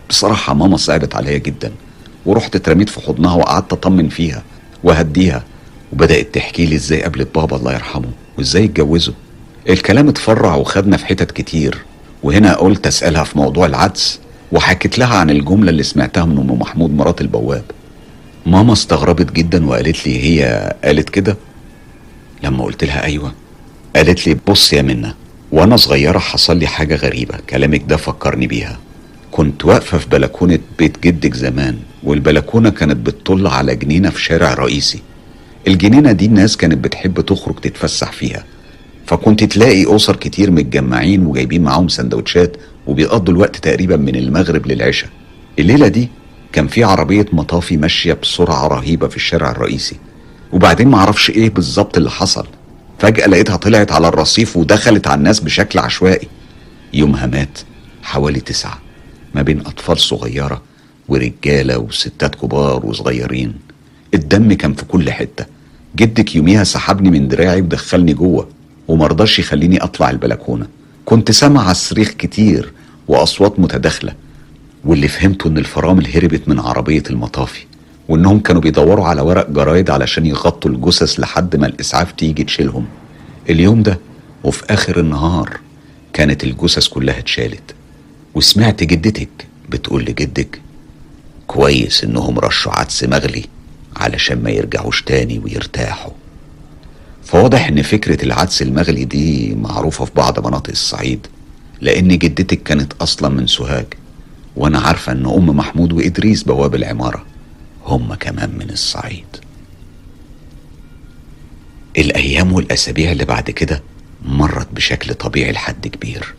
بصراحة 0.10 0.54
ماما 0.54 0.78
صعبت 0.78 1.16
عليا 1.16 1.38
جدا 1.38 1.72
ورحت 2.26 2.56
اترميت 2.56 2.90
في 2.90 3.00
حضنها 3.02 3.34
وقعدت 3.36 3.74
أطمن 3.74 4.10
فيها 4.10 4.44
وهديها 4.84 5.44
وبدأت 5.94 6.36
تحكي 6.36 6.66
لي 6.66 6.76
إزاي 6.76 7.02
قابلت 7.02 7.36
بابا 7.36 7.58
الله 7.58 7.74
يرحمه 7.74 8.10
وإزاي 8.38 8.66
اتجوزوا 8.66 9.14
الكلام 9.70 10.08
اتفرع 10.10 10.56
وخدنا 10.56 10.98
في 10.98 11.06
حتت 11.06 11.32
كتير 11.32 11.78
وهنا 12.24 12.54
قلت 12.54 12.88
أسألها 12.88 13.24
في 13.24 13.38
موضوع 13.38 13.66
العدس 13.66 14.20
وحكيت 14.52 15.00
لها 15.00 15.16
عن 15.16 15.30
الجملة 15.30 15.70
اللي 15.70 15.84
سمعتها 15.84 16.26
من 16.26 16.38
أم 16.38 16.60
محمود 16.60 16.92
مرات 16.94 17.22
البواب. 17.22 17.64
ماما 18.46 18.74
استغربت 18.74 19.32
جدا 19.32 19.66
وقالت 19.68 20.08
لي 20.08 20.24
هي 20.24 20.74
قالت 20.84 21.10
كده. 21.10 21.38
لما 22.44 22.64
قلت 22.64 22.84
لها 22.84 23.04
أيوه 23.04 23.34
قالت 23.96 24.28
لي 24.28 24.38
بص 24.48 24.74
يا 24.74 24.82
منى 24.82 25.14
وأنا 25.52 25.78
صغيرة 25.78 26.20
حصل 26.20 26.58
لي 26.58 26.68
حاجة 26.68 26.96
غريبة 26.96 27.38
كلامك 27.50 27.84
ده 27.88 27.98
فكرني 27.98 28.48
بيها. 28.48 28.80
كنت 29.32 29.66
واقفة 29.66 29.98
في 29.98 30.10
بلكونة 30.10 30.60
بيت 30.80 31.04
جدك 31.04 31.34
زمان 31.34 31.78
والبلكونة 32.04 32.70
كانت 32.70 32.98
بتطل 32.98 33.48
على 33.48 33.76
جنينة 33.76 34.10
في 34.10 34.22
شارع 34.24 34.54
رئيسي. 34.54 35.00
الجنينة 35.68 36.12
دي 36.12 36.26
الناس 36.26 36.58
كانت 36.58 36.78
بتحب 36.84 37.22
تخرج 37.22 37.56
تتفسح 37.56 38.12
فيها. 38.12 38.44
فكنت 39.06 39.44
تلاقي 39.44 39.96
أسر 39.96 40.16
كتير 40.16 40.52
متجمعين 40.52 41.26
وجايبين 41.26 41.64
معاهم 41.64 41.88
سندوتشات 41.88 42.58
وبيقضوا 42.88 43.34
الوقت 43.34 43.56
تقريبا 43.56 43.98
من 43.98 44.16
المغرب 44.16 44.68
للعشاء. 44.68 45.10
الليلة 45.60 45.88
دي 45.88 46.10
كان 46.52 46.68
في 46.68 46.84
عربية 46.84 47.26
مطافي 47.34 47.78
ماشية 47.78 48.14
بسرعة 48.14 48.68
رهيبة 48.68 49.08
في 49.08 49.16
الشارع 49.16 49.52
الرئيسي. 49.52 49.96
وبعدين 50.54 50.88
معرفش 50.88 51.30
إيه 51.30 51.50
بالظبط 51.50 51.98
اللي 51.98 52.10
حصل. 52.10 52.48
فجأة 53.00 53.28
لقيتها 53.28 53.56
طلعت 53.56 53.92
على 53.92 54.08
الرصيف 54.08 54.58
ودخلت 54.58 55.08
على 55.08 55.18
الناس 55.18 55.40
بشكل 55.40 55.80
عشوائي. 55.80 56.28
يومها 56.94 57.28
مات 57.28 57.60
حوالي 58.04 58.40
تسعة 58.40 58.80
ما 59.36 59.42
بين 59.42 59.60
أطفال 59.60 60.00
صغيرة 60.00 60.62
ورجالة 61.08 61.78
وستات 61.78 62.36
كبار 62.36 62.86
وصغيرين. 62.86 63.54
الدم 64.14 64.54
كان 64.54 64.74
في 64.74 64.86
كل 64.86 65.12
حتة. 65.12 65.46
جدك 65.96 66.36
يوميها 66.36 66.64
سحبني 66.64 67.10
من 67.10 67.28
دراعي 67.28 67.62
ودخلني 67.62 68.14
جوه. 68.14 68.48
ومرضاش 68.88 69.40
يخليني 69.40 69.84
أطلع 69.84 70.10
البلكونة. 70.10 70.68
كنت 71.06 71.32
سامع 71.32 71.74
صريخ 71.74 72.10
كتير 72.10 72.72
وأصوات 73.08 73.60
متداخلة 73.60 74.14
واللي 74.86 75.08
فهمته 75.08 75.48
إن 75.48 75.58
الفرامل 75.58 76.08
هربت 76.16 76.50
من 76.50 76.60
عربية 76.60 77.04
المطافي 77.10 77.66
وإنهم 78.10 78.40
كانوا 78.40 78.62
بيدوروا 78.62 79.06
على 79.06 79.22
ورق 79.22 79.50
جرايد 79.50 79.90
علشان 79.90 80.26
يغطوا 80.26 80.72
الجثث 80.72 81.20
لحد 81.20 81.56
ما 81.56 81.68
الإسعاف 81.68 82.12
تيجي 82.12 82.44
تشيلهم. 82.44 82.86
اليوم 83.50 83.84
ده 83.84 84.00
وفي 84.44 84.64
آخر 84.70 85.00
النهار 85.00 85.60
كانت 86.14 86.44
الجثث 86.44 86.88
كلها 86.88 87.20
اتشالت. 87.20 87.76
وسمعت 88.36 88.84
جدتك 88.84 89.48
بتقول 89.70 90.02
لجدك 90.02 90.62
كويس 91.48 92.04
إنهم 92.04 92.40
رشوا 92.40 92.80
عدس 92.80 93.04
مغلي 93.04 93.46
علشان 93.96 94.44
ما 94.44 94.50
يرجعوش 94.50 95.02
تاني 95.02 95.40
ويرتاحوا. 95.40 96.12
فواضح 97.26 97.68
إن 97.68 97.82
فكرة 97.82 98.26
العدس 98.26 98.62
المغلي 98.62 99.06
دي 99.06 99.56
معروفة 99.56 100.06
في 100.06 100.12
بعض 100.16 100.48
مناطق 100.48 100.70
الصعيد 100.70 101.28
لأن 101.82 102.08
جدتك 102.18 102.64
كانت 102.64 102.94
أصلا 102.94 103.30
من 103.30 103.48
سوهاج 103.48 103.86
وأنا 104.56 104.80
عارفة 104.80 105.12
إن 105.12 105.26
أم 105.26 105.46
محمود 105.58 105.94
وإدريس 105.94 106.44
بواب 106.44 106.76
العمارة 106.76 107.26
هم 107.86 108.14
كمان 108.14 108.50
من 108.58 108.70
الصعيد. 108.70 109.26
الأيام 111.98 112.54
والأسابيع 112.54 113.12
اللي 113.12 113.26
بعد 113.26 113.52
كده 113.52 113.84
مرت 114.26 114.68
بشكل 114.74 115.14
طبيعي 115.14 115.52
لحد 115.52 115.88
كبير. 115.88 116.34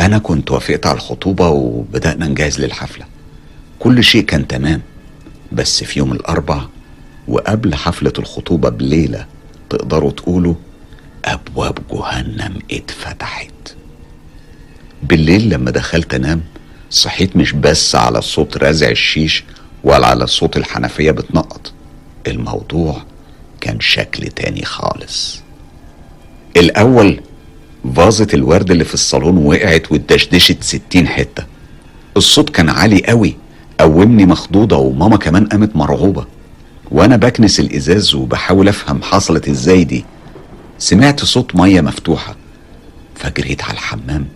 أنا 0.00 0.18
كنت 0.18 0.50
وافقت 0.50 0.86
على 0.86 0.96
الخطوبة 0.96 1.48
وبدأنا 1.48 2.28
نجهز 2.28 2.60
للحفلة. 2.60 3.04
كل 3.78 4.04
شيء 4.04 4.22
كان 4.24 4.46
تمام 4.46 4.82
بس 5.52 5.84
في 5.84 5.98
يوم 5.98 6.12
الأربع 6.12 6.60
وقبل 7.28 7.74
حفلة 7.74 8.12
الخطوبة 8.18 8.68
بليلة 8.68 9.26
تقدروا 9.70 10.10
تقولوا 10.10 10.54
أبواب 11.24 11.78
جهنم 11.92 12.58
اتفتحت. 12.72 13.50
بالليل 15.02 15.50
لما 15.50 15.70
دخلت 15.70 16.14
أنام 16.14 16.42
صحيت 16.90 17.36
مش 17.36 17.52
بس 17.52 17.94
على 17.94 18.22
صوت 18.22 18.56
رازع 18.56 18.88
الشيش 18.88 19.44
ولا 19.84 20.06
على 20.06 20.26
صوت 20.26 20.56
الحنفية 20.56 21.10
بتنقط. 21.10 21.72
الموضوع 22.26 23.02
كان 23.60 23.80
شكل 23.80 24.26
تاني 24.26 24.64
خالص. 24.64 25.40
الأول 26.56 27.20
فازة 27.96 28.28
الورد 28.34 28.70
اللي 28.70 28.84
في 28.84 28.94
الصالون 28.94 29.38
وقعت 29.38 29.92
واتدشدشت 29.92 30.62
ستين 30.62 31.08
حتة. 31.08 31.46
الصوت 32.16 32.50
كان 32.50 32.68
عالي 32.68 33.06
قوي 33.06 33.36
قومني 33.80 34.26
مخضوضة 34.26 34.76
وماما 34.76 35.16
كمان 35.16 35.46
قامت 35.46 35.76
مرعوبة. 35.76 36.26
وأنا 36.90 37.16
بكنس 37.16 37.60
الازاز 37.60 38.14
وبحاول 38.14 38.68
افهم 38.68 39.02
حصلت 39.02 39.48
إزاي 39.48 39.84
دي. 39.84 40.04
سمعت 40.78 41.24
صوت 41.24 41.56
مية 41.56 41.80
مفتوحة. 41.80 42.36
فجريت 43.14 43.62
على 43.62 43.72
الحمام. 43.72 44.26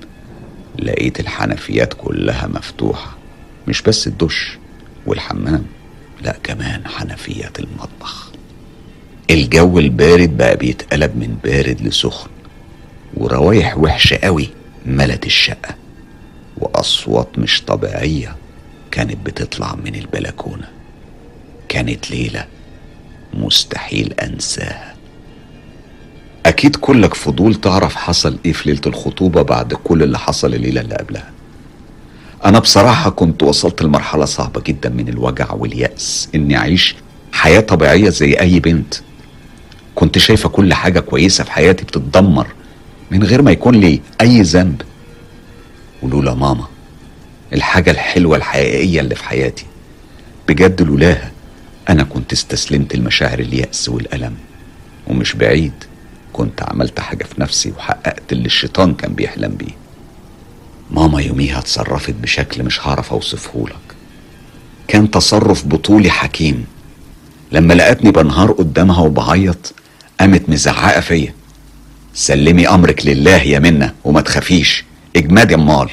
لقيت 0.78 1.20
الحنفيات 1.20 1.94
كلها 1.94 2.46
مفتوحة. 2.46 3.16
مش 3.68 3.82
بس 3.82 4.07
الدش 4.07 4.59
والحمام 5.07 5.64
لا 6.22 6.36
كمان 6.42 6.86
حنفيات 6.86 7.61
المطبخ. 7.61 8.30
الجو 9.30 9.78
البارد 9.78 10.36
بقى 10.36 10.57
بيتقلب 10.57 11.16
من 11.16 11.36
بارد 11.44 11.80
لسخن. 11.80 12.30
وروايح 13.14 13.78
وحشة 13.78 14.16
قوي 14.16 14.48
ملت 14.86 15.26
الشقة. 15.26 15.74
وأصوات 16.59 17.38
مش 17.38 17.62
طبيعية 17.62 18.36
كانت 18.90 19.26
بتطلع 19.26 19.74
من 19.84 19.94
البلكونة. 19.94 20.68
كانت 21.71 22.11
ليلة 22.11 22.47
مستحيل 23.35 24.12
أنساها. 24.12 24.95
أكيد 26.47 26.77
كلك 26.77 27.14
فضول 27.14 27.55
تعرف 27.55 27.95
حصل 27.95 28.39
إيه 28.45 28.53
في 28.53 28.68
ليلة 28.68 28.81
الخطوبة 28.87 29.43
بعد 29.43 29.75
كل 29.75 30.03
اللي 30.03 30.18
حصل 30.18 30.55
الليلة 30.55 30.81
اللي 30.81 30.95
قبلها. 30.95 31.31
أنا 32.45 32.59
بصراحة 32.59 33.11
كنت 33.11 33.43
وصلت 33.43 33.83
لمرحلة 33.83 34.25
صعبة 34.25 34.61
جدا 34.66 34.89
من 34.89 35.09
الوجع 35.09 35.53
واليأس 35.53 36.29
إني 36.35 36.57
أعيش 36.57 36.95
حياة 37.33 37.61
طبيعية 37.61 38.09
زي 38.09 38.35
أي 38.35 38.61
بنت. 38.61 38.95
كنت 39.95 40.18
شايفة 40.18 40.49
كل 40.49 40.75
حاجة 40.75 41.01
كويسة 41.01 41.45
في 41.45 41.53
حياتي 41.53 41.85
بتتدمر 41.85 42.47
من 43.11 43.23
غير 43.25 43.43
ما 43.43 43.51
يكون 43.51 43.75
لي 43.75 44.01
أي 44.21 44.43
ذنب. 44.43 44.83
ولولا 46.03 46.35
ماما 46.35 46.64
الحاجة 47.53 47.91
الحلوة 47.91 48.37
الحقيقية 48.37 49.01
اللي 49.01 49.14
في 49.14 49.25
حياتي 49.25 49.66
بجد 50.49 50.83
لولاها 50.83 51.31
أنا 51.91 52.05
كنت 52.05 52.32
استسلمت 52.32 52.97
لمشاعر 52.97 53.38
اليأس 53.38 53.88
والألم 53.88 54.34
ومش 55.07 55.34
بعيد 55.34 55.72
كنت 56.32 56.62
عملت 56.62 57.01
حاجة 57.01 57.24
في 57.24 57.41
نفسي 57.41 57.70
وحققت 57.70 58.32
اللي 58.32 58.47
الشيطان 58.47 58.95
كان 58.95 59.14
بيحلم 59.14 59.55
بيه. 59.55 59.76
ماما 60.91 61.20
يوميها 61.22 61.59
اتصرفت 61.59 62.14
بشكل 62.14 62.62
مش 62.62 62.80
هعرف 62.86 63.12
أوصفه 63.12 63.64
لك. 63.68 63.97
كان 64.88 65.11
تصرف 65.11 65.66
بطولي 65.66 66.11
حكيم. 66.11 66.66
لما 67.53 67.74
لقتني 67.74 68.11
بنهار 68.11 68.53
قدامها 68.53 69.01
وبعيط 69.01 69.74
قامت 70.20 70.49
مزعقة 70.49 71.01
فيا. 71.01 71.34
سلمي 72.14 72.68
أمرك 72.68 73.07
لله 73.07 73.36
يا 73.43 73.59
منة 73.59 73.95
وما 74.05 74.20
تخافيش 74.20 74.84
اجمادي 75.16 75.55
امال 75.55 75.91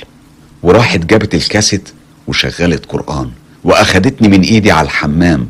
وراحت 0.64 1.00
جابت 1.00 1.36
الكاسيت 1.36 1.90
وشغلت 2.28 2.86
قرآن 2.86 3.32
وأخدتني 3.64 4.28
من 4.28 4.42
إيدي 4.42 4.72
على 4.72 4.86
الحمام. 4.86 5.50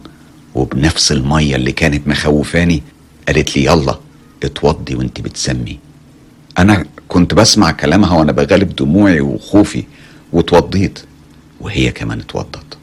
وبنفس 0.57 1.11
المية 1.11 1.55
اللي 1.55 1.71
كانت 1.71 2.07
مخوفاني 2.07 2.83
قالت 3.27 3.57
لي 3.57 3.65
يلا 3.65 3.99
اتوضي 4.43 4.95
وانت 4.95 5.21
بتسمي. 5.21 5.79
أنا 6.57 6.85
كنت 7.07 7.33
بسمع 7.33 7.71
كلامها 7.71 8.17
وأنا 8.17 8.31
بغلب 8.31 8.75
دموعي 8.75 9.21
وخوفي 9.21 9.83
واتوضيت 10.33 10.99
وهي 11.61 11.91
كمان 11.91 12.19
اتوضت. 12.19 12.77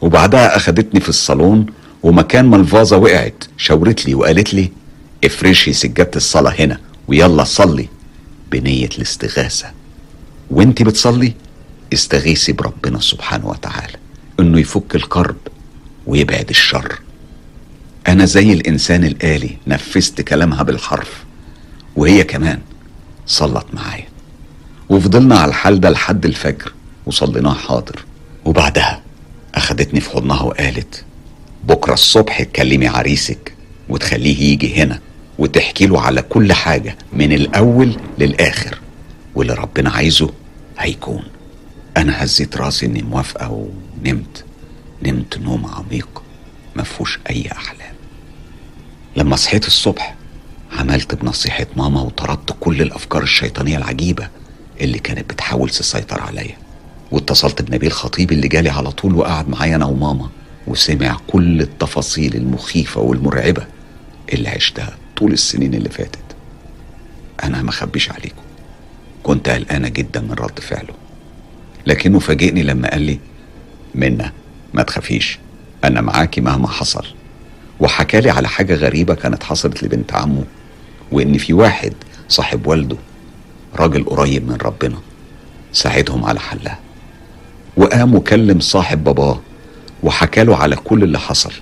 وبعدها 0.00 0.56
أخدتني 0.56 1.00
في 1.00 1.08
الصالون 1.08 1.66
ومكان 2.02 2.46
ما 2.46 2.56
الفازة 2.56 2.96
وقعت 2.96 3.44
شاورت 3.56 4.06
لي 4.06 4.14
وقالت 4.14 4.54
لي 4.54 4.70
افرشي 5.24 5.72
سجادة 5.72 6.10
الصلاة 6.16 6.54
هنا 6.58 6.80
ويلا 7.08 7.44
صلي. 7.44 7.88
بنية 8.52 8.88
الاستغاثة. 8.98 9.66
وانت 10.50 10.82
بتصلي 10.82 11.34
استغيثي 11.92 12.52
بربنا 12.52 13.00
سبحانه 13.00 13.48
وتعالى 13.48 13.96
إنه 14.40 14.60
يفك 14.60 14.94
الكرب 14.94 15.36
ويبعد 16.08 16.48
الشر. 16.50 16.98
أنا 18.08 18.24
زي 18.24 18.52
الإنسان 18.52 19.04
الآلي 19.04 19.56
نفذت 19.66 20.20
كلامها 20.20 20.62
بالحرف 20.62 21.24
وهي 21.96 22.24
كمان 22.24 22.60
صلت 23.26 23.66
معايا. 23.72 24.08
وفضلنا 24.88 25.38
على 25.38 25.48
الحال 25.48 25.80
ده 25.80 25.90
لحد 25.90 26.24
الفجر 26.26 26.72
وصليناه 27.06 27.54
حاضر. 27.54 28.04
وبعدها 28.44 29.02
أخدتني 29.54 30.00
في 30.00 30.10
حضنها 30.10 30.42
وقالت 30.42 31.04
بكرة 31.64 31.94
الصبح 31.94 32.42
تكلمي 32.42 32.88
عريسك 32.88 33.52
وتخليه 33.88 34.52
يجي 34.52 34.82
هنا 34.82 35.00
وتحكي 35.38 35.86
له 35.86 36.00
على 36.00 36.22
كل 36.22 36.52
حاجة 36.52 36.96
من 37.12 37.32
الأول 37.32 37.96
للآخر. 38.18 38.78
واللي 39.34 39.54
ربنا 39.54 39.90
عايزه 39.90 40.30
هيكون. 40.78 41.22
أنا 41.96 42.24
هزيت 42.24 42.56
راسي 42.56 42.86
إني 42.86 43.02
موافقة 43.02 43.68
ونمت. 44.04 44.44
نمت 45.02 45.38
نوم 45.38 45.66
عميق 45.66 46.22
مفهوش 46.76 47.18
أي 47.30 47.52
أحلام. 47.52 47.94
لما 49.16 49.36
صحيت 49.36 49.66
الصبح 49.66 50.14
عملت 50.72 51.14
بنصيحة 51.14 51.66
ماما 51.76 52.00
وطردت 52.00 52.56
كل 52.60 52.82
الأفكار 52.82 53.22
الشيطانية 53.22 53.76
العجيبة 53.76 54.28
اللي 54.80 54.98
كانت 54.98 55.30
بتحاول 55.32 55.70
تسيطر 55.70 56.20
عليا. 56.20 56.56
واتصلت 57.10 57.62
بنبيل 57.62 57.92
خطيب 57.92 58.32
اللي 58.32 58.48
جالي 58.48 58.70
على 58.70 58.90
طول 58.90 59.14
وقعد 59.14 59.48
معايا 59.48 59.76
أنا 59.76 59.84
وماما 59.86 60.28
وسمع 60.66 61.16
كل 61.26 61.60
التفاصيل 61.60 62.36
المخيفة 62.36 63.00
والمرعبة 63.00 63.66
اللي 64.32 64.48
عشتها 64.48 64.96
طول 65.16 65.32
السنين 65.32 65.74
اللي 65.74 65.88
فاتت. 65.88 66.18
أنا 67.44 67.62
ما 67.62 67.72
خبيش 67.72 68.10
عليكم. 68.10 68.42
كنت 69.22 69.48
قلقانة 69.48 69.88
جدا 69.88 70.20
من 70.20 70.32
رد 70.32 70.60
فعله. 70.60 70.94
لكنه 71.86 72.18
فاجئني 72.18 72.62
لما 72.62 72.90
قال 72.90 73.02
لي 73.02 73.18
منى 73.94 74.32
ما 74.74 74.82
تخافيش 74.82 75.38
أنا 75.84 76.00
معاكي 76.00 76.40
مهما 76.40 76.68
حصل. 76.68 77.04
وحكالي 77.80 78.30
على 78.30 78.48
حاجة 78.48 78.74
غريبة 78.74 79.14
كانت 79.14 79.42
حصلت 79.42 79.82
لبنت 79.82 80.14
عمه 80.14 80.44
وإن 81.12 81.38
في 81.38 81.52
واحد 81.52 81.92
صاحب 82.28 82.66
والده 82.66 82.96
راجل 83.76 84.04
قريب 84.04 84.48
من 84.48 84.56
ربنا 84.62 84.96
ساعدهم 85.72 86.24
على 86.24 86.40
حلها. 86.40 86.78
وقام 87.76 88.14
وكلم 88.14 88.60
صاحب 88.60 89.04
باباه 89.04 89.40
وحكاله 90.02 90.56
على 90.56 90.76
كل 90.76 91.02
اللي 91.02 91.18
حصل. 91.18 91.52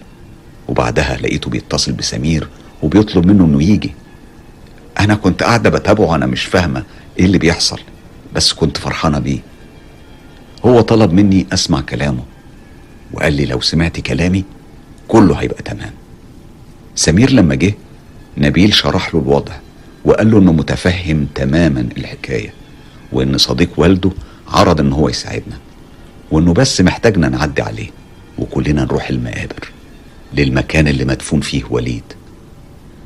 وبعدها 0.68 1.16
لقيته 1.16 1.50
بيتصل 1.50 1.92
بسمير 1.92 2.48
وبيطلب 2.82 3.26
منه 3.26 3.44
إنه 3.44 3.62
يجي. 3.62 3.94
أنا 5.00 5.14
كنت 5.14 5.42
قاعدة 5.42 5.70
بتابعه 5.70 6.14
أنا 6.14 6.26
مش 6.26 6.44
فاهمة 6.44 6.82
إيه 7.18 7.24
اللي 7.24 7.38
بيحصل 7.38 7.80
بس 8.34 8.52
كنت 8.52 8.76
فرحانة 8.76 9.18
بيه. 9.18 9.38
هو 10.66 10.80
طلب 10.80 11.12
مني 11.12 11.46
أسمع 11.52 11.80
كلامه. 11.80 12.22
وقال 13.12 13.32
لي 13.32 13.44
لو 13.46 13.60
سمعت 13.60 14.00
كلامي 14.00 14.44
كله 15.08 15.34
هيبقى 15.34 15.62
تمام. 15.62 15.90
سمير 16.94 17.30
لما 17.30 17.54
جه 17.54 17.74
نبيل 18.38 18.74
شرح 18.74 19.14
له 19.14 19.20
الوضع 19.20 19.52
وقال 20.04 20.30
له 20.30 20.38
إنه 20.38 20.52
متفهم 20.52 21.26
تماما 21.34 21.88
الحكاية 21.96 22.52
وإن 23.12 23.38
صديق 23.38 23.70
والده 23.76 24.10
عرض 24.48 24.80
إن 24.80 24.92
هو 24.92 25.08
يساعدنا 25.08 25.58
وإنه 26.30 26.52
بس 26.52 26.80
محتاجنا 26.80 27.28
نعدي 27.28 27.62
عليه 27.62 27.90
وكلنا 28.38 28.84
نروح 28.84 29.08
المقابر 29.10 29.70
للمكان 30.34 30.88
اللي 30.88 31.04
مدفون 31.04 31.40
فيه 31.40 31.62
وليد. 31.70 32.02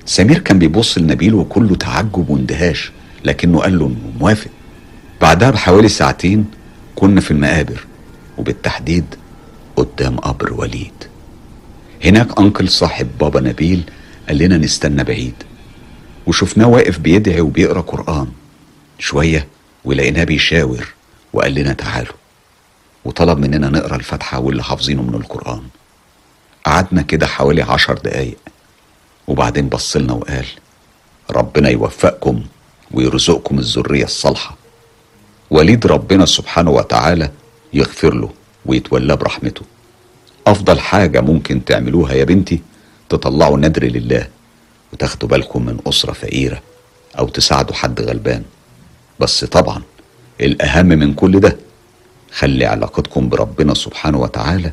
سمير 0.06 0.38
كان 0.38 0.58
بيبص 0.58 0.98
لنبيل 0.98 1.34
وكله 1.34 1.74
تعجب 1.76 2.30
واندهاش 2.30 2.92
لكنه 3.24 3.58
قال 3.58 3.78
له 3.78 3.86
إنه 3.86 4.12
موافق. 4.20 4.50
بعدها 5.20 5.50
بحوالي 5.50 5.88
ساعتين 5.88 6.44
كنا 6.96 7.20
في 7.20 7.30
المقابر 7.30 7.86
وبالتحديد 8.38 9.04
قدام 9.80 10.18
قبر 10.18 10.52
وليد. 10.52 10.92
هناك 12.04 12.38
أنكل 12.40 12.68
صاحب 12.68 13.18
بابا 13.20 13.40
نبيل 13.40 13.82
قال 14.28 14.38
لنا 14.38 14.56
نستنى 14.56 15.04
بعيد. 15.04 15.34
وشفناه 16.26 16.66
واقف 16.66 16.98
بيدعي 16.98 17.40
وبيقرأ 17.40 17.80
قرآن. 17.80 18.26
شوية 18.98 19.48
ولقيناه 19.84 20.24
بيشاور 20.24 20.88
وقال 21.32 21.54
لنا 21.54 21.72
تعالوا. 21.72 22.14
وطلب 23.04 23.38
مننا 23.38 23.68
نقرأ 23.68 23.96
الفاتحة 23.96 24.38
واللي 24.38 24.62
حافظينه 24.62 25.02
من 25.02 25.14
القرآن. 25.14 25.62
قعدنا 26.66 27.02
كده 27.02 27.26
حوالي 27.26 27.62
عشر 27.62 27.94
دقايق. 27.94 28.38
وبعدين 29.28 29.68
بصلنا 29.68 30.12
وقال 30.12 30.46
ربنا 31.30 31.68
يوفقكم 31.68 32.42
ويرزقكم 32.90 33.58
الذرية 33.58 34.04
الصالحة. 34.04 34.56
وليد 35.50 35.86
ربنا 35.86 36.26
سبحانه 36.26 36.70
وتعالى 36.70 37.30
يغفر 37.72 38.14
له. 38.14 38.30
ويتولاه 38.66 39.14
برحمته. 39.14 39.62
أفضل 40.46 40.80
حاجة 40.80 41.20
ممكن 41.20 41.64
تعملوها 41.64 42.12
يا 42.12 42.24
بنتي 42.24 42.60
تطلعوا 43.08 43.58
ندر 43.58 43.84
لله 43.84 44.28
وتاخدوا 44.92 45.28
بالكم 45.28 45.66
من 45.66 45.78
أسرة 45.86 46.12
فقيرة 46.12 46.62
أو 47.18 47.28
تساعدوا 47.28 47.74
حد 47.74 48.00
غلبان. 48.00 48.42
بس 49.20 49.44
طبعا 49.44 49.82
الأهم 50.40 50.86
من 50.86 51.14
كل 51.14 51.40
ده 51.40 51.56
خلي 52.32 52.66
علاقتكم 52.66 53.28
بربنا 53.28 53.74
سبحانه 53.74 54.18
وتعالى 54.18 54.72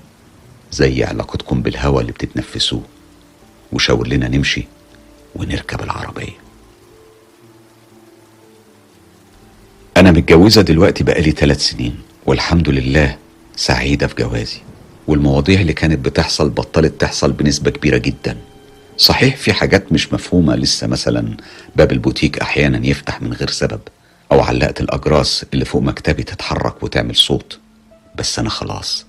زي 0.72 1.04
علاقتكم 1.04 1.62
بالهوى 1.62 2.02
اللي 2.02 2.12
بتتنفسوه. 2.12 2.84
وشاور 3.72 4.08
لنا 4.08 4.28
نمشي 4.28 4.68
ونركب 5.36 5.82
العربية. 5.84 6.38
أنا 9.98 10.12
متجوزة 10.12 10.62
دلوقتي 10.62 11.04
بقالي 11.04 11.32
ثلاث 11.32 11.62
سنين 11.62 12.00
والحمد 12.26 12.70
لله 12.70 13.18
سعيدة 13.58 14.08
في 14.08 14.16
جوازي 14.16 14.58
والمواضيع 15.08 15.62
اللي 15.62 15.74
كانت 15.74 16.06
بتحصل 16.06 16.50
بطلت 16.50 17.02
تحصل 17.02 17.32
بنسبة 17.32 17.72
كبيرة 17.72 17.98
جدا. 17.98 18.38
صحيح 18.98 19.36
في 19.36 19.54
حاجات 19.54 19.92
مش 19.92 20.14
مفهومة 20.14 20.56
لسه 20.56 20.88
مثلا 20.88 21.38
باب 21.76 21.92
البوتيك 21.92 22.40
أحيانا 22.40 22.88
يفتح 22.88 23.22
من 23.22 23.34
غير 23.34 23.50
سبب 23.50 23.80
أو 24.32 24.42
علقة 24.42 24.74
الأجراس 24.80 25.46
اللي 25.54 25.66
فوق 25.66 25.82
مكتبي 25.82 26.24
تتحرك 26.24 26.84
وتعمل 26.84 27.16
صوت. 27.16 27.60
بس 28.16 28.40
أنا 28.40 28.50
خلاص 28.50 29.06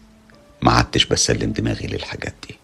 ما 0.63 0.73
عدتش 0.73 1.05
بسلم 1.07 1.53
دماغي 1.53 1.87
للحاجات 1.87 2.35
دي. 2.49 2.55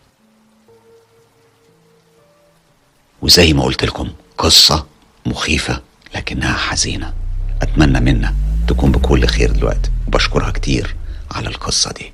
وزي 3.23 3.53
ما 3.53 3.65
قلت 3.65 3.85
لكم 3.85 4.13
قصة 4.39 4.87
مخيفة 5.27 5.83
لكنها 6.15 6.53
حزينة. 6.53 7.15
أتمنى 7.63 8.01
منها 8.01 8.35
تكون 8.69 8.93
بكل 8.93 9.27
خير 9.27 9.53
دلوقتي. 9.53 9.91
وبشكرها 10.07 10.51
كتير. 10.51 10.97
على 11.35 11.49
القصة 11.49 11.93
دي. 11.93 12.13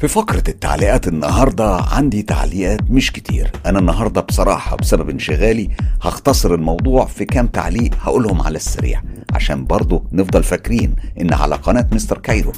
في 0.00 0.08
فقرة 0.08 0.42
التعليقات 0.48 1.08
النهاردة 1.08 1.76
عندي 1.76 2.22
تعليقات 2.22 2.90
مش 2.90 3.12
كتير. 3.12 3.50
أنا 3.66 3.78
النهاردة 3.78 4.20
بصراحة 4.20 4.76
بسبب 4.76 5.10
انشغالي 5.10 5.70
هختصر 6.02 6.54
الموضوع 6.54 7.06
في 7.06 7.24
كام 7.24 7.46
تعليق 7.46 7.90
هقولهم 8.00 8.42
على 8.42 8.56
السريع 8.56 9.02
عشان 9.32 9.64
برضو 9.66 10.04
نفضل 10.12 10.42
فاكرين 10.42 10.96
إن 11.20 11.32
على 11.32 11.54
قناة 11.56 11.86
مستر 11.92 12.18
كايرو 12.18 12.52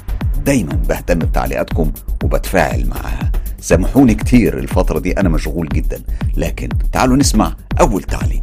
دايما 0.45 0.73
بهتم 0.73 1.19
بتعليقاتكم 1.19 1.93
وبتفاعل 2.25 2.87
معاها. 2.87 3.33
سامحوني 3.61 4.15
كتير 4.15 4.59
الفترة 4.59 4.99
دي 4.99 5.21
أنا 5.21 5.29
مشغول 5.29 5.69
جدا. 5.69 6.03
لكن 6.37 6.69
تعالوا 6.93 7.17
نسمع 7.17 7.57
أول 7.81 8.03
تعليق. 8.03 8.43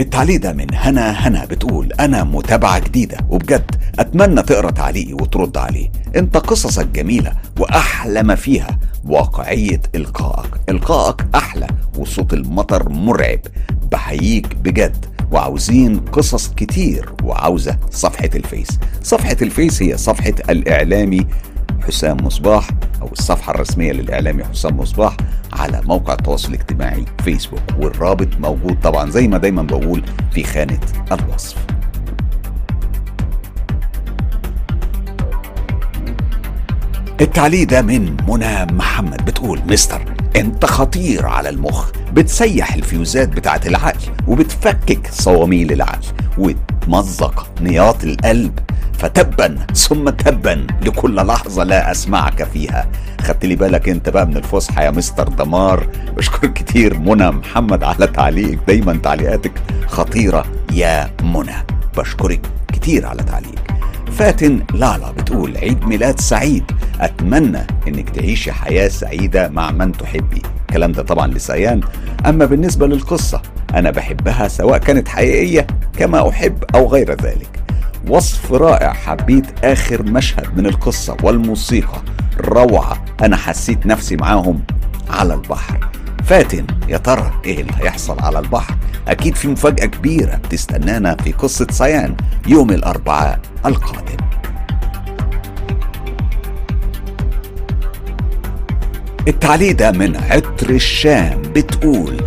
التعليق 0.00 0.40
ده 0.40 0.52
من 0.52 0.66
هنا 0.74 1.10
هنا 1.10 1.44
بتقول 1.44 1.92
أنا 1.92 2.24
متابعة 2.24 2.78
جديدة 2.78 3.18
وبجد 3.28 3.76
أتمنى 3.98 4.42
تقرأ 4.42 4.70
تعليقي 4.70 5.12
وترد 5.12 5.56
عليه. 5.56 5.90
أنت 6.16 6.36
قصصك 6.36 6.86
جميلة 6.86 7.32
وأحلى 7.58 8.22
ما 8.22 8.34
فيها 8.34 8.78
واقعية 9.04 9.80
إلقائك. 9.94 10.50
إلقائك 10.68 11.26
أحلى 11.34 11.66
وصوت 11.98 12.32
المطر 12.32 12.88
مرعب. 12.88 13.40
بحييك 13.92 14.54
بجد. 14.56 15.06
وعاوزين 15.32 15.98
قصص 16.00 16.48
كتير 16.48 17.12
وعاوزة 17.24 17.76
صفحة 17.90 18.30
الفيس. 18.34 18.68
صفحة 19.02 19.36
الفيس 19.42 19.82
هي 19.82 19.96
صفحة 19.96 20.34
الإعلامي 20.50 21.26
حسام 21.86 22.16
مصباح 22.24 22.68
أو 23.02 23.08
الصفحة 23.12 23.54
الرسمية 23.54 23.92
للإعلامي 23.92 24.44
حسام 24.44 24.76
مصباح. 24.76 25.16
على 25.52 25.80
موقع 25.84 26.12
التواصل 26.12 26.48
الاجتماعي 26.48 27.04
فيسبوك 27.24 27.62
والرابط 27.78 28.28
موجود 28.40 28.80
طبعا 28.82 29.10
زي 29.10 29.28
ما 29.28 29.38
دايما 29.38 29.62
بقول 29.62 30.02
في 30.32 30.44
خانة 30.44 30.80
الوصف. 31.12 31.56
التعليق 37.20 37.68
ده 37.68 37.82
من 37.82 38.16
منى 38.28 38.64
محمد 38.72 39.24
بتقول 39.24 39.60
مستر 39.68 40.14
أنت 40.36 40.64
خطير 40.64 41.26
على 41.26 41.48
المخ 41.48 41.90
بتسيح 42.12 42.74
الفيوزات 42.74 43.28
بتاعت 43.28 43.66
العقل 43.66 44.00
وبتفكك 44.28 45.08
صواميل 45.12 45.72
العقل 45.72 46.06
وتمزق 46.38 47.46
نياط 47.60 48.04
القلب 48.04 48.58
فتبا 49.02 49.58
ثم 49.74 50.08
تبا 50.08 50.66
لكل 50.82 51.14
لحظة 51.14 51.64
لا 51.64 51.90
أسمعك 51.90 52.44
فيها. 52.44 52.88
خدت 53.20 53.44
لي 53.46 53.54
بالك 53.54 53.88
أنت 53.88 54.08
بقى 54.08 54.26
من 54.26 54.36
الفسحة 54.36 54.82
يا 54.82 54.90
مستر 54.90 55.28
دمار؟ 55.28 55.86
بشكر 56.16 56.46
كتير 56.46 56.98
منى 56.98 57.30
محمد 57.30 57.84
على 57.84 58.06
تعليقك 58.06 58.58
دايما 58.68 58.92
تعليقاتك 59.02 59.52
خطيرة 59.86 60.44
يا 60.72 61.10
منى. 61.22 61.66
بشكرك 61.96 62.40
كتير 62.72 63.06
على 63.06 63.22
تعليقك. 63.22 63.72
فاتن 64.12 64.60
لالا 64.74 65.10
بتقول 65.10 65.56
عيد 65.56 65.84
ميلاد 65.84 66.20
سعيد. 66.20 66.64
أتمنى 67.00 67.66
إنك 67.88 68.10
تعيشي 68.10 68.52
حياة 68.52 68.88
سعيدة 68.88 69.48
مع 69.48 69.70
من 69.70 69.92
تحبي. 69.92 70.42
الكلام 70.60 70.92
ده 70.92 71.02
طبعا 71.02 71.26
لسيان. 71.26 71.80
أما 72.26 72.44
بالنسبة 72.44 72.86
للقصة 72.86 73.42
أنا 73.74 73.90
بحبها 73.90 74.48
سواء 74.48 74.78
كانت 74.78 75.08
حقيقية 75.08 75.66
كما 75.98 76.28
أحب 76.28 76.64
أو 76.74 76.88
غير 76.88 77.10
ذلك. 77.10 77.48
وصف 78.08 78.52
رائع 78.52 78.92
حبيت 78.92 79.64
آخر 79.64 80.02
مشهد 80.02 80.56
من 80.58 80.66
القصة 80.66 81.16
والموسيقى. 81.22 82.02
روعة. 82.40 83.04
أنا 83.22 83.36
حسيت 83.36 83.86
نفسي 83.86 84.16
معاهم 84.16 84.62
على 85.10 85.34
البحر. 85.34 85.88
فاتن 86.24 86.66
يا 86.88 86.96
ترى 86.96 87.32
إيه 87.44 87.60
اللي 87.60 87.72
هيحصل 87.82 88.20
على 88.20 88.38
البحر؟ 88.38 88.74
أكيد 89.08 89.36
في 89.36 89.48
مفاجأة 89.48 89.86
كبيرة 89.86 90.34
بتستنانا 90.36 91.16
في 91.24 91.32
قصة 91.32 91.66
سيان 91.70 92.16
يوم 92.46 92.70
الأربعاء 92.70 93.40
القادم. 93.66 94.16
التعليق 99.28 99.76
ده 99.76 99.90
من 99.92 100.16
عطر 100.16 100.70
الشام 100.70 101.42
بتقول 101.42 102.20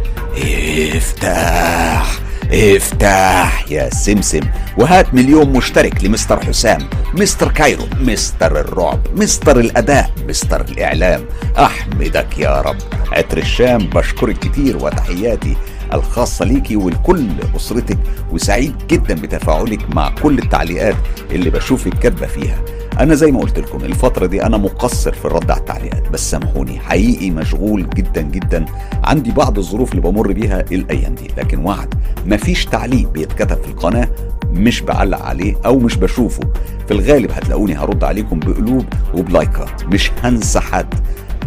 افتح 0.95 2.19
افتح 2.51 3.65
يا 3.71 3.89
سمسم. 3.89 4.39
وهات 4.77 5.13
مليون 5.13 5.49
مشترك 5.49 6.03
لمستر 6.03 6.45
حسام 6.45 6.89
مستر 7.13 7.51
كايرو 7.51 7.83
مستر 7.99 8.59
الرعب 8.59 8.99
مستر 9.15 9.59
الأداء 9.59 10.11
مستر 10.27 10.61
الإعلام. 10.61 11.25
أحمدك 11.57 12.37
يا 12.37 12.61
رب. 12.61 12.77
عطر 13.11 13.37
الشام 13.37 13.77
بشكرك 13.77 14.39
كتير 14.39 14.77
وتحياتي 14.77 15.55
الخاصة 15.93 16.45
ليكي 16.45 16.75
ولكل 16.75 17.27
أسرتك 17.55 17.97
وسعيد 18.31 18.75
جدا 18.89 19.13
بتفاعلك 19.13 19.95
مع 19.95 20.09
كل 20.09 20.37
التعليقات 20.37 20.95
اللي 21.31 21.49
بشوفك 21.49 21.93
كاتبة 21.93 22.27
فيها. 22.27 22.57
أنا 22.99 23.15
زي 23.15 23.31
ما 23.31 23.39
قلت 23.39 23.59
لكم 23.59 23.77
الفترة 23.85 24.25
دي 24.25 24.43
أنا 24.45 24.57
مقصر 24.57 25.13
في 25.13 25.25
الرد 25.25 25.51
على 25.51 25.59
التعليقات 25.59 26.09
بس 26.09 26.31
سامحوني 26.31 26.79
حقيقي 26.79 27.31
مشغول 27.31 27.89
جدا 27.89 28.21
جدا 28.21 28.65
عندي 29.03 29.31
بعض 29.31 29.57
الظروف 29.57 29.91
اللي 29.91 30.01
بمر 30.01 30.31
بيها 30.31 30.59
الأيام 30.71 31.15
دي 31.15 31.27
لكن 31.37 31.65
وعد 31.65 31.93
مفيش 32.25 32.65
تعليق 32.65 33.09
بيتكتب 33.11 33.61
في 33.63 33.67
القناة 33.67 34.07
مش 34.51 34.81
بعلق 34.81 35.21
عليه 35.21 35.55
أو 35.65 35.79
مش 35.79 35.97
بشوفه. 35.97 36.41
في 36.87 36.93
الغالب 36.93 37.31
هتلاقوني 37.31 37.75
هرد 37.75 38.03
عليكم 38.03 38.39
بقلوب 38.39 38.85
وبلايكات 39.13 39.83
مش 39.85 40.11
هنسى 40.23 40.59
حد. 40.59 40.93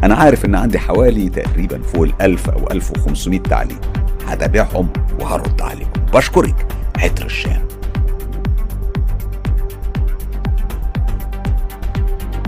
أنا 0.05 0.14
عارف 0.14 0.44
إن 0.44 0.55
عندي 0.55 0.78
حوالي 0.78 1.28
تقريبا 1.28 1.82
فوق 1.82 2.03
الألف 2.03 2.51
أو 2.51 2.70
1500 2.70 3.38
تعليق 3.40 3.80
هتابعهم 4.26 4.88
وهرد 5.20 5.62
عليكم. 5.62 6.01
بشكرك 6.14 6.66
عطر 6.99 7.26
الشام. 7.26 7.68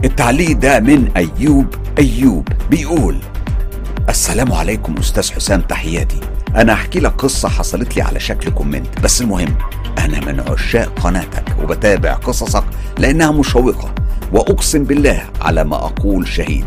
التعليق 0.05 0.57
ده 0.57 0.80
من 0.80 1.11
أيوب 1.16 1.66
أيوب 1.98 2.48
بيقول 2.70 3.16
السلام 4.09 4.53
عليكم 4.53 4.94
أستاذ 4.98 5.32
حسام 5.32 5.61
تحياتي. 5.61 6.20
أنا 6.57 6.72
أحكي 6.72 7.01
لك 7.01 7.12
قصة 7.12 7.48
حصلت 7.48 7.96
لي 7.96 8.03
على 8.03 8.20
شكل 8.20 8.51
كومنت 8.51 9.01
بس 9.01 9.20
المهم 9.20 9.55
أنا 9.98 10.20
من 10.20 10.40
عشاق 10.40 11.01
قناتك 11.01 11.44
وبتابع 11.62 12.12
قصصك 12.12 12.64
لأنها 12.98 13.30
مشوقة 13.30 13.94
وأقسم 14.32 14.84
بالله 14.84 15.22
على 15.40 15.64
ما 15.64 15.76
أقول 15.76 16.28
شهيد. 16.28 16.64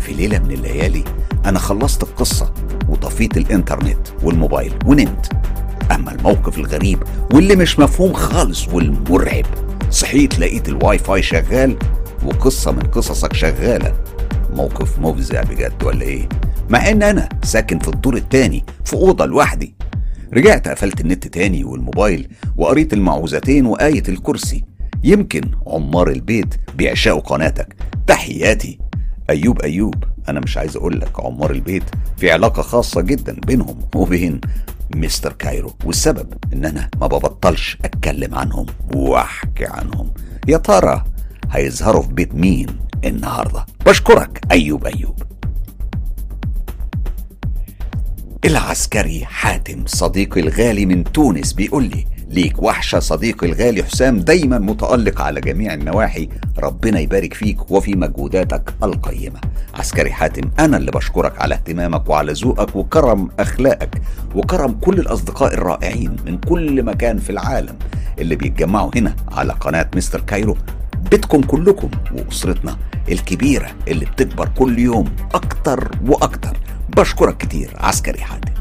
في 0.00 0.12
ليلة 0.12 0.38
من 0.38 0.50
الليالي 0.50 1.04
أنا 1.46 1.58
خلصت 1.58 2.02
القصة 2.02 2.52
وطفيت 2.88 3.36
الإنترنت 3.36 4.08
والموبايل 4.22 4.72
ونمت. 4.86 5.32
أما 5.92 6.12
الموقف 6.12 6.58
الغريب 6.58 7.02
واللي 7.32 7.56
مش 7.56 7.78
مفهوم 7.78 8.12
خالص 8.12 8.68
والمرعب 8.68 9.44
صحيت 9.90 10.38
لقيت 10.38 10.68
الواي 10.68 10.98
فاي 10.98 11.22
شغال 11.22 11.76
وقصة 12.24 12.72
من 12.72 12.82
قصصك 12.82 13.32
شغالة. 13.32 13.94
موقف 14.54 14.98
مفزع 14.98 15.42
بجد 15.42 15.82
ولا 15.82 16.02
إيه؟ 16.02 16.28
مع 16.70 16.90
إن 16.90 17.02
أنا 17.02 17.28
ساكن 17.42 17.78
في 17.78 17.88
الدور 17.88 18.16
التاني 18.16 18.64
في 18.84 18.94
أوضة 18.94 19.26
لوحدي. 19.26 19.74
رجعت 20.34 20.68
قفلت 20.68 21.00
النت 21.00 21.28
تاني 21.28 21.64
والموبايل 21.64 22.28
وقريت 22.56 22.92
المعوذتين 22.92 23.66
وآية 23.66 24.02
الكرسي. 24.08 24.64
يمكن 25.04 25.42
عمار 25.66 26.10
البيت 26.10 26.54
بيعشقوا 26.74 27.20
قناتك. 27.20 27.76
تحياتي. 28.06 28.78
أيوب 29.30 29.60
أيوب 29.60 29.94
أنا 30.28 30.40
مش 30.40 30.56
عايز 30.56 30.76
أقول 30.76 31.00
لك 31.00 31.20
عمار 31.20 31.50
البيت 31.50 31.84
في 32.16 32.30
علاقة 32.30 32.62
خاصة 32.62 33.00
جدا 33.00 33.36
بينهم 33.46 33.78
وبين 33.94 34.40
مستر 34.96 35.32
كايرو. 35.32 35.72
والسبب 35.84 36.34
إن 36.52 36.64
أنا 36.64 36.90
ما 37.00 37.06
ببطلش 37.06 37.78
أتكلم 37.84 38.34
عنهم 38.34 38.66
وأحكي 38.94 39.66
عنهم. 39.66 40.10
يا 40.48 40.56
ترى 40.56 41.04
هيظهروا 41.50 42.02
في 42.02 42.12
بيت 42.12 42.34
مين 42.34 42.66
النهارده؟ 43.04 43.66
بشكرك 43.86 44.40
أيوب 44.52 44.86
أيوب. 44.86 45.22
العسكري 48.44 49.24
حاتم 49.24 49.82
صديقي 49.86 50.40
الغالي 50.40 50.86
من 50.86 51.04
تونس 51.04 51.52
بيقول 51.52 51.84
لي 51.84 52.06
ليك 52.30 52.62
وحشة 52.62 52.98
صديقي 52.98 53.46
الغالي 53.46 53.84
حسام 53.84 54.18
دايما 54.18 54.58
متألق 54.58 55.20
على 55.20 55.40
جميع 55.40 55.74
النواحي 55.74 56.28
ربنا 56.58 57.00
يبارك 57.00 57.34
فيك 57.34 57.70
وفي 57.70 57.94
مجهوداتك 57.96 58.74
القيمة. 58.82 59.40
عسكري 59.74 60.12
حاتم 60.12 60.50
أنا 60.58 60.76
اللي 60.76 60.90
بشكرك 60.90 61.40
على 61.40 61.54
اهتمامك 61.54 62.08
وعلى 62.10 62.32
ذوقك 62.32 62.76
وكرم 62.76 63.28
أخلاقك 63.38 64.02
وكرم 64.34 64.72
كل 64.72 64.98
الأصدقاء 64.98 65.54
الرائعين 65.54 66.16
من 66.26 66.38
كل 66.38 66.82
مكان 66.82 67.18
في 67.18 67.30
العالم 67.30 67.76
اللي 68.18 68.36
بيتجمعوا 68.36 68.90
هنا 68.96 69.16
على 69.32 69.52
قناة 69.52 69.90
مستر 69.96 70.20
كايرو. 70.20 70.56
بيتكم 71.10 71.40
كلكم 71.40 71.88
وأسرتنا 72.12 72.76
الكبيرة 73.08 73.70
اللي 73.88 74.04
بتكبر 74.04 74.48
كل 74.48 74.78
يوم 74.78 75.04
أكتر 75.34 75.90
وأكتر. 76.06 76.56
بشكرك 76.96 77.36
كتير 77.36 77.70
عسكري 77.76 78.20
حاتم. 78.20 78.52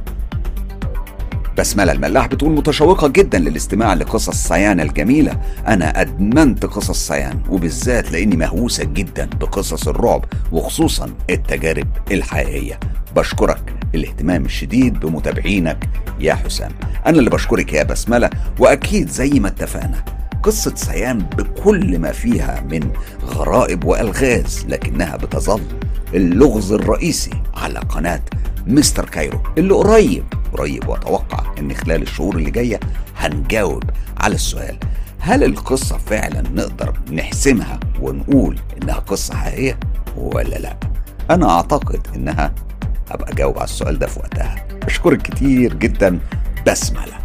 بسملة 1.58 1.92
الملاح 1.92 2.28
بتقول 2.28 2.52
متشوقة 2.52 3.08
جدا 3.08 3.40
للاستماع 3.40 3.94
لقصص 3.94 4.48
صيان 4.48 4.80
الجميلة. 4.80 5.42
أنا 5.68 6.02
أدمنت 6.02 6.66
قصص 6.66 7.08
سيان 7.08 7.40
وبالذات 7.50 8.12
لأني 8.12 8.36
مهووسة 8.36 8.84
جدا 8.84 9.26
بقصص 9.26 9.88
الرعب 9.88 10.26
وخصوصا 10.52 11.14
التجارب 11.30 11.88
الحقيقية. 12.12 12.80
بشكرك 13.16 13.74
الاهتمام 13.96 14.46
الشديد 14.46 15.00
بمتابعينك 15.00 15.90
يا 16.20 16.34
حسام. 16.34 16.72
أنا 17.06 17.20
اللي 17.20 17.30
بشكرك 17.30 17.74
يا 17.74 17.84
بسملة 17.84 18.30
وأكيد 18.60 19.10
زي 19.10 19.30
ما 19.30 19.48
اتفقنا 19.48 20.06
قصة 20.44 20.76
سيان 20.76 21.18
بكل 21.20 22.00
ما 22.00 22.12
فيها 22.12 22.62
من 22.72 22.92
غرائب 23.26 23.84
وألغاز 23.86 24.66
لكنها 24.70 25.16
بتظل 25.18 25.62
اللغز 26.14 26.72
الرئيسي 26.72 27.32
على 27.54 27.80
قناة 27.80 28.22
Mister 28.68 29.06
Cairo. 29.10 29.40
اللي 29.58 29.74
قريب 29.74 30.24
قريب 30.54 30.88
وأتوقع 30.88 31.44
إن 31.60 31.74
خلال 31.74 32.02
الشهور 32.02 32.36
اللي 32.36 32.52
جاية 32.52 32.80
هنجاوب 33.18 33.84
على 34.18 34.36
السؤال 34.36 34.78
هل 35.20 35.44
القصة 35.44 35.98
فعلا 35.98 36.42
نقدر 36.42 36.94
نحسمها 37.12 37.80
ونقول 38.02 38.60
إنها 38.84 38.96
قصة 38.96 39.36
حقيقية 39.36 39.80
ولا 40.18 40.56
لأ؟ 40.56 40.78
أنا 41.32 41.50
أعتقد 41.50 42.08
إنها 42.16 42.54
هبقى 43.12 43.32
أجاوب 43.32 43.56
على 43.58 43.64
السؤال 43.66 44.00
ده 44.00 44.08
في 44.08 44.20
وقتها. 44.20 44.66
أشكرك 44.84 45.22
كتير 45.22 45.74
جدا 45.74 46.20
بسملة 46.68 47.23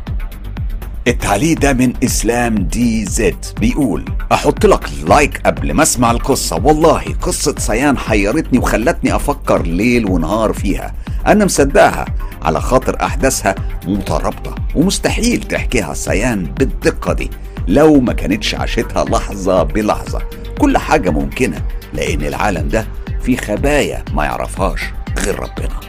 التعليق 1.08 1.58
ده 1.58 1.72
من 1.72 1.92
إسلام 2.04 2.54
دي 2.54 3.04
زد 3.04 3.44
بيقول 3.60 4.04
أحط 4.32 4.66
لك 4.66 4.84
لايك 5.06 5.40
قبل 5.46 5.72
ما 5.72 5.82
أسمع 5.82 6.10
القصة. 6.10 6.56
والله 6.56 7.02
قصة 7.22 7.54
سيان 7.58 7.98
حيرتني 7.98 8.58
وخلتني 8.58 9.16
أفكر 9.16 9.62
ليل 9.62 10.06
ونهار 10.06 10.52
فيها. 10.52 10.94
أنا 11.26 11.44
مصدقها. 11.44 12.04
على 12.42 12.60
خاطر 12.60 13.02
أحداثها 13.02 13.54
مترابطة. 13.86 14.54
ومستحيل 14.74 15.42
تحكيها 15.42 15.94
سيان 15.94 16.44
بالدقة 16.44 17.12
دي. 17.12 17.30
لو 17.68 18.00
ما 18.00 18.12
كانتش 18.12 18.54
عاشتها 18.54 19.04
لحظة 19.04 19.62
بلحظة. 19.62 20.22
كل 20.58 20.78
حاجة 20.78 21.10
ممكنة. 21.10 21.62
لأن 21.92 22.22
العالم 22.22 22.68
ده 22.68 22.86
فيه 23.22 23.36
خبايا 23.36 24.04
ما 24.14 24.24
يعرفهاش 24.24 24.80
غير 25.18 25.40
ربنا. 25.40 25.80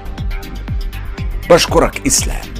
بشكرك 1.49 2.07
إسلام. 2.07 2.58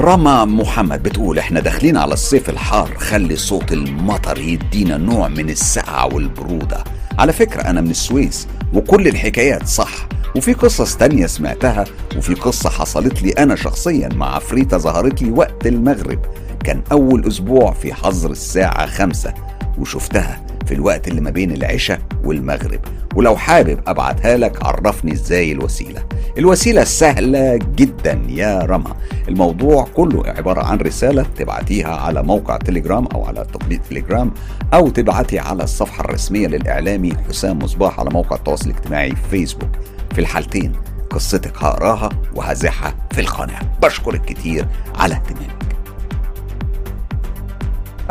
رما 0.00 0.44
محمد 0.44 1.02
بتقول 1.02 1.38
إحنا 1.38 1.60
داخلين 1.60 1.96
على 1.96 2.12
الصيف 2.12 2.50
الحار 2.50 2.94
خلي 2.98 3.36
صوت 3.36 3.72
المطر 3.72 4.38
يدينا 4.38 4.96
نوع 4.96 5.28
من 5.28 5.50
السقعة 5.50 6.14
والبرودة. 6.14 6.84
على 7.18 7.32
فكرة 7.32 7.62
أنا 7.62 7.80
من 7.80 7.90
السويس 7.90 8.48
وكل 8.74 9.08
الحكايات 9.08 9.66
صح 9.66 10.08
وفي 10.36 10.52
قصص 10.52 10.96
تانية 10.96 11.26
سمعتها 11.26 11.84
وفي 12.16 12.34
قصة 12.34 12.70
حصلت 12.70 13.22
لي 13.22 13.30
أنا 13.30 13.56
شخصيا 13.56 14.08
مع 14.08 14.34
عفريتة 14.34 14.78
ظهرت 14.78 15.22
لي 15.22 15.30
وقت 15.30 15.66
المغرب. 15.66 16.18
كان 16.64 16.82
أول 16.92 17.26
أسبوع 17.26 17.72
في 17.72 17.94
حظر 17.94 18.30
الساعة 18.30 18.86
خمسة 18.86 19.34
وشفتها 19.78 20.46
في 20.66 20.74
الوقت 20.74 21.08
اللي 21.08 21.20
ما 21.20 21.30
بين 21.30 21.50
العشاء 21.50 22.00
والمغرب. 22.24 22.80
ولو 23.16 23.36
حابب 23.36 23.80
أبعتها 23.86 24.36
لك 24.36 24.66
عرفني 24.66 25.12
إزاي 25.12 25.52
الوسيلة. 25.52 26.02
الوسيلة 26.38 26.84
سهلة 26.84 27.56
جدا 27.56 28.22
يا 28.28 28.58
رما. 28.58 28.94
الموضوع 29.28 29.86
كله 29.94 30.22
عبارة 30.26 30.62
عن 30.62 30.78
رسالة 30.78 31.26
تبعتيها 31.36 31.96
على 31.96 32.22
موقع 32.22 32.56
تليجرام 32.56 33.06
أو 33.06 33.24
على 33.24 33.44
تطبيق 33.44 33.80
تليجرام 33.90 34.32
أو 34.74 34.88
تبعتي 34.88 35.38
على 35.38 35.64
الصفحة 35.64 36.04
الرسمية 36.04 36.46
للإعلامي 36.46 37.12
حسام 37.28 37.58
مصباح 37.58 38.00
على 38.00 38.10
موقع 38.10 38.36
التواصل 38.36 38.70
الاجتماعي 38.70 39.14
فيسبوك. 39.30 39.70
في 40.14 40.20
الحالتين 40.20 40.72
قصتك 41.10 41.62
هقراها 41.62 42.08
وهزحها 42.34 42.94
في 43.10 43.20
القناة. 43.20 43.60
بشكرك 43.82 44.24
كتير 44.24 44.66
على 44.94 45.14
اهتمامك. 45.14 45.76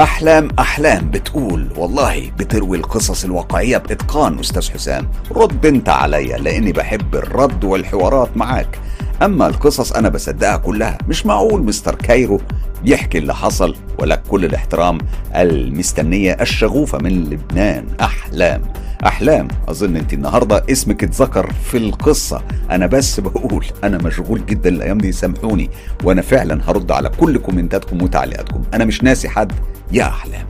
أحلام 0.02 0.50
أحلام 0.60 1.10
بتقول 1.10 1.68
والله 1.78 2.32
بتروي 2.40 2.78
القصص 2.78 3.26
الواقعية 3.26 3.78
بإتقان 3.78 4.40
أستاذ 4.40 4.72
حسام. 4.72 5.08
رد 5.32 5.66
أنت 5.66 5.90
عليا 5.90 6.38
لأني 6.38 6.72
بحب 6.72 7.16
الرد 7.16 7.64
والحوارات 7.64 8.38
معاك. 8.38 8.80
أما 9.22 9.48
القصص 9.48 9.92
أنا 9.92 10.10
بصدقها 10.10 10.58
كلها. 10.58 10.98
مش 11.08 11.26
معقول 11.26 11.64
مستر 11.64 11.96
كايرو 11.96 12.42
يحكي 12.86 13.18
اللي 13.18 13.36
حصل 13.36 13.76
ولك 14.00 14.22
كل 14.30 14.46
الاحترام 14.46 14.98
المستنية 15.36 16.38
الشغوفة 16.42 16.98
من 16.98 17.24
لبنان. 17.24 17.86
أحلام. 18.02 18.62
أحلام. 19.06 19.48
أظن 19.68 19.96
أنت 19.96 20.14
النهاردة 20.14 20.64
اسمك 20.72 21.04
اتذكر 21.04 21.52
في 21.52 21.78
القصة. 21.78 22.42
أنا 22.72 22.88
بس 22.88 23.20
بقول 23.20 23.66
أنا 23.84 23.98
مشغول 23.98 24.46
جدا 24.46 24.70
الأيام 24.70 24.98
دي 24.98 25.12
سامحوني. 25.12 25.70
وأنا 26.04 26.22
فعلا 26.22 26.62
هرد 26.70 26.92
على 26.92 27.10
كل 27.10 27.38
كومنتاتكم 27.38 28.02
وتعليقاتكم. 28.02 28.64
أنا 28.74 28.86
مش 28.86 29.04
ناسي 29.04 29.30
حد. 29.30 29.52
يا 29.92 30.04
أحلام. 30.04 30.48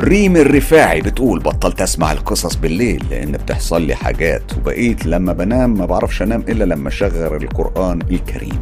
ريم 0.00 0.36
الرفاعي 0.36 1.00
بتقول 1.00 1.38
بطلت 1.40 1.82
أسمع 1.82 2.12
القصص 2.12 2.54
بالليل 2.54 3.04
لأن 3.10 3.32
بتحصل 3.32 3.82
لي 3.82 3.94
حاجات. 3.94 4.42
وبقيت 4.58 5.06
لما 5.06 5.32
بنام 5.32 5.78
ما 5.78 5.86
بعرفش 5.86 6.22
أنام 6.22 6.44
إلا 6.48 6.64
لما 6.64 6.88
أشغل 6.88 7.42
القرآن 7.42 8.00
الكريم. 8.10 8.60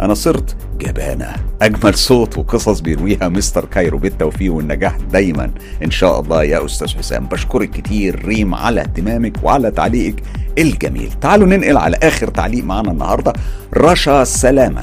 أنا 0.00 0.14
صرت 0.14 0.56
جبانة. 0.78 1.32
أجمل 1.62 1.94
صوت 1.94 2.38
وقصص 2.38 2.80
بيرويها 2.80 3.28
Mister 3.28 3.64
Cairo 3.64 3.98
بالتوفيق 3.98 4.52
والنجاح 4.52 4.96
دايما. 4.96 5.50
إن 5.84 5.90
شاء 5.90 6.20
الله 6.20 6.44
يا 6.44 6.64
أستاذ 6.64 6.96
حسام 6.96 7.26
بشكرك 7.26 7.70
كتير 7.70 8.24
ريم 8.24 8.54
على 8.54 8.80
اهتمامك 8.80 9.36
وعلى 9.42 9.70
تعليقك 9.70 10.22
الجميل. 10.58 11.12
تعالوا 11.20 11.46
ننقل 11.46 11.76
على 11.76 11.96
آخر 12.02 12.28
تعليق 12.28 12.64
معانا 12.64 12.90
النهارده. 12.90 13.32
رشا 13.76 14.24
سلامة 14.24 14.82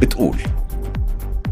بتقول 0.00 0.36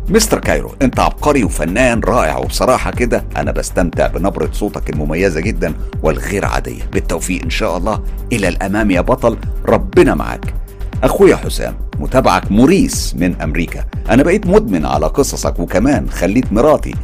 Mister 0.09 0.39
Cairo 0.39 0.75
أنت 0.83 1.01
عبقري 1.01 1.45
وفنان 1.45 2.01
رائع. 2.01 2.37
وبصراحة 2.37 2.91
كده 2.91 3.25
أنا 3.37 3.53
بستمتع 3.53 4.07
بنبرة 4.07 4.51
صوتك 4.53 4.91
المميزة 4.91 5.41
جدا 5.41 5.75
والغير 6.03 6.45
عادية. 6.45 6.83
بالتوفيق 6.93 7.43
إن 7.43 7.51
شاء 7.51 7.77
الله. 7.77 8.03
إلى 8.33 8.49
الأمام 8.49 8.91
يا 8.91 9.01
بطل. 9.01 9.37
ربنا 9.69 10.15
معاك. 10.15 10.55
أخويا 11.05 11.37
حسام 11.37 11.77
متابعك 11.99 12.53
موريس 12.53 13.15
من 13.17 13.43
أمريكا. 13.43 13.85
أنا 14.11 14.23
بقيت 14.23 14.47
مدمن 14.47 14.87
على 14.87 15.07
قصصك 15.07 15.61
وكمان 15.61 16.11
خليت 16.11 16.53
مراتي 16.53 16.95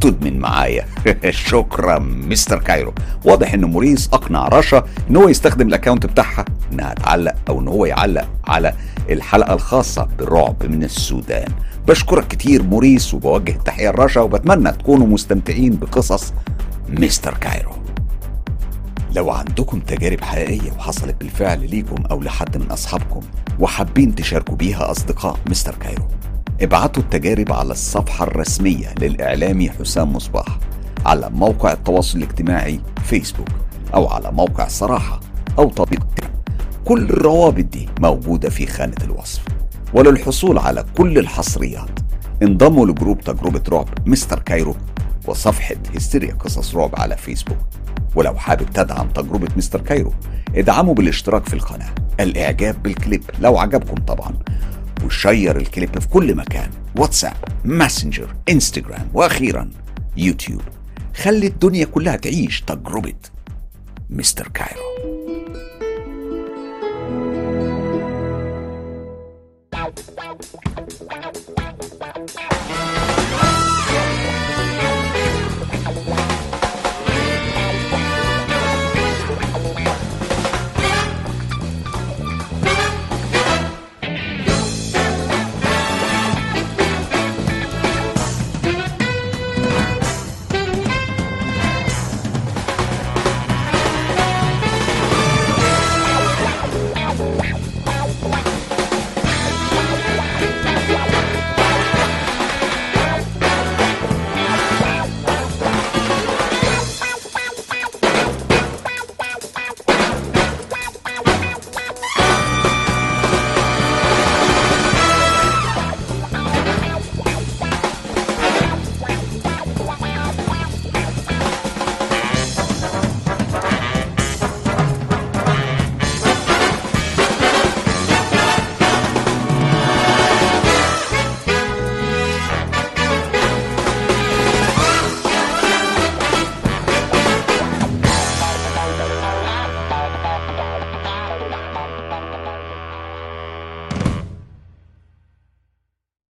تدمن 0.00 0.38
معايا. 0.38 0.84
شكرا 1.30 1.98
Mister 1.98 2.58
Cairo. 2.58 2.92
واضح 3.24 3.54
إن 3.54 3.64
موريس 3.64 4.08
أقنع 4.12 4.48
رشا 4.48 4.84
إن 5.10 5.16
هو 5.16 5.28
يستخدم 5.28 5.68
ال 5.68 5.73
account 5.73 6.06
بتاعها 6.06 6.44
إنها 6.72 6.94
تعلق 6.94 7.34
أو 7.48 7.60
إن 7.60 7.68
هو 7.68 7.86
يعلق 7.86 8.28
على 8.46 8.72
الحلقة 9.10 9.54
الخاصة 9.54 10.08
برعب 10.18 10.66
من 10.66 10.84
السودان. 10.84 11.48
بشكرك 11.88 12.28
كتير 12.28 12.62
موريس 12.62 13.14
وبوجه 13.14 13.52
التحية 13.52 13.90
لرشا 13.90 14.20
وبتمنى 14.20 14.72
تكونوا 14.72 15.06
مستمتعين 15.06 15.76
بقصص 15.76 16.32
Mister 16.88 17.34
Cairo. 17.34 17.72
لو 19.16 19.30
عندكم 19.30 19.80
تجارب 19.80 20.20
حقيقية 20.20 20.72
وحصلت 20.72 21.16
بالفعل 21.20 21.70
ليكم 21.70 22.04
أو 22.10 22.20
لحد 22.20 22.56
من 22.56 22.70
أصحابكم 22.70 23.20
وحابين 23.60 24.14
تشاركوا 24.14 24.56
بيها 24.56 24.90
أصدقاء 24.90 25.36
Mister 25.50 25.74
Cairo 25.74 26.04
ابعتوا 26.60 27.02
التجارب 27.02 27.52
على 27.52 27.72
الصفحة 27.72 28.24
الرسمية 28.24 28.94
للإعلامي 29.00 29.70
حسام 29.70 30.12
مصباح 30.12 30.58
على 31.06 31.30
موقع 31.30 31.72
التواصل 31.72 32.18
الاجتماعي 32.18 32.80
فيسبوك 33.04 33.48
أو 33.94 34.08
على 34.08 34.32
موقع 34.32 34.68
صراحة 34.68 35.20
أو 35.58 35.70
تطبيق. 35.70 36.06
كل 36.84 37.04
الروابط 37.04 37.64
دي 37.64 37.88
موجودة 38.00 38.50
في 38.50 38.66
خانة 38.66 38.96
الوصف 39.04 39.42
وللحصول 39.94 40.58
على 40.58 40.84
كل 40.96 41.18
الحصريات 41.18 42.00
انضموا 42.42 42.86
ل 42.86 42.92
group 42.92 43.20
تجربة 43.20 43.62
رعب 43.68 43.88
Mister 44.06 44.38
Cairo 44.38 44.74
وصفحة 45.26 45.74
هستيريا 45.96 46.34
قصص 46.34 46.74
رعب 46.74 46.90
على 47.00 47.16
فيسبوك 47.16 47.58
ولو 48.18 48.34
حابب 48.34 48.70
تدعم 48.70 49.08
تجربة 49.08 49.48
Mister 49.56 49.80
Cairo 49.80 50.12
ادعموا 50.54 50.94
بالاشتراك 50.94 51.48
في 51.48 51.54
القناة. 51.54 51.94
الإعجاب 52.20 52.82
بالكليب 52.82 53.22
لو 53.40 53.58
عجبكم 53.58 53.94
طبعا. 53.94 54.38
و 55.04 55.13
share 55.13 55.56
الكليب 55.56 55.98
في 55.98 56.08
كل 56.08 56.34
مكان. 56.34 56.70
واتساب 56.96 57.36
ماسنجر 57.64 58.36
انستجرام 58.48 59.08
وأخيرا 59.14 59.70
يوتيوب. 60.16 60.62
خلي 61.14 61.46
الدنيا 61.46 61.84
كلها 61.84 62.16
تعيش 62.16 62.60
تجربة 62.60 63.14
Mister 64.10 64.48
Cairo. 64.48 65.17